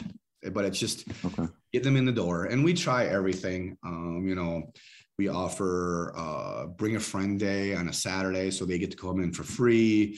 [0.51, 1.47] But it's just okay.
[1.73, 3.77] get them in the door, and we try everything.
[3.83, 4.71] Um, you know
[5.19, 9.19] we offer uh, bring a friend day on a Saturday, so they get to come
[9.19, 10.17] in for free.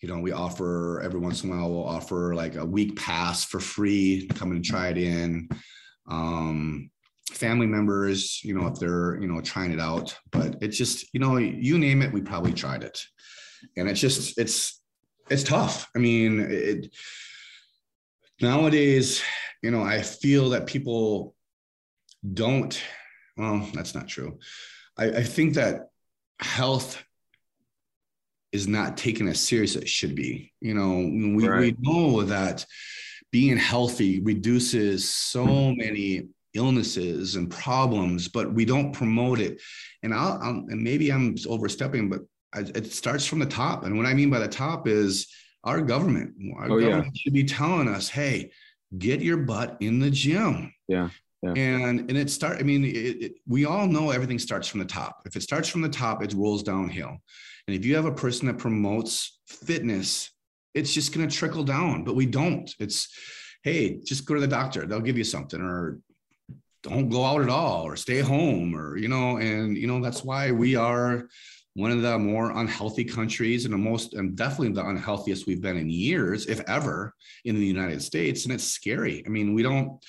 [0.00, 3.44] you know, we offer every once in a while, we'll offer like a week pass
[3.44, 5.48] for free, to come and try it in.
[6.08, 6.90] Um,
[7.32, 11.18] family members, you know, if they're, you know, trying it out, but it's just, you
[11.18, 13.00] know, you name it, we probably tried it.
[13.76, 14.80] And it's just, it's,
[15.28, 15.88] it's tough.
[15.96, 16.94] I mean, it,
[18.40, 19.22] nowadays,
[19.62, 21.34] you know, I feel that people
[22.32, 22.80] don't,
[23.36, 24.38] well, that's not true.
[24.96, 25.90] I, I think that
[26.40, 27.02] health
[28.52, 30.52] is not taken as serious as it should be.
[30.60, 31.60] You know, we, right.
[31.60, 32.64] we know that
[33.30, 35.44] being healthy reduces so
[35.74, 39.60] many illnesses and problems, but we don't promote it.
[40.02, 42.20] And I'll, I'll and maybe I'm overstepping, but
[42.54, 43.84] I, it starts from the top.
[43.84, 45.28] And what I mean by the top is
[45.64, 46.34] our government.
[46.56, 47.20] Our oh, government yeah.
[47.20, 48.52] should be telling us, hey,
[48.96, 50.72] get your butt in the gym.
[50.88, 51.10] Yeah.
[51.46, 51.62] Yeah.
[51.62, 52.58] And and it start.
[52.58, 55.22] I mean, it, it, we all know everything starts from the top.
[55.26, 57.16] If it starts from the top, it rolls downhill.
[57.66, 60.30] And if you have a person that promotes fitness,
[60.74, 62.04] it's just going to trickle down.
[62.04, 62.72] But we don't.
[62.78, 63.08] It's
[63.62, 64.86] hey, just go to the doctor.
[64.86, 65.98] They'll give you something, or
[66.82, 69.38] don't go out at all, or stay home, or you know.
[69.38, 71.28] And you know that's why we are
[71.76, 75.76] one of the more unhealthy countries and the most and definitely the unhealthiest we've been
[75.76, 77.12] in years if ever
[77.44, 80.02] in the united states and it's scary i mean we don't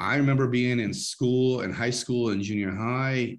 [0.00, 3.38] i remember being in school in high school and junior high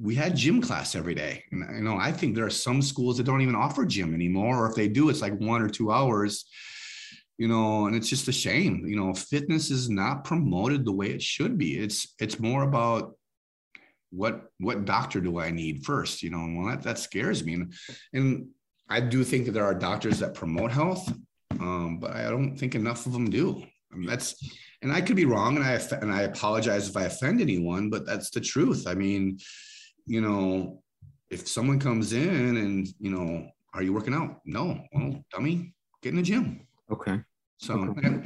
[0.00, 3.16] we had gym class every day and you know i think there are some schools
[3.16, 5.92] that don't even offer gym anymore or if they do it's like one or two
[5.92, 6.44] hours
[7.38, 11.08] you know and it's just a shame you know fitness is not promoted the way
[11.08, 13.14] it should be it's it's more about
[14.12, 16.22] what what doctor do I need first?
[16.22, 17.72] You know, well that that scares me, and,
[18.12, 18.48] and
[18.88, 21.12] I do think that there are doctors that promote health,
[21.58, 23.64] um, but I don't think enough of them do.
[23.92, 24.34] I mean, that's
[24.82, 28.04] and I could be wrong, and I and I apologize if I offend anyone, but
[28.04, 28.86] that's the truth.
[28.86, 29.38] I mean,
[30.06, 30.82] you know,
[31.30, 34.40] if someone comes in and you know, are you working out?
[34.44, 35.72] No, well, dummy,
[36.02, 36.66] get in the gym.
[36.90, 37.20] Okay.
[37.58, 37.94] So.
[37.98, 38.20] Okay.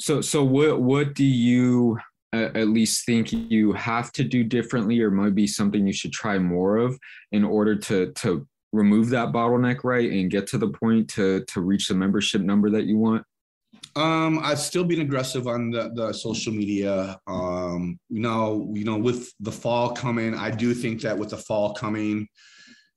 [0.00, 1.96] So so what what do you
[2.32, 6.38] at least think you have to do differently or might be something you should try
[6.38, 6.98] more of
[7.30, 11.60] in order to to remove that bottleneck right and get to the point to to
[11.60, 13.22] reach the membership number that you want
[13.96, 18.96] um i've still been aggressive on the, the social media um you know you know
[18.96, 22.26] with the fall coming i do think that with the fall coming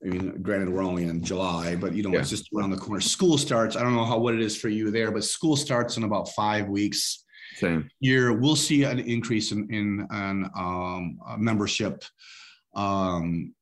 [0.04, 2.20] I mean, granted, we're only in July, but you know, yeah.
[2.20, 3.02] it's just around the corner.
[3.02, 3.76] School starts.
[3.76, 6.30] I don't know how what it is for you there, but school starts in about
[6.30, 7.24] five weeks.
[7.56, 7.90] Same.
[8.02, 12.04] year, we'll see an increase in, in, in um, membership.
[12.76, 13.54] Um,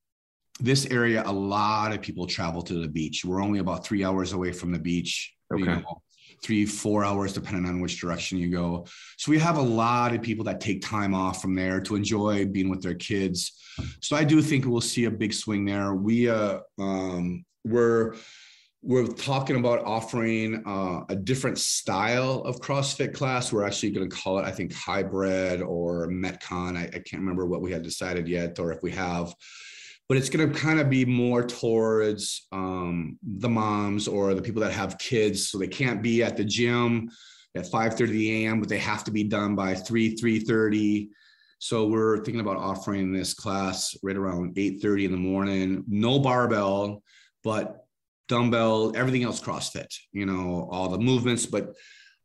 [0.60, 3.24] this area, a lot of people travel to the beach.
[3.24, 5.34] We're only about three hours away from the beach.
[5.54, 5.62] Okay.
[5.62, 6.02] You know,
[6.44, 8.86] three, four hours, depending on which direction you go.
[9.18, 12.46] So we have a lot of people that take time off from there to enjoy
[12.46, 13.54] being with their kids.
[14.02, 15.94] So I do think we'll see a big swing there.
[15.94, 18.16] We uh, um, we're
[18.86, 23.54] we're talking about offering uh, a different style of CrossFit class.
[23.54, 26.78] We're actually going to call it, I think, hybrid or Metcon.
[26.78, 29.34] I, I, can't remember what we had decided yet, or if we have.
[30.10, 34.62] But it's going to kind of be more towards um, the moms or the people
[34.62, 37.10] that have kids, so they can't be at the gym
[37.56, 41.10] at 5:30 a.m., but they have to be done by 3 3:30.
[41.60, 45.84] So we're thinking about offering this class right around 8:30 in the morning.
[45.88, 47.02] No barbell,
[47.44, 47.86] but
[48.28, 51.76] dumbbell, everything else CrossFit, you know, all the movements, but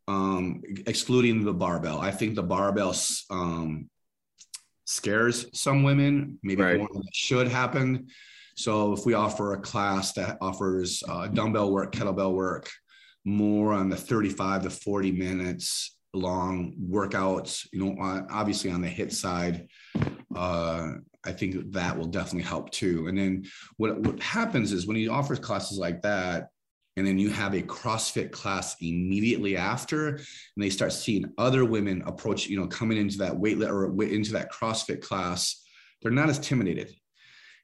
[0.07, 2.01] um, excluding the barbell.
[2.01, 2.97] I think the barbell
[3.31, 3.91] um,
[4.89, 6.79] scares some women, maybe right.
[6.79, 8.09] more than it should happen.
[8.57, 12.71] So if we offer a class that offers uh, dumbbell work, kettlebell work,
[13.25, 19.13] more on the 35 to 40 minutes long workouts, you know, obviously on the HIIT
[19.13, 19.69] side,
[20.35, 20.93] uh,
[21.23, 23.09] I think that will definitely help too.
[23.09, 23.45] And then
[23.77, 26.49] what, what happens is when he offers classes like that,
[26.99, 30.27] and then you have a CrossFit class immediately after, and
[30.57, 34.53] they start seeing other women approach, you know, coming into that weight or into that
[34.53, 35.63] CrossFit class,
[36.03, 36.95] they're not as intimidated.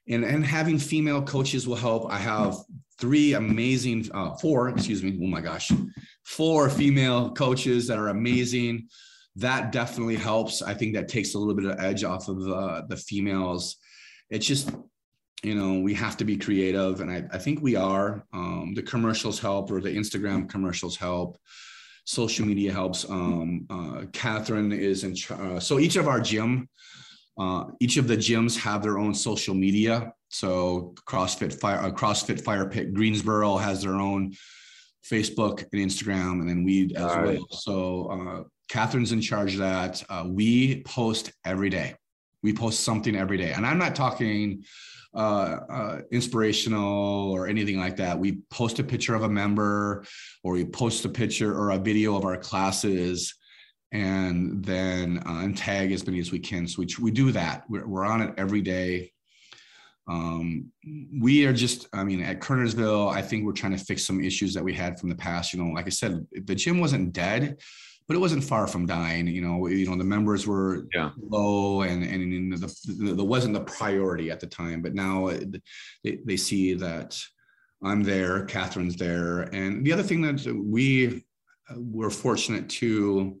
[0.07, 2.11] And, and having female coaches will help.
[2.11, 2.57] I have
[2.99, 5.71] three amazing, uh, four, excuse me, oh my gosh,
[6.23, 8.87] four female coaches that are amazing
[9.37, 10.61] that definitely helps.
[10.61, 13.75] I think that takes a little bit of edge off of uh, the females.
[14.29, 14.71] It's just,
[15.45, 18.25] you know, we have to be creative, and I, I think we are.
[18.33, 21.37] Um, the commercials help, or the Instagram commercials help.
[22.05, 23.09] Social media helps.
[23.09, 25.15] Um, uh, Catherine is in.
[25.29, 26.69] Uh, so each of our gym,
[27.37, 30.13] uh, each of the gyms have their own social media.
[30.29, 34.33] So CrossFit Fire, uh, CrossFit Fire Pit Greensboro has their own
[35.09, 37.25] Facebook and Instagram, and then we as All well.
[37.25, 37.39] Right.
[37.51, 40.03] So uh, Catherine's in charge of that.
[40.09, 41.95] Uh, we post every day.
[42.41, 43.53] We post something every day.
[43.53, 44.63] And I'm not talking
[45.15, 48.19] uh, uh, inspirational or anything like that.
[48.19, 50.05] We post a picture of a member
[50.43, 53.33] or we post a picture or a video of our classes
[53.91, 56.67] and then uh, and tag as many as we can.
[56.67, 57.63] So we, we do that.
[57.69, 59.13] We're, we're on it every day.
[60.07, 60.71] Um,
[61.19, 64.53] we are just, I mean, at Kernersville, I think we're trying to fix some issues
[64.53, 65.53] that we had from the past.
[65.53, 67.57] You know, like I said, the gym wasn't dead,
[68.07, 69.27] but it wasn't far from dying.
[69.27, 71.11] You know, you know the members were yeah.
[71.19, 72.67] low, and and the,
[72.97, 74.81] the, the wasn't the priority at the time.
[74.81, 75.31] But now
[76.03, 77.19] they, they see that
[77.83, 81.25] I'm there, Catherine's there, and the other thing that we
[81.75, 83.39] were fortunate to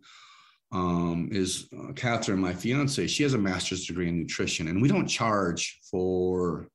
[0.71, 3.07] um, is uh, Catherine, my fiance.
[3.07, 6.69] She has a master's degree in nutrition, and we don't charge for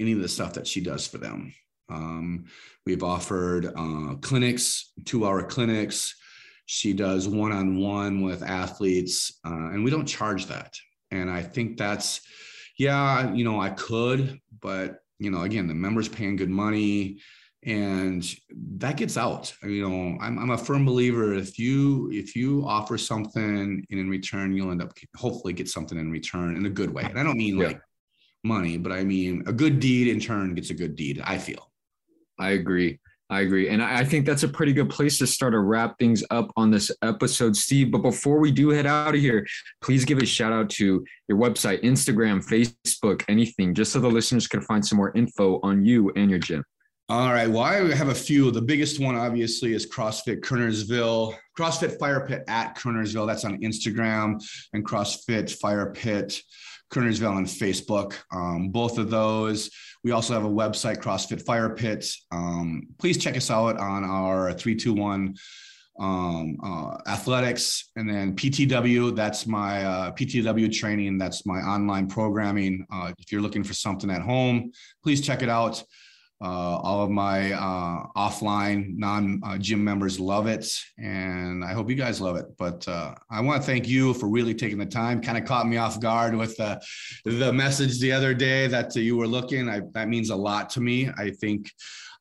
[0.00, 1.54] any of the stuff that she does for them.
[1.90, 2.46] Um,
[2.86, 6.14] we've offered uh, clinics, two-hour clinics
[6.66, 10.74] she does one on one with athletes, uh, and we don't charge that.
[11.10, 12.20] And I think that's,
[12.78, 17.18] yeah, you know, I could, but, you know, again, the members paying good money
[17.66, 18.36] and
[18.76, 22.98] that gets out you know I'm, I'm a firm believer if you if you offer
[22.98, 26.92] something and in return you'll end up hopefully get something in return in a good
[26.92, 27.68] way and i don't mean yeah.
[27.68, 27.80] like
[28.42, 31.72] money but i mean a good deed in turn gets a good deed i feel
[32.38, 32.98] i agree
[33.30, 33.70] I agree.
[33.70, 36.70] And I think that's a pretty good place to start to wrap things up on
[36.70, 37.90] this episode, Steve.
[37.90, 39.46] But before we do head out of here,
[39.82, 44.46] please give a shout out to your website, Instagram, Facebook, anything, just so the listeners
[44.46, 46.62] can find some more info on you and your gym.
[47.08, 47.48] All right.
[47.48, 48.50] Well, I have a few.
[48.50, 53.26] The biggest one, obviously, is CrossFit Kernersville, CrossFit Fire Pit at Kernersville.
[53.26, 54.42] That's on Instagram,
[54.72, 56.40] and CrossFit Fire Pit
[56.94, 58.14] Kernersville on Facebook.
[58.32, 59.70] Um, both of those.
[60.04, 62.06] We also have a website, CrossFit Fire Pit.
[62.30, 65.34] Um, please check us out on our 321
[65.98, 69.14] um, uh, athletics and then PTW.
[69.14, 71.18] That's my uh, PTW training.
[71.18, 72.86] That's my online programming.
[72.92, 74.72] Uh, if you're looking for something at home,
[75.02, 75.82] please check it out.
[76.42, 81.88] Uh, all of my uh, offline non uh, gym members love it, and I hope
[81.88, 82.46] you guys love it.
[82.58, 85.22] But uh, I want to thank you for really taking the time.
[85.22, 86.78] Kind of caught me off guard with uh,
[87.24, 89.68] the message the other day that you were looking.
[89.68, 91.08] I, that means a lot to me.
[91.16, 91.70] I think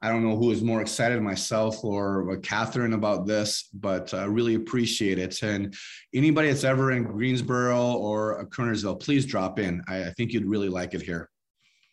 [0.04, 4.56] I don't know who is more excited, myself or Catherine, about this, but I really
[4.56, 5.42] appreciate it.
[5.42, 5.74] And
[6.14, 9.82] anybody that's ever in Greensboro or Kernersville, please drop in.
[9.88, 11.30] I, I think you'd really like it here.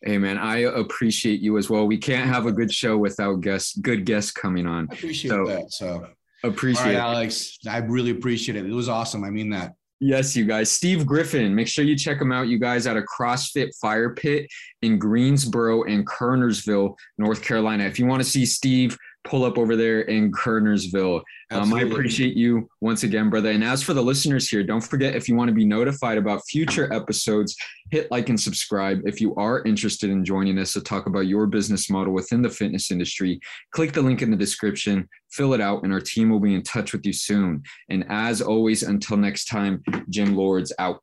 [0.02, 1.86] Hey man, I appreciate you as well.
[1.86, 4.88] We can't have a good show without guests, good guests coming on.
[4.90, 5.72] I appreciate so, that.
[5.72, 6.06] So
[6.42, 7.58] appreciate right, Alex.
[7.68, 8.64] I really appreciate it.
[8.64, 9.24] It was awesome.
[9.24, 9.74] I mean that.
[10.02, 10.70] Yes, you guys.
[10.70, 14.46] Steve Griffin, make sure you check him out, you guys, at a CrossFit Fire Pit
[14.80, 17.84] in Greensboro and Kernersville, North Carolina.
[17.84, 21.22] If you want to see Steve, pull up over there in Kernersville.
[21.50, 23.50] Um, I appreciate you once again, brother.
[23.50, 26.42] And as for the listeners here, don't forget if you want to be notified about
[26.48, 27.56] future episodes,
[27.90, 29.00] hit like and subscribe.
[29.04, 32.50] If you are interested in joining us to talk about your business model within the
[32.50, 33.40] fitness industry,
[33.72, 36.62] click the link in the description, fill it out, and our team will be in
[36.62, 37.62] touch with you soon.
[37.88, 41.02] And as always, until next time, Gym Lords out.